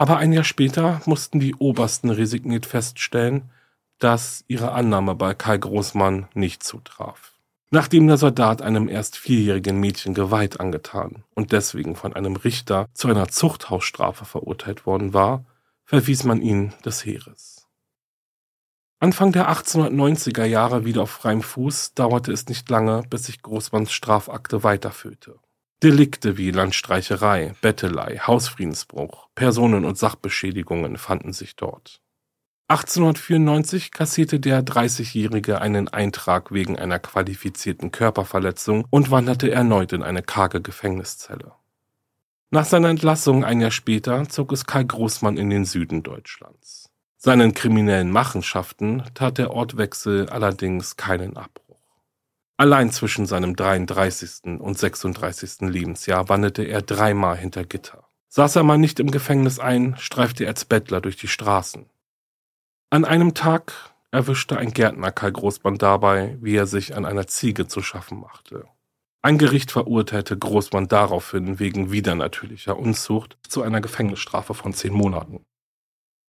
Aber 0.00 0.16
ein 0.16 0.32
Jahr 0.32 0.44
später 0.44 1.02
mussten 1.04 1.40
die 1.40 1.54
Obersten 1.56 2.08
resigniert 2.08 2.64
feststellen, 2.64 3.50
dass 3.98 4.46
ihre 4.48 4.72
Annahme 4.72 5.14
bei 5.14 5.34
Karl 5.34 5.58
Großmann 5.58 6.26
nicht 6.32 6.62
zutraf. 6.62 7.34
Nachdem 7.70 8.06
der 8.06 8.16
Soldat 8.16 8.62
einem 8.62 8.88
erst 8.88 9.18
vierjährigen 9.18 9.78
Mädchen 9.78 10.14
Gewalt 10.14 10.58
angetan 10.58 11.24
und 11.34 11.52
deswegen 11.52 11.96
von 11.96 12.14
einem 12.14 12.36
Richter 12.36 12.88
zu 12.94 13.08
einer 13.08 13.28
Zuchthausstrafe 13.28 14.24
verurteilt 14.24 14.86
worden 14.86 15.12
war, 15.12 15.44
verwies 15.84 16.24
man 16.24 16.40
ihn 16.40 16.72
des 16.82 17.04
Heeres. 17.04 17.68
Anfang 19.00 19.32
der 19.32 19.50
1890er 19.50 20.46
Jahre 20.46 20.86
wieder 20.86 21.02
auf 21.02 21.10
freiem 21.10 21.42
Fuß 21.42 21.92
dauerte 21.92 22.32
es 22.32 22.46
nicht 22.46 22.70
lange, 22.70 23.02
bis 23.10 23.24
sich 23.24 23.42
Großmanns 23.42 23.92
Strafakte 23.92 24.64
weiterfüllte. 24.64 25.38
Delikte 25.82 26.36
wie 26.36 26.50
Landstreicherei, 26.50 27.54
Bettelei, 27.62 28.18
Hausfriedensbruch, 28.18 29.28
Personen- 29.34 29.86
und 29.86 29.96
Sachbeschädigungen 29.96 30.98
fanden 30.98 31.32
sich 31.32 31.56
dort. 31.56 32.02
1894 32.68 33.90
kassierte 33.90 34.38
der 34.38 34.62
30-Jährige 34.62 35.60
einen 35.60 35.88
Eintrag 35.88 36.52
wegen 36.52 36.78
einer 36.78 36.98
qualifizierten 36.98 37.90
Körperverletzung 37.90 38.84
und 38.90 39.10
wanderte 39.10 39.50
erneut 39.50 39.92
in 39.92 40.02
eine 40.02 40.22
karge 40.22 40.60
Gefängniszelle. 40.60 41.52
Nach 42.50 42.66
seiner 42.66 42.90
Entlassung 42.90 43.44
ein 43.44 43.60
Jahr 43.60 43.70
später 43.70 44.28
zog 44.28 44.52
es 44.52 44.66
Karl 44.66 44.84
Großmann 44.84 45.38
in 45.38 45.48
den 45.48 45.64
Süden 45.64 46.02
Deutschlands. 46.02 46.90
Seinen 47.16 47.54
kriminellen 47.54 48.10
Machenschaften 48.10 49.02
tat 49.14 49.38
der 49.38 49.50
Ortwechsel 49.50 50.28
allerdings 50.28 50.96
keinen 50.96 51.36
Abbruch. 51.36 51.59
Allein 52.60 52.90
zwischen 52.90 53.24
seinem 53.24 53.56
33. 53.56 54.60
und 54.60 54.78
36. 54.78 55.62
Lebensjahr 55.70 56.28
wanderte 56.28 56.62
er 56.62 56.82
dreimal 56.82 57.34
hinter 57.34 57.64
Gitter. 57.64 58.06
Saß 58.28 58.56
er 58.56 58.64
mal 58.64 58.76
nicht 58.76 59.00
im 59.00 59.10
Gefängnis 59.10 59.58
ein, 59.58 59.96
streifte 59.96 60.44
er 60.44 60.50
als 60.50 60.66
Bettler 60.66 61.00
durch 61.00 61.16
die 61.16 61.26
Straßen. 61.26 61.88
An 62.90 63.06
einem 63.06 63.32
Tag 63.32 63.72
erwischte 64.10 64.58
ein 64.58 64.74
Gärtner 64.74 65.10
Karl 65.10 65.32
Großmann 65.32 65.78
dabei, 65.78 66.36
wie 66.42 66.54
er 66.54 66.66
sich 66.66 66.94
an 66.94 67.06
einer 67.06 67.26
Ziege 67.26 67.66
zu 67.66 67.80
schaffen 67.80 68.20
machte. 68.20 68.66
Ein 69.22 69.38
Gericht 69.38 69.70
verurteilte 69.70 70.36
Großmann 70.36 70.86
daraufhin 70.86 71.60
wegen 71.60 71.90
widernatürlicher 71.90 72.76
Unzucht 72.76 73.38
zu 73.48 73.62
einer 73.62 73.80
Gefängnisstrafe 73.80 74.52
von 74.52 74.74
zehn 74.74 74.92
Monaten. 74.92 75.46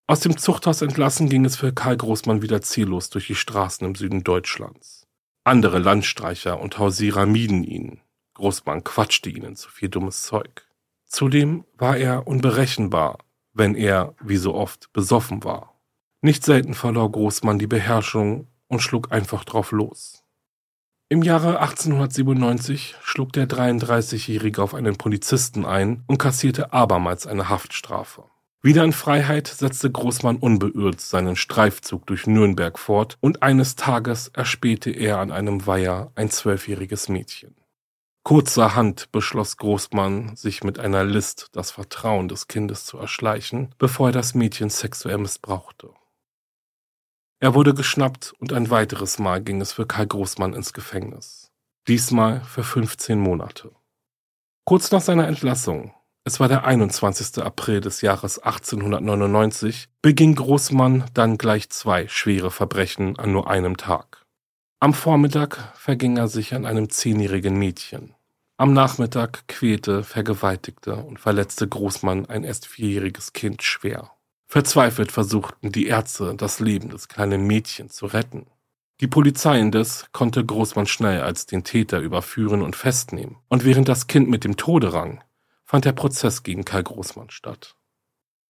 Aus 0.08 0.22
dem 0.22 0.38
Zuchthaus 0.38 0.82
entlassen 0.82 1.28
ging 1.28 1.44
es 1.44 1.58
für 1.58 1.74
Karl 1.74 1.98
Großmann 1.98 2.42
wieder 2.42 2.62
ziellos 2.62 3.10
durch 3.10 3.28
die 3.28 3.36
Straßen 3.36 3.86
im 3.86 3.96
Süden 3.96 4.24
Deutschlands. 4.24 5.01
Andere 5.44 5.80
Landstreicher 5.80 6.60
und 6.60 6.78
Hausierer 6.78 7.26
mieden 7.26 7.64
ihn. 7.64 8.00
Großmann 8.36 8.84
quatschte 8.84 9.30
ihnen 9.30 9.56
zu 9.56 9.70
viel 9.70 9.90
dummes 9.90 10.22
Zeug. 10.24 10.68
Zudem 11.06 11.66
war 11.78 11.98
er 11.98 12.28
unberechenbar, 12.28 13.18
wenn 13.54 13.74
er, 13.76 14.16
wie 14.22 14.38
so 14.38 14.54
oft, 14.54 14.94
besoffen 14.94 15.44
war. 15.44 15.80
Nicht 16.22 16.46
selten 16.46 16.76
verlor 16.76 17.12
Großmann 17.12 17.58
die 17.58 17.68
Beherrschung 17.68 18.48
und 18.68 18.82
schlug 18.82 19.12
einfach 19.12 19.44
drauf 19.44 19.72
los. 19.72 20.24
Im 21.10 21.24
Jahre 21.24 21.60
1897 21.60 22.96
schlug 23.02 23.34
der 23.34 23.50
33-Jährige 23.50 24.62
auf 24.62 24.76
einen 24.76 24.96
Polizisten 24.96 25.66
ein 25.66 26.04
und 26.08 26.20
kassierte 26.20 26.72
abermals 26.72 27.28
eine 27.28 27.50
Haftstrafe. 27.50 28.31
Wieder 28.64 28.84
in 28.84 28.94
Freiheit 28.94 29.48
setzte 29.48 29.90
Großmann 29.90 30.38
unbeirrt 30.38 31.02
seinen 31.02 31.36
Streifzug 31.36 32.06
durch 32.06 32.28
Nürnberg 32.28 32.78
fort 32.78 33.18
und 33.20 33.42
eines 33.42 33.76
Tages 33.76 34.28
erspähte 34.28 34.92
er 34.92 35.18
an 35.18 35.32
einem 35.32 35.66
Weiher 35.66 36.12
ein 36.14 36.30
zwölfjähriges 36.30 37.10
Mädchen. 37.10 37.56
Kurzerhand 38.24 39.12
beschloss 39.12 39.58
Großmann, 39.58 40.36
sich 40.36 40.64
mit 40.64 40.78
einer 40.78 41.04
List 41.04 41.48
das 41.54 41.72
Vertrauen 41.72 42.28
des 42.28 42.48
Kindes 42.48 42.86
zu 42.86 43.00
erschleichen, 43.00 43.74
bevor 43.80 44.10
er 44.10 44.14
das 44.14 44.36
Mädchen 44.36 44.70
sexuell 44.70 45.18
missbrauchte. 45.18 45.90
Er 47.40 47.56
wurde 47.56 47.74
geschnappt 47.74 48.36
und 48.38 48.54
ein 48.54 48.70
weiteres 48.70 49.18
Mal 49.18 49.42
ging 49.42 49.60
es 49.60 49.74
für 49.74 49.88
Karl 49.88 50.06
Großmann 50.06 50.54
ins 50.54 50.74
Gefängnis. 50.74 51.52
Diesmal 51.88 52.42
für 52.42 52.64
15 52.64 53.18
Monate. 53.20 53.72
Kurz 54.66 54.92
nach 54.92 55.02
seiner 55.02 55.28
Entlassung, 55.28 55.96
es 56.24 56.40
war 56.40 56.48
der 56.48 56.66
21. 56.66 57.44
April 57.44 57.82
des 57.82 58.02
Jahres 58.02 58.38
1899, 58.38 59.90
beging 60.02 60.36
Großmann 60.36 61.06
dann 61.14 61.38
gleich 61.38 61.70
zwei 61.70 62.08
schwere 62.08 62.52
Verbrechen 62.52 63.18
an 63.18 63.32
nur 63.32 63.50
einem 63.50 63.76
Tag. 63.78 64.24
Am 64.80 64.94
Vormittag 64.94 65.74
verging 65.76 66.18
er 66.18 66.28
sich 66.28 66.54
an 66.54 66.66
einem 66.66 66.90
zehnjährigen 66.90 67.58
Mädchen. 67.58 68.14
Am 68.58 68.74
Nachmittag 68.74 69.48
quälte, 69.48 70.04
vergewaltigte 70.04 70.96
und 70.96 71.20
verletzte 71.20 71.68
Großmann 71.68 72.28
ein 72.28 72.44
erst 72.44 72.68
vierjähriges 72.68 73.34
Kind 73.34 73.64
schwer. 73.64 74.12
Verzweifelt 74.46 75.12
versuchten 75.12 75.72
die 75.72 75.88
Ärzte, 75.88 76.36
das 76.36 76.60
Leben 76.60 76.90
des 76.90 77.08
kleinen 77.08 77.48
Mädchens 77.48 77.96
zu 77.96 78.06
retten. 78.06 78.46
Die 79.00 79.08
Polizei 79.08 79.60
indes 79.60 80.06
konnte 80.12 80.46
Großmann 80.46 80.86
schnell 80.86 81.22
als 81.22 81.48
den 81.48 81.64
Täter 81.64 82.00
überführen 82.00 82.62
und 82.62 82.76
festnehmen. 82.76 83.38
Und 83.50 83.66
während 83.66 83.90
das 83.90 84.06
Kind 84.06 84.30
mit 84.30 84.44
dem 84.44 84.58
Tode 84.58 84.94
rang, 84.94 85.24
fand 85.72 85.86
der 85.86 85.94
Prozess 85.94 86.44
gegen 86.44 86.66
Karl 86.66 86.84
Großmann 86.84 87.30
statt. 87.30 87.78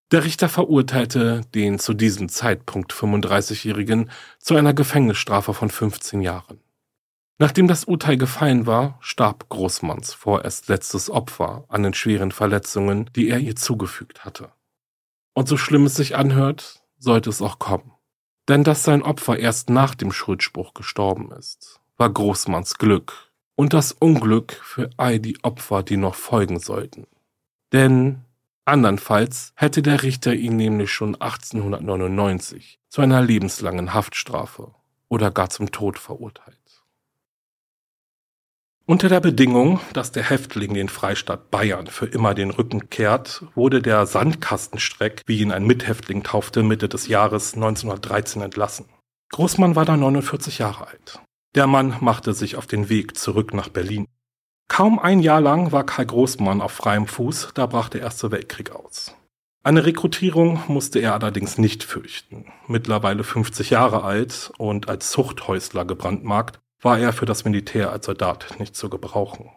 Der 0.10 0.24
Richter 0.24 0.50
verurteilte 0.50 1.42
den 1.54 1.78
zu 1.78 1.94
diesem 1.94 2.30
Zeitpunkt 2.30 2.94
35-Jährigen 2.94 4.10
zu 4.40 4.56
einer 4.56 4.74
Gefängnisstrafe 4.74 5.54
von 5.54 5.70
15 5.70 6.22
Jahren. 6.22 6.62
Nachdem 7.38 7.68
das 7.68 7.84
Urteil 7.84 8.18
gefallen 8.18 8.66
war, 8.66 8.98
starb 9.02 9.50
Großmanns 9.50 10.16
vorerst 10.16 10.68
letztes 10.68 11.12
Opfer 11.12 11.66
an 11.68 11.84
den 11.84 11.94
schweren 11.94 12.32
Verletzungen, 12.32 13.08
die 13.16 13.30
er 13.30 13.38
ihr 13.38 13.56
zugefügt 13.56 14.26
hatte. 14.26 14.52
Und 15.36 15.48
so 15.48 15.58
schlimm 15.58 15.86
es 15.86 15.94
sich 15.94 16.16
anhört, 16.16 16.82
sollte 16.98 17.30
es 17.30 17.40
auch 17.44 17.60
kommen. 17.60 17.92
Denn 18.48 18.64
dass 18.64 18.84
sein 18.84 19.04
Opfer 19.04 19.38
erst 19.38 19.70
nach 19.70 19.94
dem 19.94 20.12
Schuldspruch 20.12 20.74
gestorben 20.74 21.32
ist, 21.34 21.82
war 21.98 22.10
Großmanns 22.10 22.80
Glück 22.80 23.31
und 23.62 23.74
das 23.74 23.92
Unglück 23.92 24.54
für 24.54 24.90
all 24.98 25.20
die 25.20 25.38
Opfer, 25.44 25.84
die 25.84 25.96
noch 25.96 26.16
folgen 26.16 26.58
sollten. 26.58 27.06
Denn 27.72 28.26
andernfalls 28.66 29.54
hätte 29.56 29.84
der 29.84 30.02
Richter 30.02 30.34
ihn 30.34 30.56
nämlich 30.56 30.92
schon 30.92 31.14
1899 31.14 32.80
zu 32.90 33.02
einer 33.02 33.22
lebenslangen 33.22 33.94
Haftstrafe 33.94 34.74
oder 35.10 35.30
gar 35.30 35.52
zum 35.52 35.72
Tod 35.72 36.00
verurteilt. 36.00 36.58
Unter 38.88 39.10
der 39.10 39.20
Bedingung, 39.20 39.80
dass 39.94 40.12
der 40.12 40.28
Häftling 40.28 40.74
den 40.74 40.90
Freistaat 40.90 41.52
Bayern 41.52 41.86
für 41.86 42.08
immer 42.08 42.34
den 42.34 42.50
Rücken 42.50 42.90
kehrt, 42.90 43.44
wurde 43.54 43.84
der 43.84 44.08
Sandkastenstreck, 44.08 45.22
wie 45.28 45.40
ihn 45.40 45.52
ein 45.52 45.68
Mithäftling 45.68 46.24
taufte, 46.24 46.64
Mitte 46.64 46.90
des 46.90 47.08
Jahres 47.08 47.54
1913 47.54 48.42
entlassen. 48.42 48.88
Großmann 49.30 49.76
war 49.76 49.86
da 49.86 49.96
49 49.98 50.58
Jahre 50.58 50.88
alt. 50.88 51.22
Der 51.54 51.68
Mann 51.68 51.98
machte 52.00 52.34
sich 52.34 52.56
auf 52.56 52.66
den 52.66 52.88
Weg 52.88 53.18
zurück 53.18 53.54
nach 53.54 53.68
Berlin. 53.68 54.08
Kaum 54.70 55.00
ein 55.00 55.20
Jahr 55.20 55.42
lang 55.42 55.74
war 55.74 55.86
Karl 55.86 56.06
Großmann 56.06 56.62
auf 56.62 56.72
freiem 56.72 57.08
Fuß, 57.08 57.50
da 57.54 57.66
brach 57.66 57.90
der 57.90 58.02
Erste 58.02 58.32
Weltkrieg 58.32 58.72
aus. 58.72 59.14
Eine 59.64 59.86
Rekrutierung 59.86 60.64
musste 60.68 61.00
er 61.00 61.14
allerdings 61.14 61.58
nicht 61.58 61.84
fürchten. 61.84 62.46
Mittlerweile 62.68 63.26
50 63.26 63.70
Jahre 63.70 64.04
alt 64.04 64.52
und 64.58 64.88
als 64.88 65.12
Zuchthäusler 65.12 65.84
gebrandmarkt, 65.84 66.60
war 66.80 66.98
er 66.98 67.14
für 67.14 67.26
das 67.26 67.44
Militär 67.44 67.92
als 67.92 68.06
Soldat 68.06 68.56
nicht 68.58 68.76
zu 68.76 68.90
gebrauchen. 68.90 69.52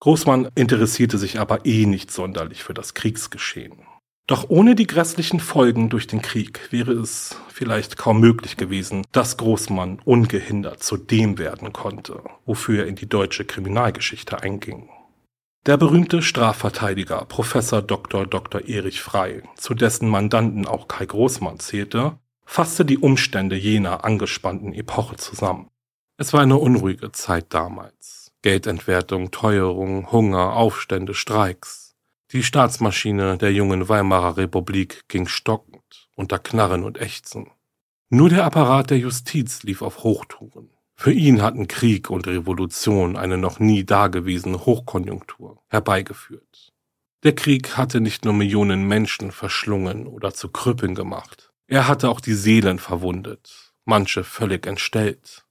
Großmann 0.00 0.48
interessierte 0.56 1.16
sich 1.16 1.38
aber 1.38 1.64
eh 1.64 1.86
nicht 1.86 2.10
sonderlich 2.10 2.64
für 2.64 2.74
das 2.74 2.94
Kriegsgeschehen. 2.94 3.86
Doch 4.26 4.48
ohne 4.48 4.74
die 4.74 4.86
grässlichen 4.86 5.40
Folgen 5.40 5.88
durch 5.88 6.06
den 6.06 6.22
Krieg 6.22 6.68
wäre 6.70 6.92
es 6.92 7.36
vielleicht 7.48 7.96
kaum 7.96 8.20
möglich 8.20 8.56
gewesen, 8.56 9.04
dass 9.12 9.36
Großmann 9.36 10.00
ungehindert 10.04 10.82
zu 10.82 10.96
dem 10.96 11.38
werden 11.38 11.72
konnte, 11.72 12.22
wofür 12.46 12.80
er 12.80 12.86
in 12.86 12.96
die 12.96 13.08
deutsche 13.08 13.44
Kriminalgeschichte 13.44 14.42
einging. 14.42 14.88
Der 15.66 15.76
berühmte 15.76 16.22
Strafverteidiger 16.22 17.24
Professor 17.24 17.82
Dr. 17.82 18.26
Dr. 18.26 18.68
Erich 18.68 19.00
Frey, 19.00 19.42
zu 19.56 19.74
dessen 19.74 20.08
Mandanten 20.08 20.66
auch 20.66 20.88
Kai 20.88 21.06
Großmann 21.06 21.58
zählte, 21.60 22.18
fasste 22.44 22.84
die 22.84 22.98
Umstände 22.98 23.56
jener 23.56 24.04
angespannten 24.04 24.72
Epoche 24.72 25.16
zusammen. 25.16 25.68
Es 26.16 26.32
war 26.32 26.40
eine 26.42 26.58
unruhige 26.58 27.12
Zeit 27.12 27.46
damals. 27.50 28.32
Geldentwertung, 28.42 29.30
Teuerung, 29.30 30.10
Hunger, 30.10 30.54
Aufstände, 30.54 31.14
Streiks. 31.14 31.81
Die 32.32 32.42
Staatsmaschine 32.42 33.36
der 33.36 33.52
jungen 33.52 33.90
Weimarer 33.90 34.38
Republik 34.38 35.02
ging 35.08 35.28
stockend, 35.28 36.08
unter 36.16 36.38
Knarren 36.38 36.82
und 36.82 36.98
Ächzen. 36.98 37.50
Nur 38.08 38.30
der 38.30 38.44
Apparat 38.44 38.88
der 38.88 38.98
Justiz 38.98 39.62
lief 39.64 39.82
auf 39.82 40.02
Hochtouren. 40.02 40.70
Für 40.94 41.12
ihn 41.12 41.42
hatten 41.42 41.68
Krieg 41.68 42.08
und 42.08 42.26
Revolution 42.26 43.16
eine 43.16 43.36
noch 43.36 43.58
nie 43.58 43.84
dagewesene 43.84 44.64
Hochkonjunktur 44.64 45.62
herbeigeführt. 45.68 46.72
Der 47.22 47.34
Krieg 47.34 47.76
hatte 47.76 48.00
nicht 48.00 48.24
nur 48.24 48.32
Millionen 48.32 48.88
Menschen 48.88 49.30
verschlungen 49.30 50.06
oder 50.06 50.32
zu 50.32 50.48
Krüppeln 50.48 50.94
gemacht, 50.94 51.52
er 51.66 51.86
hatte 51.86 52.08
auch 52.08 52.20
die 52.20 52.34
Seelen 52.34 52.78
verwundet, 52.78 53.74
manche 53.84 54.24
völlig 54.24 54.66
entstellt. 54.66 55.44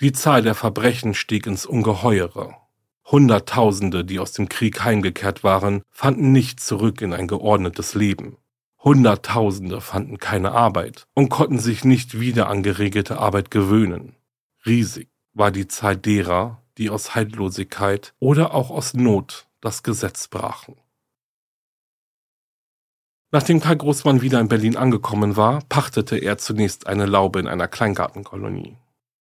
Die 0.00 0.12
Zahl 0.12 0.42
der 0.42 0.54
Verbrechen 0.54 1.14
stieg 1.14 1.46
ins 1.46 1.66
Ungeheure. 1.66 2.67
Hunderttausende, 3.10 4.04
die 4.04 4.18
aus 4.18 4.32
dem 4.32 4.50
Krieg 4.50 4.84
heimgekehrt 4.84 5.42
waren, 5.42 5.82
fanden 5.90 6.32
nicht 6.32 6.60
zurück 6.60 7.00
in 7.00 7.14
ein 7.14 7.26
geordnetes 7.26 7.94
Leben. 7.94 8.36
Hunderttausende 8.84 9.80
fanden 9.80 10.18
keine 10.18 10.52
Arbeit 10.52 11.06
und 11.14 11.30
konnten 11.30 11.58
sich 11.58 11.84
nicht 11.84 12.20
wieder 12.20 12.48
an 12.48 12.62
geregelte 12.62 13.18
Arbeit 13.18 13.50
gewöhnen. 13.50 14.14
Riesig 14.66 15.08
war 15.32 15.50
die 15.50 15.68
Zahl 15.68 15.96
derer, 15.96 16.62
die 16.76 16.90
aus 16.90 17.14
Haltlosigkeit 17.14 18.14
oder 18.18 18.54
auch 18.54 18.70
aus 18.70 18.92
Not 18.94 19.48
das 19.60 19.82
Gesetz 19.82 20.28
brachen. 20.28 20.76
Nachdem 23.30 23.60
Karl 23.60 23.76
Großmann 23.76 24.22
wieder 24.22 24.40
in 24.40 24.48
Berlin 24.48 24.76
angekommen 24.76 25.36
war, 25.36 25.60
pachtete 25.68 26.16
er 26.16 26.38
zunächst 26.38 26.86
eine 26.86 27.06
Laube 27.06 27.40
in 27.40 27.46
einer 27.46 27.68
Kleingartenkolonie. 27.68 28.76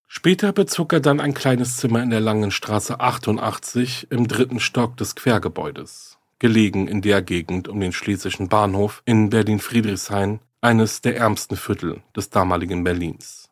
Später 0.07 0.53
bezog 0.53 0.93
er 0.93 1.01
dann 1.01 1.19
ein 1.19 1.33
kleines 1.33 1.77
Zimmer 1.77 2.01
in 2.01 2.09
der 2.09 2.21
Langen 2.21 2.51
Straße 2.51 2.99
88 2.99 4.07
im 4.09 4.27
dritten 4.27 4.59
Stock 4.59 4.95
des 4.95 5.15
Quergebäudes, 5.15 6.17
gelegen 6.39 6.87
in 6.87 7.01
der 7.01 7.21
Gegend 7.21 7.67
um 7.67 7.79
den 7.79 7.91
Schlesischen 7.91 8.47
Bahnhof 8.47 9.03
in 9.05 9.29
Berlin-Friedrichshain, 9.29 10.39
eines 10.61 11.01
der 11.01 11.17
ärmsten 11.17 11.57
Viertel 11.57 12.01
des 12.15 12.29
damaligen 12.29 12.83
Berlins. 12.83 13.49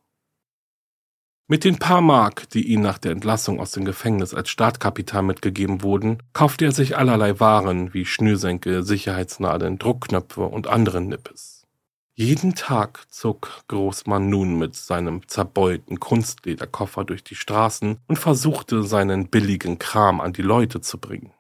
Mit 1.48 1.64
den 1.64 1.78
paar 1.78 2.02
Mark, 2.02 2.50
die 2.50 2.68
ihm 2.70 2.82
nach 2.82 2.98
der 2.98 3.12
Entlassung 3.12 3.60
aus 3.60 3.72
dem 3.72 3.86
Gefängnis 3.86 4.34
als 4.34 4.50
Startkapital 4.50 5.22
mitgegeben 5.22 5.84
wurden, 5.84 6.24
kaufte 6.34 6.66
er 6.66 6.72
sich 6.72 6.98
allerlei 6.98 7.40
Waren 7.40 7.94
wie 7.94 8.06
Schnürsenkel, 8.06 8.82
Sicherheitsnadeln, 8.82 9.78
Druckknöpfe 9.78 10.42
und 10.42 10.66
anderen 10.66 11.08
Nippes. 11.08 11.55
Jeden 12.18 12.56
Tag 12.56 13.06
zog 13.10 13.66
Großmann 13.68 14.30
nun 14.30 14.58
mit 14.58 14.74
seinem 14.74 15.28
zerbeulten 15.28 16.00
Kunstlederkoffer 16.00 17.04
durch 17.04 17.26
die 17.26 17.36
Straßen 17.36 17.98
und 18.08 18.16
versuchte 18.16 18.84
seinen 18.84 19.28
billigen 19.28 19.80
Kram 19.80 20.22
an 20.22 20.32
die 20.32 20.42
Leute 20.42 20.80
zu 20.80 20.98
bringen. 20.98 21.34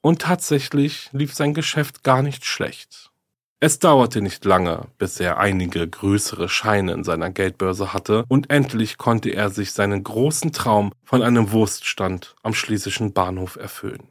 Und 0.00 0.22
tatsächlich 0.22 1.10
lief 1.12 1.34
sein 1.34 1.52
Geschäft 1.52 2.04
gar 2.04 2.22
nicht 2.22 2.46
schlecht. 2.46 3.10
Es 3.60 3.80
dauerte 3.80 4.22
nicht 4.22 4.46
lange, 4.46 4.86
bis 4.96 5.20
er 5.20 5.36
einige 5.36 5.86
größere 5.86 6.48
Scheine 6.48 6.92
in 6.92 7.04
seiner 7.04 7.28
Geldbörse 7.28 7.92
hatte 7.92 8.24
und 8.26 8.48
endlich 8.48 8.96
konnte 8.96 9.28
er 9.28 9.50
sich 9.50 9.72
seinen 9.72 10.04
großen 10.04 10.52
Traum 10.52 10.92
von 11.02 11.22
einem 11.22 11.52
Wurststand 11.52 12.34
am 12.42 12.54
schlesischen 12.54 13.12
Bahnhof 13.12 13.56
erfüllen. 13.56 14.08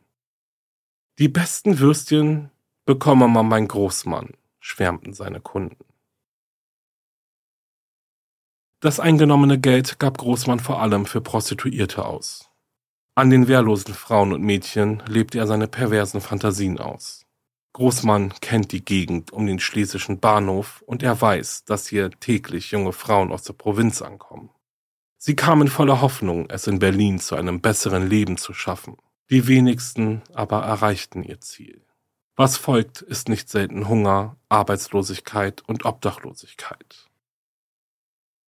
Die 1.18 1.28
besten 1.28 1.80
Würstchen 1.80 2.52
bekomme 2.86 3.28
man 3.28 3.48
mein 3.48 3.68
Großmann, 3.68 4.30
schwärmten 4.60 5.14
seine 5.14 5.42
Kunden. 5.42 5.84
Das 8.84 9.00
eingenommene 9.00 9.62
Geld 9.62 9.98
gab 9.98 10.18
Großmann 10.18 10.60
vor 10.60 10.82
allem 10.82 11.06
für 11.06 11.22
Prostituierte 11.22 12.04
aus. 12.04 12.50
An 13.16 13.30
den 13.30 13.48
wehrlosen 13.48 13.94
Frauen 13.94 14.34
und 14.34 14.42
Mädchen 14.42 15.02
lebte 15.08 15.38
er 15.38 15.48
seine 15.48 15.70
perversen 15.70 16.20
Fantasien 16.20 16.80
aus. 16.80 17.26
Großmann 17.72 18.34
kennt 18.42 18.74
die 18.74 18.84
Gegend 18.84 19.32
um 19.32 19.48
den 19.48 19.62
schlesischen 19.62 20.20
Bahnhof 20.20 20.84
und 20.86 21.02
er 21.02 21.22
weiß, 21.22 21.64
dass 21.64 21.88
hier 21.88 22.12
täglich 22.12 22.72
junge 22.72 22.92
Frauen 22.92 23.32
aus 23.32 23.44
der 23.44 23.54
Provinz 23.54 24.02
ankommen. 24.02 24.50
Sie 25.18 25.38
kamen 25.38 25.70
voller 25.70 26.02
Hoffnung, 26.02 26.50
es 26.50 26.68
in 26.68 26.80
Berlin 26.80 27.20
zu 27.20 27.38
einem 27.38 27.62
besseren 27.62 28.10
Leben 28.10 28.36
zu 28.36 28.54
schaffen. 28.54 28.98
Die 29.30 29.48
wenigsten 29.48 30.24
aber 30.34 30.62
erreichten 30.62 31.24
ihr 31.24 31.40
Ziel. 31.40 31.86
Was 32.36 32.58
folgt, 32.58 33.02
ist 33.02 33.30
nicht 33.30 33.48
selten 33.48 33.88
Hunger, 33.88 34.36
Arbeitslosigkeit 34.50 35.62
und 35.68 35.86
Obdachlosigkeit. 35.86 37.13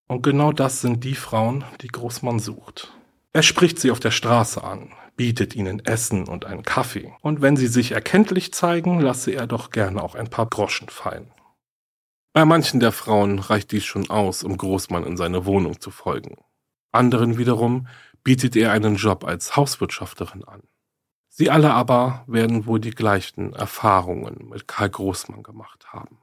Und 0.07 0.23
genau 0.23 0.53
das 0.53 0.81
sind 0.81 1.05
die 1.05 1.15
Frauen, 1.15 1.65
die 1.81 1.89
Großmann 1.89 2.39
sucht. 2.39 2.93
Er 3.33 3.43
spricht 3.43 3.79
sie 3.79 3.91
auf 3.91 4.01
der 4.01 4.11
Straße 4.11 4.63
an, 4.63 4.93
bietet 5.17 5.57
ihnen 5.57 5.85
Essen 5.85 6.29
und 6.29 6.45
einen 6.45 6.63
Kaffee, 6.63 7.13
und 7.21 7.41
wenn 7.41 7.57
sie 7.57 7.67
sich 7.67 7.93
erkenntlich 7.93 8.53
zeigen, 8.53 9.01
lasse 9.01 9.33
er 9.33 9.47
doch 9.47 9.71
gerne 9.71 10.03
auch 10.03 10.15
ein 10.15 10.29
paar 10.29 10.47
Groschen 10.47 10.89
fallen. 10.89 11.33
Bei 12.33 12.45
manchen 12.45 12.81
der 12.81 12.93
Frauen 12.93 13.39
reicht 13.39 13.73
dies 13.73 13.85
schon 13.85 14.11
aus, 14.11 14.43
um 14.43 14.57
Großmann 14.57 15.05
in 15.05 15.17
seine 15.17 15.47
Wohnung 15.47 15.81
zu 15.81 15.91
folgen. 15.91 16.37
Anderen 16.93 17.39
wiederum 17.39 17.87
bietet 18.25 18.57
er 18.57 18.73
einen 18.73 18.97
Job 18.97 19.25
als 19.25 19.57
Hauswirtschafterin 19.57 20.45
an. 20.45 20.63
Sie 21.29 21.51
alle 21.51 21.73
aber 21.73 22.25
werden 22.27 22.67
wohl 22.67 22.79
die 22.79 22.93
gleichen 22.93 23.53
Erfahrungen 23.53 24.49
mit 24.49 24.69
Karl 24.69 24.91
Großmann 24.91 25.43
gemacht 25.43 25.93
haben. 25.93 26.19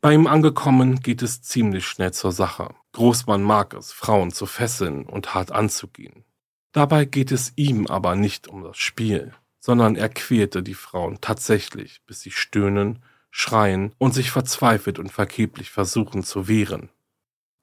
Bei 0.00 0.14
ihm 0.14 0.28
angekommen 0.28 1.00
geht 1.00 1.22
es 1.22 1.42
ziemlich 1.42 1.84
schnell 1.84 2.12
zur 2.12 2.30
Sache. 2.30 2.72
Großmann 2.92 3.42
mag 3.42 3.74
es, 3.74 3.90
Frauen 3.90 4.30
zu 4.30 4.46
fesseln 4.46 5.04
und 5.04 5.34
hart 5.34 5.50
anzugehen. 5.50 6.24
Dabei 6.72 7.04
geht 7.04 7.32
es 7.32 7.52
ihm 7.56 7.88
aber 7.88 8.14
nicht 8.14 8.46
um 8.46 8.62
das 8.62 8.76
Spiel, 8.76 9.34
sondern 9.58 9.96
er 9.96 10.08
quälte 10.08 10.62
die 10.62 10.74
Frauen 10.74 11.18
tatsächlich, 11.20 12.00
bis 12.06 12.20
sie 12.20 12.30
stöhnen, 12.30 13.02
schreien 13.32 13.92
und 13.98 14.14
sich 14.14 14.30
verzweifelt 14.30 15.00
und 15.00 15.10
vergeblich 15.10 15.70
versuchen 15.70 16.22
zu 16.22 16.46
wehren. 16.46 16.90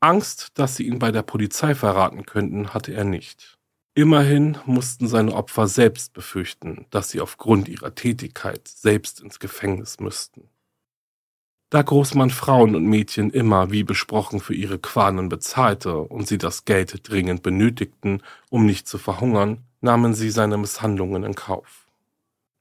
Angst, 0.02 0.52
dass 0.56 0.76
sie 0.76 0.88
ihn 0.88 1.00
bei 1.00 1.12
der 1.12 1.24
Polizei 1.24 1.74
verraten 1.74 2.26
könnten, 2.26 2.74
hatte 2.74 2.94
er 2.94 3.06
nicht. 3.06 3.58
Immerhin 3.94 4.58
mussten 4.66 5.08
seine 5.08 5.34
Opfer 5.34 5.68
selbst 5.70 6.12
befürchten, 6.12 6.86
dass 6.90 7.10
sie 7.10 7.22
aufgrund 7.22 7.70
ihrer 7.70 7.96
Tätigkeit 7.96 8.68
selbst 8.68 9.22
ins 9.22 9.40
Gefängnis 9.40 10.02
müssten. 10.02 10.50
Da 11.76 11.82
Großmann 11.82 12.30
Frauen 12.30 12.74
und 12.74 12.86
Mädchen 12.86 13.32
immer 13.32 13.70
wie 13.70 13.84
besprochen 13.84 14.40
für 14.40 14.54
ihre 14.54 14.80
Qualen 14.80 15.28
bezahlte 15.28 15.98
und 15.98 16.26
sie 16.26 16.38
das 16.38 16.64
Geld 16.64 17.10
dringend 17.10 17.44
benötigten, 17.44 18.24
um 18.50 18.66
nicht 18.66 18.88
zu 18.88 18.98
verhungern, 18.98 19.66
nahmen 19.82 20.14
sie 20.14 20.30
seine 20.30 20.56
Misshandlungen 20.56 21.26
in 21.26 21.36
Kauf. 21.36 21.90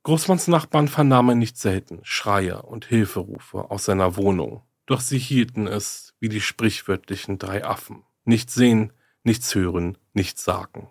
Großmanns 0.03 0.49
Nachbarn 0.49 0.89
vernahmen 0.89 1.39
nicht 1.39 1.57
selten 1.57 2.01
Schreie 2.03 2.63
und 2.63 2.87
Hilferufe 2.87 3.71
aus 3.71 3.85
seiner 3.85 4.17
Wohnung, 4.17 4.63
doch 4.85 4.99
sie 4.99 5.19
hielten 5.19 5.69
es 5.69 6.13
wie 6.19 6.29
die 6.29 6.41
sprichwörtlichen 6.41 7.39
drei 7.39 7.65
Affen. 7.65 8.03
Nichts 8.25 8.55
sehen, 8.55 8.93
nichts 9.23 9.55
hören, 9.55 9.97
nichts 10.13 10.43
sagen. 10.43 10.89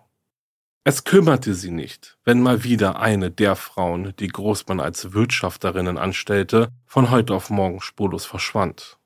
Es 0.86 1.04
kümmerte 1.04 1.54
sie 1.54 1.70
nicht, 1.70 2.18
wenn 2.24 2.42
mal 2.42 2.62
wieder 2.62 3.00
eine 3.00 3.30
der 3.30 3.56
Frauen, 3.56 4.12
die 4.18 4.28
Großmann 4.28 4.80
als 4.80 5.14
Wirtschafterinnen 5.14 5.96
anstellte, 5.96 6.68
von 6.84 7.10
heute 7.10 7.34
auf 7.34 7.48
morgen 7.48 7.80
spurlos 7.80 8.26
verschwand. 8.26 8.98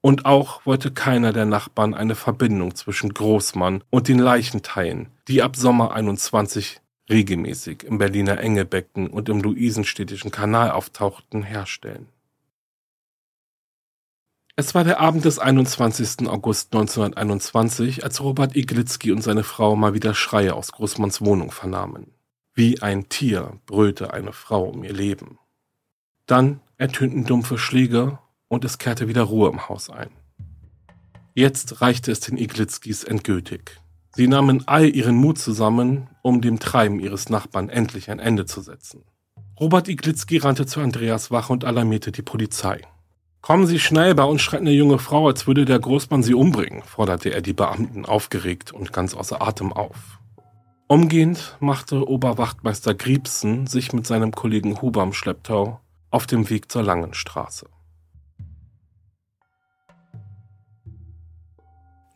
Und 0.00 0.26
auch 0.26 0.64
wollte 0.64 0.92
keiner 0.92 1.32
der 1.32 1.44
Nachbarn 1.44 1.94
eine 1.94 2.14
Verbindung 2.14 2.76
zwischen 2.76 3.12
Großmann 3.12 3.82
und 3.90 4.06
den 4.06 4.20
Leichenteilen, 4.20 5.08
die 5.26 5.42
ab 5.42 5.56
Sommer 5.56 5.92
21 5.92 6.80
regelmäßig 7.10 7.82
im 7.82 7.98
Berliner 7.98 8.38
Engelbecken 8.38 9.08
und 9.08 9.28
im 9.28 9.40
Luisenstädtischen 9.40 10.30
Kanal 10.30 10.70
auftauchten, 10.70 11.42
herstellen. 11.42 12.06
Es 14.54 14.74
war 14.74 14.84
der 14.84 15.00
Abend 15.00 15.24
des 15.24 15.38
21. 15.38 16.28
August 16.28 16.74
1921, 16.74 18.04
als 18.04 18.20
Robert 18.20 18.54
Iglitzky 18.54 19.10
und 19.10 19.22
seine 19.22 19.44
Frau 19.44 19.76
mal 19.76 19.94
wieder 19.94 20.12
Schreie 20.12 20.54
aus 20.54 20.72
Großmanns 20.72 21.22
Wohnung 21.22 21.50
vernahmen. 21.50 22.08
Wie 22.52 22.82
ein 22.82 23.08
Tier 23.08 23.58
brüllte 23.64 24.12
eine 24.12 24.34
Frau 24.34 24.64
um 24.64 24.84
ihr 24.84 24.92
Leben. 24.92 25.38
Dann 26.26 26.60
ertönten 26.76 27.24
dumpfe 27.24 27.56
Schläge 27.56 28.18
und 28.48 28.66
es 28.66 28.76
kehrte 28.76 29.08
wieder 29.08 29.22
Ruhe 29.22 29.48
im 29.48 29.70
Haus 29.70 29.88
ein. 29.88 30.10
Jetzt 31.32 31.80
reichte 31.80 32.12
es 32.12 32.20
den 32.20 32.36
Iglitzkis 32.36 33.04
endgültig. 33.04 33.80
Sie 34.14 34.28
nahmen 34.28 34.68
all 34.68 34.94
ihren 34.94 35.14
Mut 35.14 35.38
zusammen, 35.38 36.10
um 36.20 36.42
dem 36.42 36.58
Treiben 36.58 37.00
ihres 37.00 37.30
Nachbarn 37.30 37.70
endlich 37.70 38.10
ein 38.10 38.18
Ende 38.18 38.44
zu 38.44 38.60
setzen. 38.60 39.04
Robert 39.58 39.88
Iglitzky 39.88 40.36
rannte 40.36 40.66
zu 40.66 40.80
Andreas 40.80 41.30
Wache 41.30 41.54
und 41.54 41.64
alarmierte 41.64 42.12
die 42.12 42.20
Polizei. 42.20 42.82
Kommen 43.42 43.66
Sie 43.66 43.80
schnell, 43.80 44.14
bei 44.14 44.22
uns 44.22 44.40
schreit 44.40 44.60
eine 44.60 44.70
junge 44.70 45.00
Frau, 45.00 45.26
als 45.26 45.48
würde 45.48 45.64
der 45.64 45.80
Großmann 45.80 46.22
sie 46.22 46.32
umbringen, 46.32 46.84
forderte 46.84 47.30
er 47.30 47.42
die 47.42 47.52
Beamten 47.52 48.06
aufgeregt 48.06 48.70
und 48.70 48.92
ganz 48.92 49.14
außer 49.14 49.42
Atem 49.42 49.72
auf. 49.72 50.20
Umgehend 50.86 51.56
machte 51.58 52.08
Oberwachtmeister 52.08 52.94
Griebsen 52.94 53.66
sich 53.66 53.92
mit 53.92 54.06
seinem 54.06 54.30
Kollegen 54.30 54.80
Huber 54.80 55.02
im 55.02 55.12
Schlepptau 55.12 55.80
auf 56.12 56.28
dem 56.28 56.50
Weg 56.50 56.70
zur 56.70 56.84
Langen 56.84 57.14
Straße. 57.14 57.68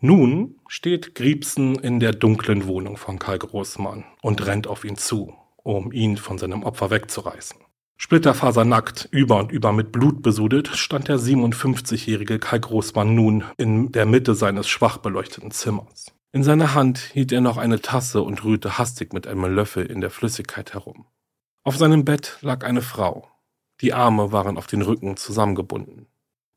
Nun 0.01 0.61
steht 0.69 1.17
Griebsen 1.17 1.75
in 1.75 1.99
der 1.99 2.13
dunklen 2.13 2.69
Wohnung 2.69 2.97
von 2.97 3.19
Karl 3.19 3.41
Großmann 3.41 4.05
und 4.23 4.47
rennt 4.47 4.69
auf 4.69 4.85
ihn 4.85 4.97
zu, 4.97 5.35
um 5.65 5.91
ihn 5.91 6.19
von 6.19 6.39
seinem 6.39 6.63
Opfer 6.63 6.91
wegzureißen. 6.91 7.66
Splitterfasernackt, 7.99 9.09
über 9.11 9.39
und 9.39 9.51
über 9.51 9.73
mit 9.73 9.91
Blut 9.91 10.23
besudelt, 10.23 10.69
stand 10.69 11.09
der 11.09 11.19
57-jährige 11.19 12.39
Kai 12.39 12.59
Großmann 12.59 13.15
nun 13.15 13.45
in 13.57 13.91
der 13.91 14.05
Mitte 14.05 14.35
seines 14.35 14.69
schwach 14.69 14.99
beleuchteten 14.99 15.51
Zimmers. 15.51 16.13
In 16.33 16.43
seiner 16.43 16.75
Hand 16.75 16.99
hielt 16.99 17.33
er 17.33 17.41
noch 17.41 17.57
eine 17.57 17.81
Tasse 17.81 18.21
und 18.21 18.45
rührte 18.45 18.77
hastig 18.77 19.15
mit 19.15 19.27
einem 19.27 19.47
Löffel 19.47 19.87
in 19.87 20.03
der 20.03 20.11
Flüssigkeit 20.11 20.75
herum. 20.75 21.07
Auf 21.65 21.79
seinem 21.79 22.05
Bett 22.05 22.37
lag 22.43 22.65
eine 22.65 22.83
Frau. 22.83 23.29
Die 23.81 23.95
Arme 23.95 24.31
waren 24.33 24.59
auf 24.59 24.67
den 24.67 24.83
Rücken 24.83 25.17
zusammengebunden. 25.17 26.07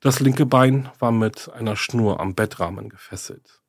Das 0.02 0.20
linke 0.20 0.46
Bein 0.46 0.90
war 1.00 1.12
mit 1.12 1.50
einer 1.54 1.76
Schnur 1.76 2.20
am 2.20 2.36
Bettrahmen 2.36 2.90
gefesselt. 2.90 3.62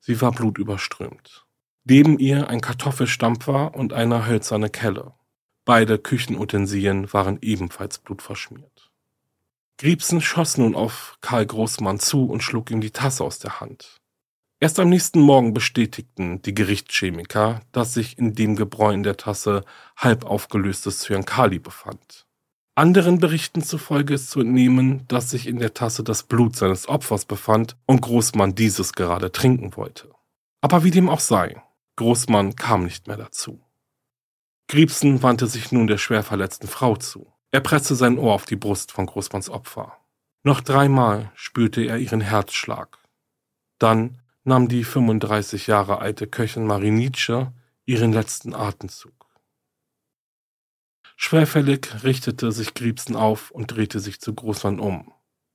Sie 0.00 0.20
war 0.20 0.32
blutüberströmt. 0.32 1.46
Neben 1.84 2.18
ihr 2.18 2.48
ein 2.48 2.60
Kartoffelstampfer 2.60 3.74
und 3.74 3.92
eine 3.92 4.26
hölzerne 4.26 4.70
Kelle. 4.70 5.14
Beide 5.66 5.98
Küchenutensilien 5.98 7.12
waren 7.12 7.38
ebenfalls 7.42 7.98
blutverschmiert. 7.98 8.92
Griebsen 9.78 10.20
schoss 10.20 10.58
nun 10.58 10.76
auf 10.76 11.18
Karl 11.20 11.44
Großmann 11.44 11.98
zu 11.98 12.26
und 12.26 12.44
schlug 12.44 12.70
ihm 12.70 12.80
die 12.80 12.92
Tasse 12.92 13.24
aus 13.24 13.40
der 13.40 13.58
Hand. 13.60 14.00
Erst 14.60 14.78
am 14.78 14.88
nächsten 14.88 15.20
Morgen 15.20 15.54
bestätigten 15.54 16.40
die 16.42 16.54
Gerichtschemiker, 16.54 17.62
dass 17.72 17.94
sich 17.94 18.16
in 18.16 18.32
dem 18.32 18.54
Gebräu 18.54 18.92
in 18.92 19.02
der 19.02 19.16
Tasse 19.16 19.64
halb 19.96 20.24
aufgelöstes 20.24 21.00
Cyankali 21.00 21.58
befand. 21.58 22.26
Anderen 22.76 23.18
Berichten 23.18 23.60
zufolge 23.60 24.14
ist 24.14 24.30
zu 24.30 24.40
entnehmen, 24.40 25.04
dass 25.08 25.30
sich 25.30 25.48
in 25.48 25.58
der 25.58 25.74
Tasse 25.74 26.04
das 26.04 26.22
Blut 26.22 26.54
seines 26.54 26.88
Opfers 26.88 27.24
befand 27.24 27.76
und 27.86 28.02
Großmann 28.02 28.54
dieses 28.54 28.92
gerade 28.92 29.32
trinken 29.32 29.76
wollte. 29.76 30.12
Aber 30.60 30.84
wie 30.84 30.92
dem 30.92 31.08
auch 31.08 31.20
sei, 31.20 31.60
Großmann 31.96 32.54
kam 32.54 32.84
nicht 32.84 33.08
mehr 33.08 33.16
dazu. 33.16 33.65
Griebsen 34.68 35.22
wandte 35.22 35.46
sich 35.46 35.70
nun 35.70 35.86
der 35.86 35.98
schwer 35.98 36.22
verletzten 36.22 36.66
Frau 36.66 36.96
zu. 36.96 37.32
Er 37.52 37.60
presste 37.60 37.94
sein 37.94 38.18
Ohr 38.18 38.34
auf 38.34 38.46
die 38.46 38.56
Brust 38.56 38.92
von 38.92 39.06
Großmanns 39.06 39.48
Opfer. 39.48 39.96
Noch 40.42 40.60
dreimal 40.60 41.30
spürte 41.34 41.82
er 41.82 41.98
ihren 41.98 42.20
Herzschlag. 42.20 42.98
Dann 43.78 44.20
nahm 44.44 44.68
die 44.68 44.84
35 44.84 45.66
Jahre 45.66 45.98
alte 45.98 46.26
Köchin 46.26 46.66
Marie 46.66 46.90
Nietzsche 46.90 47.52
ihren 47.84 48.12
letzten 48.12 48.54
Atemzug. 48.54 49.12
Schwerfällig 51.16 52.04
richtete 52.04 52.52
sich 52.52 52.74
Griebsen 52.74 53.16
auf 53.16 53.50
und 53.50 53.68
drehte 53.68 54.00
sich 54.00 54.20
zu 54.20 54.34
Großmann 54.34 54.80
um, 54.80 55.12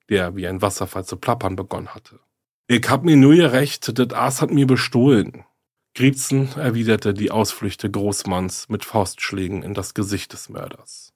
der 0.09 0.35
wie 0.35 0.47
ein 0.47 0.61
Wasserfall 0.61 1.05
zu 1.05 1.17
plappern 1.17 1.55
begonnen 1.55 1.93
hatte. 1.93 2.19
Ich 2.67 2.89
hab 2.89 3.03
mir 3.03 3.17
nur 3.17 3.35
gerecht, 3.35 3.97
das 3.99 4.13
Aas 4.13 4.41
hat 4.41 4.51
mir 4.51 4.65
bestohlen. 4.65 5.45
Griebsen 5.93 6.49
erwiderte 6.55 7.13
die 7.13 7.31
Ausflüchte 7.31 7.91
Großmanns 7.91 8.69
mit 8.69 8.85
Faustschlägen 8.85 9.61
in 9.61 9.73
das 9.73 9.93
Gesicht 9.93 10.31
des 10.31 10.47
Mörders. 10.47 11.13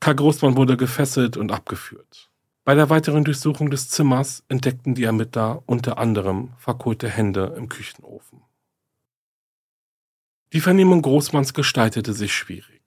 Karl 0.00 0.16
Großmann 0.16 0.56
wurde 0.56 0.76
gefesselt 0.76 1.36
und 1.36 1.52
abgeführt. 1.52 2.30
Bei 2.64 2.74
der 2.74 2.88
weiteren 2.88 3.24
Durchsuchung 3.24 3.70
des 3.70 3.90
Zimmers 3.90 4.42
entdeckten 4.48 4.94
die 4.94 5.04
Ermittler 5.04 5.62
unter 5.66 5.98
anderem 5.98 6.52
verkohlte 6.56 7.08
Hände 7.08 7.54
im 7.58 7.68
Küchenofen. 7.68 8.40
Die 10.54 10.60
Vernehmung 10.60 11.02
Großmanns 11.02 11.52
gestaltete 11.52 12.14
sich 12.14 12.32
schwierig. 12.32 12.82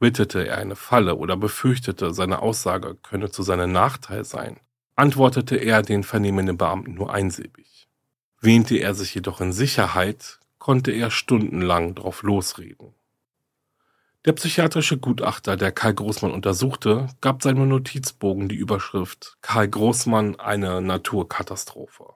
Wittete 0.00 0.48
er 0.48 0.58
eine 0.58 0.74
Falle 0.74 1.16
oder 1.16 1.36
befürchtete, 1.36 2.12
seine 2.12 2.40
Aussage 2.42 2.96
könne 2.96 3.30
zu 3.30 3.44
seinem 3.44 3.70
Nachteil 3.70 4.24
sein, 4.24 4.58
antwortete 4.96 5.56
er 5.56 5.82
den 5.82 6.02
vernehmenden 6.02 6.58
Beamten 6.58 6.94
nur 6.94 7.12
einsilbig. 7.12 7.88
Wähnte 8.40 8.76
er 8.76 8.94
sich 8.94 9.14
jedoch 9.14 9.40
in 9.40 9.52
Sicherheit, 9.52 10.40
konnte 10.66 10.90
er 10.90 11.12
stundenlang 11.12 11.94
drauf 11.94 12.24
losreden. 12.24 12.92
Der 14.24 14.32
psychiatrische 14.32 14.98
Gutachter, 14.98 15.56
der 15.56 15.70
Karl 15.70 15.94
Großmann 15.94 16.32
untersuchte, 16.32 17.06
gab 17.20 17.40
seinem 17.40 17.68
Notizbogen 17.68 18.48
die 18.48 18.56
Überschrift 18.56 19.38
Karl 19.42 19.68
Großmann 19.68 20.40
eine 20.40 20.82
Naturkatastrophe. 20.82 22.14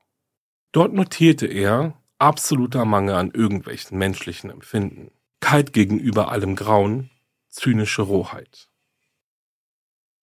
Dort 0.73 0.93
notierte 0.93 1.47
er 1.47 1.95
absoluter 2.19 2.85
Mangel 2.85 3.15
an 3.15 3.31
irgendwelchen 3.31 3.97
menschlichen 3.97 4.51
Empfinden, 4.51 5.13
kalt 5.39 5.73
gegenüber 5.73 6.33
allem 6.33 6.57
Grauen, 6.57 7.09
zynische 7.51 8.03
Rohheit. 8.03 8.69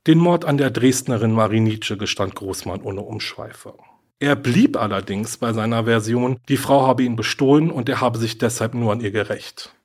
Den 0.05 0.17
Mord 0.17 0.43
an 0.43 0.57
der 0.57 0.71
Dresdnerin 0.71 1.31
Marie 1.31 1.61
Nietzsche 1.61 1.95
gestand 1.95 2.35
Großmann 2.35 2.81
ohne 2.81 3.03
Umschweife. 3.03 3.77
Er 4.19 4.35
blieb 4.35 4.77
allerdings 4.77 5.37
bei 5.37 5.53
seiner 5.53 5.83
Version, 5.83 6.39
die 6.49 6.57
Frau 6.57 6.87
habe 6.87 7.03
ihn 7.03 7.15
bestohlen 7.15 7.69
und 7.69 7.87
er 7.87 8.01
habe 8.01 8.17
sich 8.17 8.39
deshalb 8.39 8.73
nur 8.73 8.91
an 8.91 9.01
ihr 9.01 9.11
gerecht. 9.11 9.75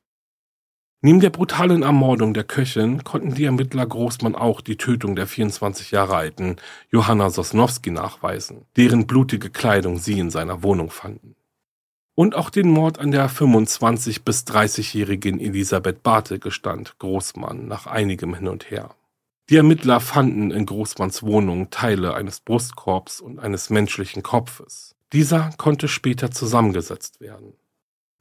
Neben 1.04 1.20
der 1.20 1.30
brutalen 1.30 1.82
Ermordung 1.82 2.32
der 2.32 2.44
Köchin 2.44 3.02
konnten 3.02 3.34
die 3.34 3.44
Ermittler 3.44 3.84
Großmann 3.84 4.36
auch 4.36 4.60
die 4.60 4.76
Tötung 4.76 5.16
der 5.16 5.26
24 5.26 5.90
Jahre 5.90 6.14
alten 6.14 6.56
Johanna 6.90 7.28
Sosnowski 7.28 7.90
nachweisen, 7.90 8.66
deren 8.76 9.06
blutige 9.06 9.50
Kleidung 9.50 9.98
sie 9.98 10.18
in 10.18 10.30
seiner 10.30 10.62
Wohnung 10.62 10.90
fanden. 10.90 11.34
Und 12.14 12.36
auch 12.36 12.50
den 12.50 12.70
Mord 12.70 13.00
an 13.00 13.10
der 13.10 13.28
25 13.28 14.24
bis 14.24 14.46
30-jährigen 14.46 15.40
Elisabeth 15.40 16.02
Bartel 16.02 16.38
gestand 16.38 16.98
Großmann 17.00 17.66
nach 17.66 17.86
einigem 17.86 18.34
Hin 18.34 18.48
und 18.48 18.70
Her. 18.70 18.94
Die 19.52 19.58
Ermittler 19.58 20.00
fanden 20.00 20.50
in 20.50 20.64
Großmanns 20.64 21.24
Wohnung 21.24 21.68
Teile 21.68 22.14
eines 22.14 22.40
Brustkorbs 22.40 23.20
und 23.20 23.38
eines 23.38 23.68
menschlichen 23.68 24.22
Kopfes. 24.22 24.94
Dieser 25.12 25.50
konnte 25.58 25.88
später 25.88 26.30
zusammengesetzt 26.30 27.20
werden. 27.20 27.52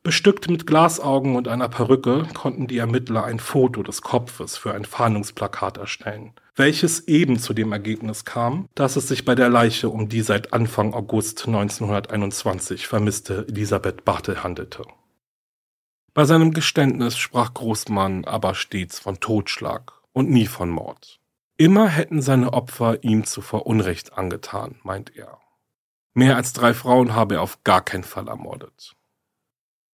Bestückt 0.03 0.49
mit 0.49 0.67
Glasaugen 0.67 1.37
und 1.37 1.47
einer 1.47 1.69
Perücke 1.69 2.27
konnten 2.33 2.67
die 2.67 2.79
Ermittler 2.79 3.23
ein 3.23 3.39
Foto 3.39 3.81
des 3.81 4.01
Kopfes 4.01 4.57
für 4.57 4.73
ein 4.73 4.83
Fahndungsplakat 4.83 5.77
erstellen, 5.77 6.33
welches 6.57 7.07
eben 7.07 7.39
zu 7.39 7.53
dem 7.53 7.71
Ergebnis 7.71 8.25
kam, 8.25 8.67
dass 8.75 8.97
es 8.97 9.07
sich 9.07 9.23
bei 9.23 9.33
der 9.33 9.47
Leiche 9.47 9.87
um 9.87 10.09
die 10.09 10.23
seit 10.23 10.51
Anfang 10.51 10.93
August 10.93 11.47
1921 11.47 12.87
vermisste 12.87 13.45
Elisabeth 13.47 14.03
Bartel 14.03 14.43
handelte. 14.43 14.83
Bei 16.13 16.25
seinem 16.25 16.53
Geständnis 16.53 17.17
sprach 17.17 17.53
Großmann 17.53 18.25
aber 18.25 18.53
stets 18.53 18.99
von 18.99 19.21
Totschlag 19.21 19.93
und 20.11 20.29
nie 20.29 20.45
von 20.45 20.69
Mord. 20.69 21.20
Immer 21.61 21.89
hätten 21.89 22.23
seine 22.23 22.53
Opfer 22.53 23.03
ihm 23.03 23.23
zuvor 23.23 23.67
Unrecht 23.67 24.17
angetan, 24.17 24.79
meint 24.81 25.15
er. 25.15 25.37
Mehr 26.15 26.35
als 26.35 26.53
drei 26.53 26.73
Frauen 26.73 27.13
habe 27.13 27.35
er 27.35 27.43
auf 27.43 27.63
gar 27.63 27.85
keinen 27.85 28.03
Fall 28.03 28.29
ermordet. 28.29 28.95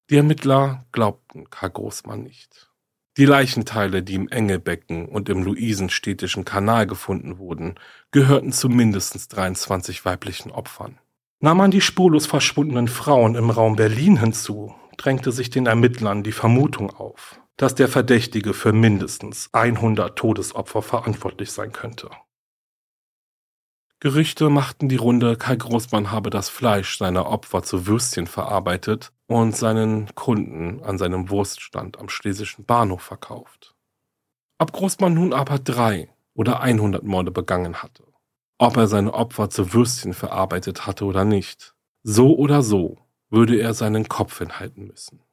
Die 0.10 0.16
Ermittler 0.16 0.86
glaubten 0.94 1.50
Karl 1.50 1.72
Großmann 1.72 2.24
nicht. 2.24 2.72
Die 3.18 3.26
Leichenteile, 3.26 4.02
die 4.02 4.16
im 4.16 4.30
Engelbecken 4.30 5.10
und 5.10 5.28
im 5.28 5.44
Luisenstädtischen 5.44 6.46
Kanal 6.46 6.88
gefunden 6.88 7.38
wurden, 7.38 7.76
gehörten 8.12 8.54
zu 8.54 8.70
mindestens 8.70 9.28
23 9.28 10.06
weiblichen 10.06 10.52
Opfern. 10.52 11.00
Nahm 11.42 11.58
man 11.58 11.72
die 11.72 11.82
spurlos 11.82 12.28
verschwundenen 12.28 12.88
Frauen 12.88 13.36
im 13.36 13.50
Raum 13.50 13.76
Berlin 13.76 14.22
hinzu, 14.22 14.74
drängte 14.96 15.34
sich 15.34 15.50
den 15.50 15.66
Ermittlern 15.66 16.24
die 16.24 16.32
Vermutung 16.32 16.92
auf, 16.92 17.42
dass 17.58 17.76
der 17.76 17.88
Verdächtige 17.88 18.54
für 18.54 18.72
mindestens 18.72 19.50
100 19.52 20.18
Todesopfer 20.18 20.82
verantwortlich 20.82 21.52
sein 21.52 21.72
könnte. 21.72 22.10
Gerüchte 24.00 24.50
machten 24.50 24.90
die 24.90 24.96
Runde, 24.96 25.38
Kai 25.38 25.56
Großmann 25.56 26.12
habe 26.12 26.30
das 26.30 26.50
Fleisch 26.50 27.00
seiner 27.00 27.26
Opfer 27.26 27.64
zu 27.64 27.88
Würstchen 27.88 28.28
verarbeitet 28.28 29.12
und 29.26 29.58
seinen 29.58 30.14
Kunden 30.14 30.84
an 30.84 31.00
seinem 31.00 31.32
Wurststand 31.32 32.00
am 32.00 32.08
Schlesischen 32.08 32.64
Bahnhof 32.64 33.02
verkauft. 33.02 33.76
Ob 34.60 34.72
Großmann 34.72 35.16
nun 35.16 35.34
aber 35.34 35.58
drei 35.58 36.10
oder 36.36 36.62
100 36.62 37.04
Morde 37.04 37.32
begangen 37.32 37.82
hatte, 37.82 38.04
ob 38.60 38.78
er 38.78 38.88
seine 38.88 39.16
Opfer 39.16 39.50
zu 39.50 39.74
Würstchen 39.74 40.14
verarbeitet 40.14 40.86
hatte 40.86 41.06
oder 41.06 41.26
nicht, 41.26 41.74
so 42.04 42.38
oder 42.38 42.62
so 42.62 43.00
würde 43.32 43.60
er 43.60 43.74
seinen 43.74 44.08
Kopf 44.08 44.38
hinhalten 44.38 44.86
müssen. 44.86 45.24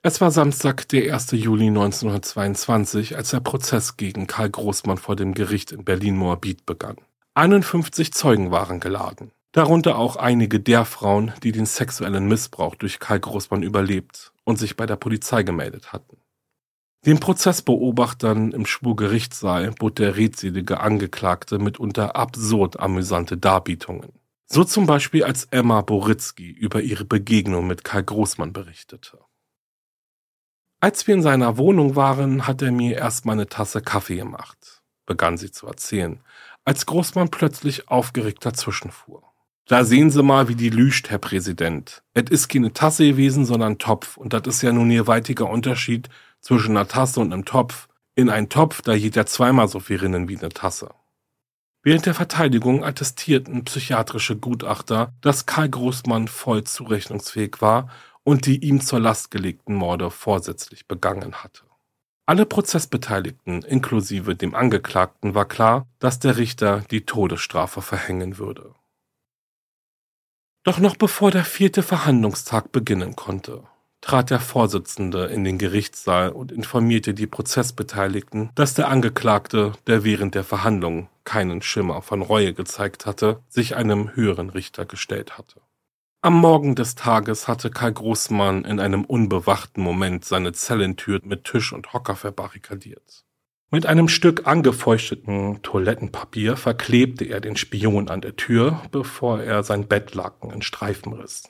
Es 0.00 0.20
war 0.20 0.30
Samstag, 0.30 0.88
der 0.90 1.12
1. 1.12 1.32
Juli 1.32 1.66
1922, 1.66 3.16
als 3.16 3.30
der 3.30 3.40
Prozess 3.40 3.96
gegen 3.96 4.28
Karl 4.28 4.48
Großmann 4.48 4.96
vor 4.96 5.16
dem 5.16 5.34
Gericht 5.34 5.72
in 5.72 5.84
Berlin-Moabit 5.84 6.66
begann. 6.66 6.98
51 7.34 8.12
Zeugen 8.12 8.52
waren 8.52 8.78
geladen, 8.78 9.32
darunter 9.50 9.98
auch 9.98 10.14
einige 10.14 10.60
der 10.60 10.84
Frauen, 10.84 11.32
die 11.42 11.50
den 11.50 11.66
sexuellen 11.66 12.28
Missbrauch 12.28 12.76
durch 12.76 13.00
Karl 13.00 13.18
Großmann 13.18 13.64
überlebt 13.64 14.32
und 14.44 14.56
sich 14.60 14.76
bei 14.76 14.86
der 14.86 14.94
Polizei 14.94 15.42
gemeldet 15.42 15.92
hatten. 15.92 16.18
Den 17.04 17.18
Prozessbeobachtern 17.18 18.52
im 18.52 18.66
Schwurgerichtssaal 18.66 19.72
bot 19.72 19.98
der 19.98 20.16
redselige 20.16 20.78
Angeklagte 20.78 21.58
mitunter 21.58 22.14
absurd 22.14 22.78
amüsante 22.78 23.36
Darbietungen. 23.36 24.12
So 24.46 24.62
zum 24.62 24.86
Beispiel 24.86 25.24
als 25.24 25.48
Emma 25.50 25.80
Boritzky 25.80 26.50
über 26.50 26.82
ihre 26.82 27.04
Begegnung 27.04 27.66
mit 27.66 27.82
Karl 27.82 28.04
Großmann 28.04 28.52
berichtete. 28.52 29.18
Als 30.80 31.08
wir 31.08 31.14
in 31.14 31.22
seiner 31.22 31.56
Wohnung 31.56 31.96
waren, 31.96 32.46
hat 32.46 32.62
er 32.62 32.70
mir 32.70 32.96
erstmal 32.96 33.34
eine 33.34 33.48
Tasse 33.48 33.82
Kaffee 33.82 34.16
gemacht, 34.16 34.80
begann 35.06 35.36
sie 35.36 35.50
zu 35.50 35.66
erzählen, 35.66 36.20
als 36.64 36.86
Großmann 36.86 37.30
plötzlich 37.30 37.88
aufgeregt 37.88 38.46
dazwischenfuhr. 38.46 39.24
Da 39.66 39.84
sehen 39.84 40.10
Sie 40.10 40.22
mal, 40.22 40.48
wie 40.48 40.54
die 40.54 40.70
lügt, 40.70 41.10
Herr 41.10 41.18
Präsident. 41.18 42.02
Et 42.14 42.30
is 42.30 42.46
keine 42.46 42.72
Tasse 42.72 43.04
gewesen, 43.04 43.44
sondern 43.44 43.78
Topf. 43.78 44.16
Und 44.16 44.32
das 44.32 44.42
ist 44.46 44.62
ja 44.62 44.72
nun 44.72 44.90
ihr 44.90 45.06
weitiger 45.06 45.50
Unterschied 45.50 46.08
zwischen 46.40 46.76
einer 46.76 46.88
Tasse 46.88 47.20
und 47.20 47.32
einem 47.32 47.44
Topf. 47.44 47.88
In 48.14 48.30
einen 48.30 48.48
Topf, 48.48 48.80
da 48.80 48.96
geht 48.96 49.16
ja 49.16 49.26
zweimal 49.26 49.68
so 49.68 49.80
viel 49.80 49.98
rinnen 49.98 50.28
wie 50.28 50.38
eine 50.38 50.48
Tasse. 50.48 50.90
Während 51.82 52.06
der 52.06 52.14
Verteidigung 52.14 52.82
attestierten 52.82 53.64
psychiatrische 53.64 54.36
Gutachter, 54.36 55.12
dass 55.20 55.44
Karl 55.44 55.68
Großmann 55.68 56.28
voll 56.28 56.64
zurechnungsfähig 56.64 57.60
war 57.60 57.90
und 58.28 58.44
die 58.44 58.62
ihm 58.62 58.82
zur 58.82 59.00
Last 59.00 59.30
gelegten 59.30 59.74
Morde 59.74 60.10
vorsätzlich 60.10 60.86
begangen 60.86 61.36
hatte. 61.36 61.62
Alle 62.26 62.44
Prozessbeteiligten, 62.44 63.62
inklusive 63.62 64.36
dem 64.36 64.54
Angeklagten, 64.54 65.34
war 65.34 65.46
klar, 65.46 65.86
dass 65.98 66.18
der 66.18 66.36
Richter 66.36 66.82
die 66.90 67.06
Todesstrafe 67.06 67.80
verhängen 67.80 68.36
würde. 68.36 68.74
Doch 70.62 70.78
noch 70.78 70.94
bevor 70.96 71.30
der 71.30 71.46
vierte 71.46 71.82
Verhandlungstag 71.82 72.70
beginnen 72.70 73.16
konnte, 73.16 73.62
trat 74.02 74.28
der 74.28 74.40
Vorsitzende 74.40 75.24
in 75.28 75.42
den 75.42 75.56
Gerichtssaal 75.56 76.28
und 76.28 76.52
informierte 76.52 77.14
die 77.14 77.26
Prozessbeteiligten, 77.26 78.50
dass 78.54 78.74
der 78.74 78.88
Angeklagte, 78.88 79.72
der 79.86 80.04
während 80.04 80.34
der 80.34 80.44
Verhandlung 80.44 81.08
keinen 81.24 81.62
Schimmer 81.62 82.02
von 82.02 82.20
Reue 82.20 82.52
gezeigt 82.52 83.06
hatte, 83.06 83.40
sich 83.48 83.74
einem 83.74 84.14
höheren 84.14 84.50
Richter 84.50 84.84
gestellt 84.84 85.38
hatte. 85.38 85.62
Am 86.20 86.34
Morgen 86.40 86.74
des 86.74 86.96
Tages 86.96 87.46
hatte 87.46 87.70
Karl 87.70 87.92
Großmann 87.92 88.64
in 88.64 88.80
einem 88.80 89.04
unbewachten 89.04 89.84
Moment 89.84 90.24
seine 90.24 90.52
Zellentür 90.52 91.20
mit 91.22 91.44
Tisch 91.44 91.72
und 91.72 91.92
Hocker 91.92 92.16
verbarrikadiert. 92.16 93.24
Mit 93.70 93.86
einem 93.86 94.08
Stück 94.08 94.44
angefeuchteten 94.44 95.62
Toilettenpapier 95.62 96.56
verklebte 96.56 97.24
er 97.24 97.40
den 97.40 97.54
Spion 97.54 98.08
an 98.08 98.20
der 98.20 98.34
Tür, 98.34 98.82
bevor 98.90 99.40
er 99.40 99.62
sein 99.62 99.86
Bettlaken 99.86 100.50
in 100.50 100.62
Streifen 100.62 101.12
riss. 101.12 101.44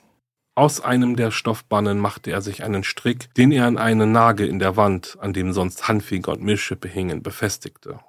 Aus 0.53 0.81
einem 0.81 1.15
der 1.15 1.31
Stoffbannen 1.31 1.97
machte 1.97 2.29
er 2.29 2.41
sich 2.41 2.63
einen 2.63 2.83
Strick, 2.83 3.33
den 3.33 3.51
er 3.51 3.65
an 3.65 3.79
einen 3.79 4.11
Nagel 4.11 4.47
in 4.47 4.59
der 4.59 4.77
Wand, 4.77 5.17
an 5.19 5.33
dem 5.33 5.51
sonst 5.51 5.87
Handfeger 5.87 6.33
und 6.33 6.43
Milchschippe 6.43 6.87
hingen, 6.87 7.23
befestigte. 7.23 8.01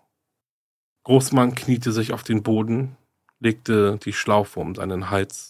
Großmann 1.05 1.55
kniete 1.55 1.91
sich 1.91 2.13
auf 2.13 2.23
den 2.23 2.43
Boden, 2.43 2.99
legte 3.39 3.99
die 4.05 4.13
Schlaufe 4.13 4.61
um 4.61 4.75
seinen 4.75 5.09
Hals 5.09 5.50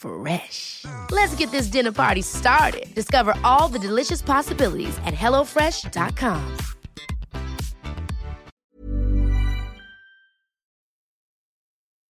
Fresh. 0.00 0.84
Let's 1.10 1.36
get 1.36 1.50
this 1.50 1.70
dinner 1.70 1.92
party 1.92 2.22
started. 2.22 2.86
Discover 2.94 3.34
all 3.44 3.68
the 3.68 3.78
delicious 3.78 4.22
possibilities 4.22 4.98
at 5.04 5.12
hellofresh.com. 5.12 6.40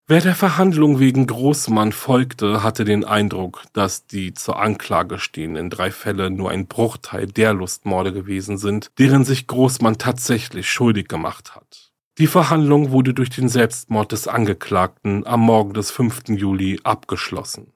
Wer 0.06 0.20
der 0.20 0.34
Verhandlung 0.36 1.00
wegen 1.00 1.26
Großmann 1.26 1.90
folgte, 1.90 2.62
hatte 2.62 2.84
den 2.84 3.04
Eindruck, 3.04 3.64
dass 3.72 4.06
die 4.06 4.34
zur 4.34 4.60
Anklage 4.60 5.18
stehenden 5.18 5.68
drei 5.68 5.90
Fälle 5.90 6.30
nur 6.30 6.50
ein 6.50 6.68
Bruchteil 6.68 7.26
der 7.26 7.54
Lustmorde 7.54 8.12
gewesen 8.12 8.56
sind, 8.56 8.92
deren 8.98 9.24
sich 9.24 9.48
Großmann 9.48 9.98
tatsächlich 9.98 10.70
schuldig 10.70 11.08
gemacht 11.08 11.56
hat. 11.56 11.90
Die 12.18 12.28
Verhandlung 12.28 12.92
wurde 12.92 13.14
durch 13.14 13.30
den 13.30 13.48
Selbstmord 13.48 14.12
des 14.12 14.28
Angeklagten 14.28 15.26
am 15.26 15.40
Morgen 15.40 15.74
des 15.74 15.90
5. 15.90 16.28
Juli 16.28 16.78
abgeschlossen 16.84 17.72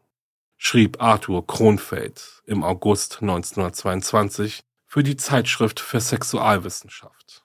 schrieb 0.66 1.02
Arthur 1.02 1.46
Kronfeld 1.46 2.42
im 2.46 2.64
August 2.64 3.20
1922 3.20 4.64
für 4.86 5.02
die 5.02 5.16
Zeitschrift 5.16 5.78
für 5.78 6.00
Sexualwissenschaft. 6.00 7.44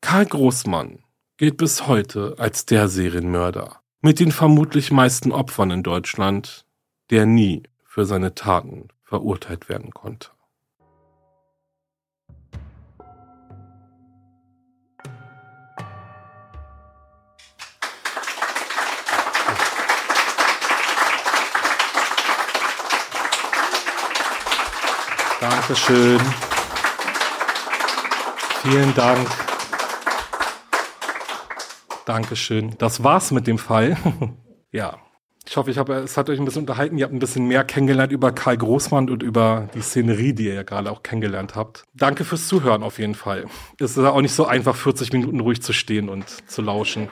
Karl 0.00 0.26
Großmann 0.26 1.02
gilt 1.36 1.56
bis 1.56 1.88
heute 1.88 2.36
als 2.38 2.66
der 2.66 2.88
Serienmörder 2.88 3.80
mit 4.00 4.20
den 4.20 4.30
vermutlich 4.30 4.92
meisten 4.92 5.32
Opfern 5.32 5.72
in 5.72 5.82
Deutschland, 5.82 6.66
der 7.10 7.26
nie 7.26 7.64
für 7.84 8.06
seine 8.06 8.36
Taten 8.36 8.88
verurteilt 9.02 9.68
werden 9.68 9.90
konnte. 9.90 10.30
Dankeschön. 25.40 26.20
Vielen 28.62 28.94
Dank. 28.94 29.28
Dankeschön. 32.06 32.74
Das 32.78 33.02
war's 33.04 33.30
mit 33.32 33.46
dem 33.46 33.58
Fall. 33.58 33.96
ja, 34.72 34.96
Ich 35.48 35.56
hoffe, 35.56 35.70
ich 35.70 35.78
habe, 35.78 35.94
es 35.94 36.16
hat 36.16 36.28
euch 36.30 36.38
ein 36.38 36.44
bisschen 36.44 36.62
unterhalten. 36.62 36.98
Ihr 36.98 37.04
habt 37.04 37.14
ein 37.14 37.18
bisschen 37.18 37.46
mehr 37.46 37.64
kennengelernt 37.64 38.12
über 38.12 38.32
Karl 38.32 38.56
Großmann 38.56 39.10
und 39.10 39.22
über 39.22 39.68
die 39.74 39.80
Szenerie, 39.82 40.32
die 40.32 40.46
ihr 40.46 40.54
ja 40.54 40.62
gerade 40.62 40.90
auch 40.90 41.02
kennengelernt 41.02 41.54
habt. 41.54 41.84
Danke 41.94 42.24
fürs 42.24 42.48
Zuhören 42.48 42.82
auf 42.82 42.98
jeden 42.98 43.14
Fall. 43.14 43.44
Es 43.78 43.96
ist 43.96 44.02
ja 44.02 44.10
auch 44.10 44.22
nicht 44.22 44.34
so 44.34 44.46
einfach, 44.46 44.74
40 44.74 45.12
Minuten 45.12 45.40
ruhig 45.40 45.62
zu 45.62 45.72
stehen 45.72 46.08
und 46.08 46.26
zu 46.50 46.62
lauschen. 46.62 47.08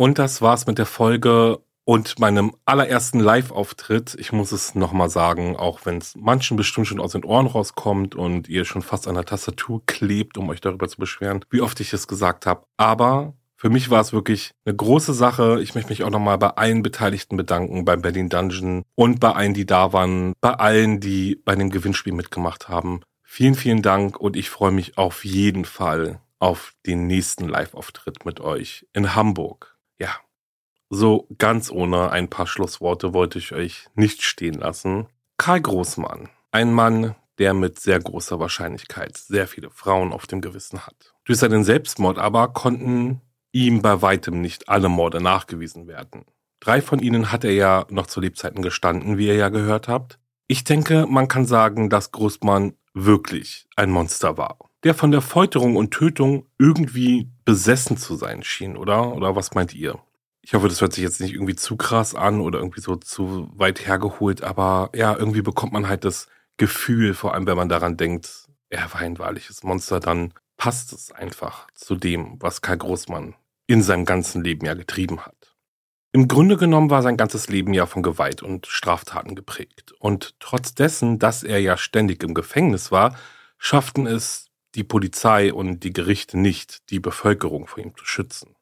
Und 0.00 0.18
das 0.18 0.40
war's 0.40 0.66
mit 0.66 0.78
der 0.78 0.86
Folge 0.86 1.60
und 1.84 2.18
meinem 2.18 2.56
allerersten 2.64 3.20
Live-Auftritt. 3.20 4.16
Ich 4.18 4.32
muss 4.32 4.50
es 4.50 4.74
nochmal 4.74 5.10
sagen, 5.10 5.56
auch 5.56 5.84
wenn 5.84 5.98
es 5.98 6.14
manchen 6.16 6.56
bestimmt 6.56 6.86
schon 6.86 7.00
aus 7.00 7.12
den 7.12 7.22
Ohren 7.22 7.46
rauskommt 7.46 8.14
und 8.14 8.48
ihr 8.48 8.64
schon 8.64 8.80
fast 8.80 9.06
an 9.06 9.16
der 9.16 9.26
Tastatur 9.26 9.82
klebt, 9.84 10.38
um 10.38 10.48
euch 10.48 10.62
darüber 10.62 10.88
zu 10.88 10.96
beschweren, 10.96 11.44
wie 11.50 11.60
oft 11.60 11.78
ich 11.80 11.92
es 11.92 12.08
gesagt 12.08 12.46
habe. 12.46 12.64
Aber 12.78 13.34
für 13.56 13.68
mich 13.68 13.90
war 13.90 14.00
es 14.00 14.14
wirklich 14.14 14.52
eine 14.64 14.74
große 14.74 15.12
Sache. 15.12 15.60
Ich 15.60 15.74
möchte 15.74 15.90
mich 15.90 16.02
auch 16.02 16.08
nochmal 16.08 16.38
bei 16.38 16.48
allen 16.48 16.80
Beteiligten 16.80 17.36
bedanken, 17.36 17.84
beim 17.84 18.00
Berlin 18.00 18.30
Dungeon 18.30 18.84
und 18.94 19.20
bei 19.20 19.32
allen, 19.32 19.52
die 19.52 19.66
da 19.66 19.92
waren, 19.92 20.32
bei 20.40 20.54
allen, 20.54 21.00
die 21.00 21.36
bei 21.44 21.56
dem 21.56 21.68
Gewinnspiel 21.68 22.14
mitgemacht 22.14 22.70
haben. 22.70 23.02
Vielen, 23.22 23.54
vielen 23.54 23.82
Dank 23.82 24.18
und 24.18 24.34
ich 24.38 24.48
freue 24.48 24.72
mich 24.72 24.96
auf 24.96 25.26
jeden 25.26 25.66
Fall 25.66 26.22
auf 26.38 26.72
den 26.86 27.06
nächsten 27.06 27.46
Live-Auftritt 27.46 28.24
mit 28.24 28.40
euch 28.40 28.86
in 28.94 29.14
Hamburg. 29.14 29.69
Ja, 30.00 30.16
so 30.88 31.28
ganz 31.38 31.70
ohne 31.70 32.10
ein 32.10 32.28
paar 32.28 32.46
Schlussworte 32.46 33.12
wollte 33.12 33.38
ich 33.38 33.52
euch 33.52 33.86
nicht 33.94 34.22
stehen 34.22 34.54
lassen. 34.54 35.06
Karl 35.36 35.60
Großmann, 35.60 36.28
ein 36.50 36.72
Mann, 36.72 37.14
der 37.38 37.54
mit 37.54 37.78
sehr 37.78 38.00
großer 38.00 38.40
Wahrscheinlichkeit 38.40 39.16
sehr 39.16 39.46
viele 39.46 39.70
Frauen 39.70 40.12
auf 40.12 40.26
dem 40.26 40.40
Gewissen 40.40 40.86
hat. 40.86 41.14
Durch 41.24 41.38
seinen 41.38 41.64
Selbstmord 41.64 42.18
aber 42.18 42.48
konnten 42.48 43.20
ihm 43.52 43.82
bei 43.82 44.02
weitem 44.02 44.40
nicht 44.40 44.68
alle 44.68 44.88
Morde 44.88 45.22
nachgewiesen 45.22 45.86
werden. 45.86 46.24
Drei 46.60 46.82
von 46.82 46.98
ihnen 46.98 47.30
hat 47.30 47.44
er 47.44 47.52
ja 47.52 47.86
noch 47.88 48.06
zu 48.06 48.20
Lebzeiten 48.20 48.62
gestanden, 48.62 49.16
wie 49.16 49.26
ihr 49.26 49.36
ja 49.36 49.48
gehört 49.48 49.88
habt. 49.88 50.18
Ich 50.48 50.64
denke, 50.64 51.06
man 51.08 51.28
kann 51.28 51.46
sagen, 51.46 51.88
dass 51.88 52.10
Großmann 52.10 52.74
wirklich 52.92 53.68
ein 53.76 53.90
Monster 53.90 54.36
war, 54.36 54.58
der 54.82 54.94
von 54.94 55.10
der 55.10 55.20
Folterung 55.20 55.76
und 55.76 55.92
Tötung 55.92 56.46
irgendwie 56.58 57.30
besessen 57.50 57.96
zu 57.96 58.14
sein 58.14 58.44
schien, 58.44 58.76
oder? 58.76 59.12
Oder 59.12 59.34
was 59.34 59.54
meint 59.54 59.74
ihr? 59.74 59.98
Ich 60.40 60.54
hoffe, 60.54 60.68
das 60.68 60.80
hört 60.80 60.92
sich 60.92 61.02
jetzt 61.02 61.20
nicht 61.20 61.34
irgendwie 61.34 61.56
zu 61.56 61.76
krass 61.76 62.14
an 62.14 62.40
oder 62.40 62.60
irgendwie 62.60 62.80
so 62.80 62.94
zu 62.94 63.50
weit 63.56 63.84
hergeholt, 63.86 64.42
aber 64.42 64.90
ja, 64.94 65.16
irgendwie 65.16 65.42
bekommt 65.42 65.72
man 65.72 65.88
halt 65.88 66.04
das 66.04 66.28
Gefühl, 66.58 67.12
vor 67.12 67.34
allem 67.34 67.48
wenn 67.48 67.56
man 67.56 67.68
daran 67.68 67.96
denkt, 67.96 68.48
er 68.68 68.92
war 68.94 69.00
ein 69.00 69.18
wahrliches 69.18 69.64
Monster, 69.64 69.98
dann 69.98 70.32
passt 70.56 70.92
es 70.92 71.10
einfach 71.10 71.66
zu 71.74 71.96
dem, 71.96 72.36
was 72.38 72.62
Karl 72.62 72.78
Großmann 72.78 73.34
in 73.66 73.82
seinem 73.82 74.04
ganzen 74.04 74.44
Leben 74.44 74.64
ja 74.64 74.74
getrieben 74.74 75.22
hat. 75.26 75.56
Im 76.12 76.28
Grunde 76.28 76.56
genommen 76.56 76.90
war 76.90 77.02
sein 77.02 77.16
ganzes 77.16 77.48
Leben 77.48 77.74
ja 77.74 77.86
von 77.86 78.04
Gewalt 78.04 78.42
und 78.42 78.68
Straftaten 78.68 79.34
geprägt. 79.34 79.92
Und 79.98 80.36
trotz 80.38 80.74
dessen, 80.74 81.18
dass 81.18 81.42
er 81.42 81.60
ja 81.60 81.76
ständig 81.76 82.22
im 82.22 82.34
Gefängnis 82.34 82.92
war, 82.92 83.16
schafften 83.58 84.06
es 84.06 84.49
die 84.74 84.84
Polizei 84.84 85.52
und 85.52 85.80
die 85.80 85.92
Gerichte 85.92 86.38
nicht, 86.38 86.90
die 86.90 87.00
Bevölkerung 87.00 87.66
vor 87.66 87.82
ihm 87.82 87.96
zu 87.96 88.04
schützen. 88.04 88.54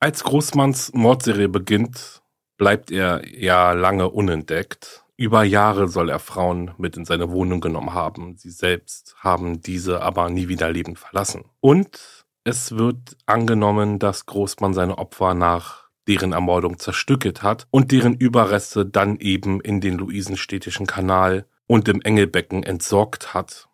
Als 0.00 0.24
Großmanns 0.24 0.92
Mordserie 0.94 1.48
beginnt, 1.48 2.22
bleibt 2.56 2.90
er 2.90 3.26
ja 3.26 3.72
lange 3.72 4.10
unentdeckt. 4.10 5.04
Über 5.16 5.44
Jahre 5.44 5.88
soll 5.88 6.08
er 6.08 6.18
Frauen 6.18 6.72
mit 6.78 6.96
in 6.96 7.04
seine 7.04 7.30
Wohnung 7.30 7.60
genommen 7.60 7.94
haben. 7.94 8.36
Sie 8.36 8.50
selbst 8.50 9.14
haben 9.18 9.60
diese 9.60 10.02
aber 10.02 10.30
nie 10.30 10.48
wieder 10.48 10.70
lebend 10.70 10.98
verlassen. 10.98 11.44
Und 11.60 12.26
es 12.44 12.72
wird 12.72 13.16
angenommen, 13.26 13.98
dass 13.98 14.26
Großmann 14.26 14.74
seine 14.74 14.98
Opfer 14.98 15.34
nach 15.34 15.88
deren 16.08 16.32
Ermordung 16.32 16.78
zerstückelt 16.78 17.42
hat 17.42 17.66
und 17.70 17.92
deren 17.92 18.14
Überreste 18.14 18.84
dann 18.84 19.18
eben 19.20 19.60
in 19.60 19.80
den 19.80 19.96
Luisenstädtischen 19.96 20.86
Kanal 20.86 21.46
und 21.66 21.88
im 21.88 22.02
Engelbecken 22.02 22.62
entsorgt 22.62 23.32
hat. 23.32 23.69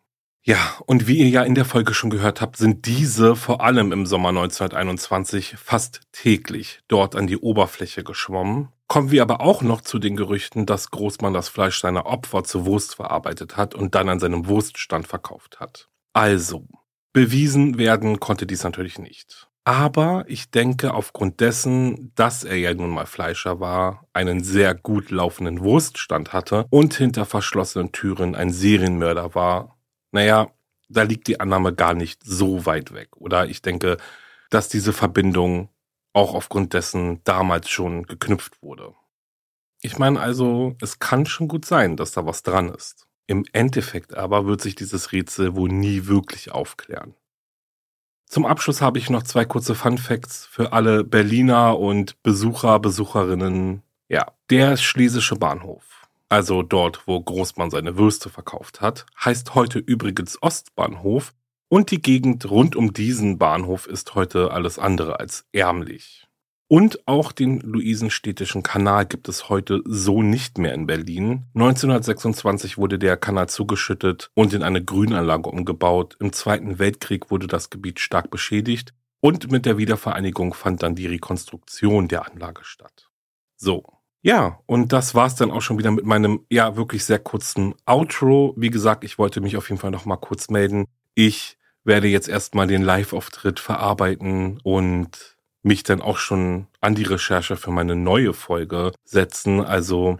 Ja, 0.49 0.77
und 0.87 1.09
wie 1.09 1.19
ihr 1.19 1.29
ja 1.29 1.43
in 1.43 1.57
der 1.57 1.65
Folge 1.65 1.93
schon 1.93 2.09
gehört 2.09 2.41
habt, 2.41 2.57
sind 2.57 2.87
diese 2.87 3.35
vor 3.35 3.63
allem 3.63 3.91
im 3.91 4.07
Sommer 4.07 4.29
1921 4.29 5.57
fast 5.59 6.03
täglich 6.13 6.83
dort 6.87 7.17
an 7.17 7.27
die 7.27 7.37
Oberfläche 7.37 8.05
geschwommen. 8.05 8.69
Kommen 8.87 9.11
wir 9.11 9.23
aber 9.23 9.41
auch 9.41 9.63
noch 9.63 9.81
zu 9.81 9.99
den 9.99 10.15
Gerüchten, 10.15 10.65
dass 10.65 10.93
Großmann 10.93 11.35
das 11.35 11.49
Fleisch 11.49 11.81
seiner 11.81 12.07
Opfer 12.07 12.45
zu 12.45 12.65
Wurst 12.65 12.95
verarbeitet 12.95 13.57
hat 13.57 13.75
und 13.75 13.97
dann 13.97 14.09
an 14.09 14.21
seinem 14.21 14.47
Wurststand 14.47 15.09
verkauft 15.09 15.59
hat. 15.59 15.89
Also, 16.13 16.69
bewiesen 17.13 17.77
werden 17.77 18.21
konnte 18.21 18.47
dies 18.47 18.63
natürlich 18.63 19.01
nicht. 19.01 19.49
Aber 19.65 20.25
ich 20.29 20.53
denke, 20.53 20.95
aufgrund 20.95 21.41
dessen, 21.41 22.13
dass 22.15 22.45
er 22.45 22.55
ja 22.55 22.73
nun 22.73 22.91
mal 22.91 23.07
Fleischer 23.07 23.59
war, 23.59 24.07
einen 24.13 24.45
sehr 24.45 24.77
gut 24.77 25.11
laufenden 25.11 25.59
Wurststand 25.59 26.33
hatte 26.33 26.67
und 26.71 26.95
hinter 26.95 27.25
verschlossenen 27.25 27.91
Türen 27.91 28.37
ein 28.37 28.53
Serienmörder 28.53 29.35
war, 29.35 29.76
naja, 30.17 30.51
da 30.89 31.03
liegt 31.03 31.29
die 31.29 31.41
Annahme 31.41 31.75
gar 31.75 31.93
nicht 31.93 32.23
so 32.25 32.65
weit 32.65 32.95
weg. 32.95 33.17
Oder 33.17 33.49
ich 33.49 33.61
denke, 33.61 33.99
dass 34.49 34.71
diese 34.71 34.95
Verbindung 34.95 35.69
auch 36.15 36.33
aufgrund 36.35 36.73
dessen 36.73 37.23
damals 37.25 37.69
schon 37.69 38.05
geknüpft 38.05 38.63
wurde. 38.63 38.95
Ich 39.83 39.99
meine 39.99 40.19
also, 40.19 40.75
es 40.81 41.01
kann 41.01 41.27
schon 41.27 41.49
gut 41.49 41.67
sein, 41.67 41.99
dass 41.99 42.13
da 42.13 42.25
was 42.25 42.43
dran 42.43 42.71
ist. 42.71 43.07
Im 43.27 43.45
Endeffekt 43.53 44.15
aber 44.15 44.47
wird 44.47 44.63
sich 44.63 44.75
dieses 44.75 45.13
Rätsel 45.13 45.55
wohl 45.55 45.69
nie 45.69 46.07
wirklich 46.07 46.51
aufklären. 46.51 47.15
Zum 48.25 48.47
Abschluss 48.47 48.81
habe 48.81 48.99
ich 48.99 49.11
noch 49.11 49.23
zwei 49.23 49.45
kurze 49.45 49.75
Fun 49.75 49.99
Facts 49.99 50.47
für 50.47 50.73
alle 50.73 51.05
Berliner 51.05 51.79
und 51.79 52.23
Besucher, 52.23 52.79
Besucherinnen. 52.81 53.83
Ja, 54.09 54.33
der 54.49 54.79
Schlesische 54.79 55.37
Bahnhof 55.37 55.96
also 56.29 56.63
dort, 56.63 57.07
wo 57.07 57.21
Großmann 57.21 57.71
seine 57.71 57.97
Würste 57.97 58.31
verkauft 58.31 58.81
hat, 58.81 59.07
heißt 59.25 59.55
heute 59.55 59.79
übrigens 59.79 60.43
Ostbahnhof 60.43 61.35
und 61.69 61.91
die 61.91 62.03
Gegend 62.03 62.49
rund 62.51 62.77
um 62.77 62.93
diesen 62.93 63.39
Bahnhof 63.39 63.87
ist 63.87 64.15
heute 64.15 64.51
alles 64.51 64.79
andere 64.79 65.21
als 65.21 65.47
ärmlich. 65.53 66.27
Und 66.69 67.07
auch 67.07 67.31
den 67.31 67.61
Luisenstädtischen 67.61 68.65
Kanal 68.65 69.07
gibt 69.07 69.29
es 69.29 69.49
heute 69.49 69.83
so 69.85 70.23
nicht 70.23 70.59
mehr 70.59 70.75
in 70.75 70.87
Berlin. 70.87 71.45
1926 71.55 72.77
wurde 72.77 72.99
der 72.99 73.17
Kanal 73.17 73.49
zugeschüttet 73.49 74.31
und 74.35 74.53
in 74.53 74.65
eine 74.65 74.85
Grünanlage 74.85 75.49
umgebaut. 75.49 76.17
Im 76.19 76.33
Zweiten 76.33 76.81
Weltkrieg 76.81 77.31
wurde 77.31 77.47
das 77.47 77.71
Gebiet 77.71 78.01
stark 78.01 78.31
beschädigt 78.31 78.95
und 79.21 79.53
mit 79.53 79.65
der 79.65 79.79
Wiedervereinigung 79.79 80.55
fand 80.55 80.83
dann 80.83 80.97
die 80.97 81.07
Rekonstruktion 81.07 82.09
der 82.09 82.27
Anlage 82.27 82.65
statt. 82.65 83.11
So, 83.55 83.85
ja, 84.27 84.59
und 84.67 84.93
das 84.93 85.15
war's 85.15 85.37
dann 85.37 85.53
auch 85.53 85.63
schon 85.63 85.79
wieder 85.79 85.93
mit 85.93 86.05
meinem 86.05 86.45
ja 86.51 86.75
wirklich 86.75 87.05
sehr 87.05 87.21
kurzen 87.21 87.77
Outro. 87.87 88.55
Wie 88.57 88.71
gesagt, 88.71 89.05
ich 89.05 89.19
wollte 89.19 89.41
mich 89.41 89.57
auf 89.57 89.69
jeden 89.69 89.81
Fall 89.81 89.93
noch 89.93 90.05
mal 90.05 90.17
kurz 90.17 90.51
melden. 90.51 90.87
Ich 91.15 91.59
werde 91.85 92.09
jetzt 92.09 92.29
erstmal 92.29 92.67
den 92.67 92.83
Live-Auftritt 92.83 93.61
verarbeiten 93.61 94.59
und 94.65 95.37
mich 95.63 95.85
dann 95.85 96.03
auch 96.03 96.19
schon 96.19 96.67
an 96.81 96.97
die 96.97 97.05
Recherche 97.05 97.57
für 97.57 97.71
meine 97.71 97.95
neue 97.95 98.33
Folge 98.33 98.91
setzen. 99.05 99.61
Also 99.61 100.19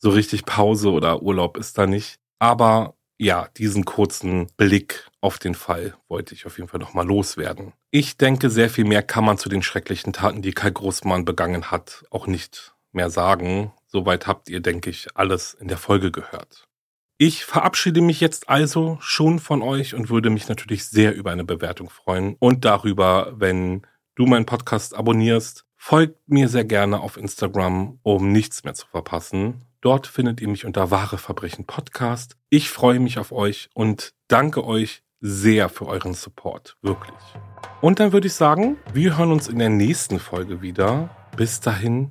so 0.00 0.10
richtig 0.10 0.44
Pause 0.44 0.90
oder 0.90 1.22
Urlaub 1.22 1.56
ist 1.56 1.78
da 1.78 1.86
nicht. 1.86 2.16
Aber 2.38 2.94
ja, 3.16 3.48
diesen 3.56 3.86
kurzen 3.86 4.48
Blick 4.58 5.08
auf 5.22 5.38
den 5.38 5.54
Fall 5.54 5.94
wollte 6.08 6.34
ich 6.34 6.44
auf 6.44 6.58
jeden 6.58 6.68
Fall 6.68 6.80
nochmal 6.80 7.06
loswerden. 7.06 7.72
Ich 7.90 8.18
denke, 8.18 8.50
sehr 8.50 8.68
viel 8.68 8.84
mehr 8.84 9.02
kann 9.02 9.24
man 9.24 9.38
zu 9.38 9.48
den 9.48 9.62
schrecklichen 9.62 10.12
Taten, 10.12 10.42
die 10.42 10.52
Kai 10.52 10.68
Großmann 10.68 11.24
begangen 11.24 11.70
hat, 11.70 12.04
auch 12.10 12.26
nicht 12.26 12.75
mehr 12.96 13.10
sagen. 13.10 13.72
Soweit 13.86 14.26
habt 14.26 14.48
ihr, 14.48 14.60
denke 14.60 14.90
ich, 14.90 15.06
alles 15.14 15.54
in 15.54 15.68
der 15.68 15.78
Folge 15.78 16.10
gehört. 16.10 16.66
Ich 17.18 17.44
verabschiede 17.44 18.02
mich 18.02 18.20
jetzt 18.20 18.48
also 18.48 18.98
schon 19.00 19.38
von 19.38 19.62
euch 19.62 19.94
und 19.94 20.10
würde 20.10 20.28
mich 20.28 20.48
natürlich 20.48 20.84
sehr 20.86 21.14
über 21.14 21.30
eine 21.30 21.44
Bewertung 21.44 21.88
freuen 21.88 22.36
und 22.40 22.64
darüber, 22.64 23.32
wenn 23.36 23.86
du 24.16 24.26
meinen 24.26 24.44
Podcast 24.44 24.94
abonnierst. 24.94 25.64
Folgt 25.76 26.28
mir 26.28 26.48
sehr 26.48 26.64
gerne 26.64 27.00
auf 27.00 27.16
Instagram, 27.16 28.00
um 28.02 28.32
nichts 28.32 28.64
mehr 28.64 28.74
zu 28.74 28.86
verpassen. 28.86 29.62
Dort 29.80 30.06
findet 30.06 30.40
ihr 30.40 30.48
mich 30.48 30.66
unter 30.66 30.90
Wahre 30.90 31.16
Verbrechen 31.16 31.64
Podcast. 31.64 32.36
Ich 32.50 32.70
freue 32.70 32.98
mich 32.98 33.18
auf 33.18 33.30
euch 33.32 33.70
und 33.72 34.12
danke 34.28 34.64
euch 34.64 35.02
sehr 35.20 35.68
für 35.68 35.86
euren 35.86 36.12
Support. 36.12 36.76
Wirklich. 36.82 37.14
Und 37.80 38.00
dann 38.00 38.12
würde 38.12 38.26
ich 38.26 38.34
sagen, 38.34 38.76
wir 38.92 39.16
hören 39.16 39.32
uns 39.32 39.48
in 39.48 39.58
der 39.58 39.68
nächsten 39.68 40.18
Folge 40.18 40.60
wieder. 40.60 41.10
Bis 41.36 41.60
dahin, 41.60 42.10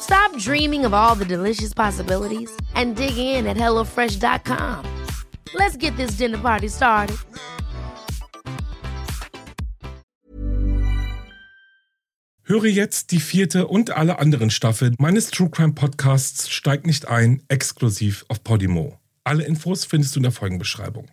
Stop 0.00 0.36
dreaming 0.38 0.84
of 0.84 0.94
all 0.94 1.14
the 1.14 1.24
delicious 1.24 1.74
possibilities 1.74 2.50
and 2.74 2.96
dig 2.96 3.18
in 3.18 3.46
at 3.46 3.56
HelloFresh.com. 3.56 4.84
Let's 5.54 5.76
get 5.76 5.96
this 5.96 6.12
dinner 6.12 6.38
party 6.38 6.68
started. 6.68 7.16
Höre 12.48 12.64
jetzt 12.64 13.10
die 13.10 13.20
vierte 13.20 13.66
und 13.66 13.90
alle 13.90 14.18
anderen 14.20 14.48
Staffeln 14.48 14.94
meines 14.98 15.30
True 15.30 15.50
Crime 15.50 15.74
Podcasts 15.74 16.48
Steig 16.48 16.86
nicht 16.86 17.06
ein, 17.06 17.42
exklusiv 17.48 18.24
auf 18.28 18.42
Podimo. 18.42 18.98
Alle 19.22 19.44
Infos 19.44 19.84
findest 19.84 20.16
du 20.16 20.20
in 20.20 20.22
der 20.22 20.32
Folgenbeschreibung. 20.32 21.10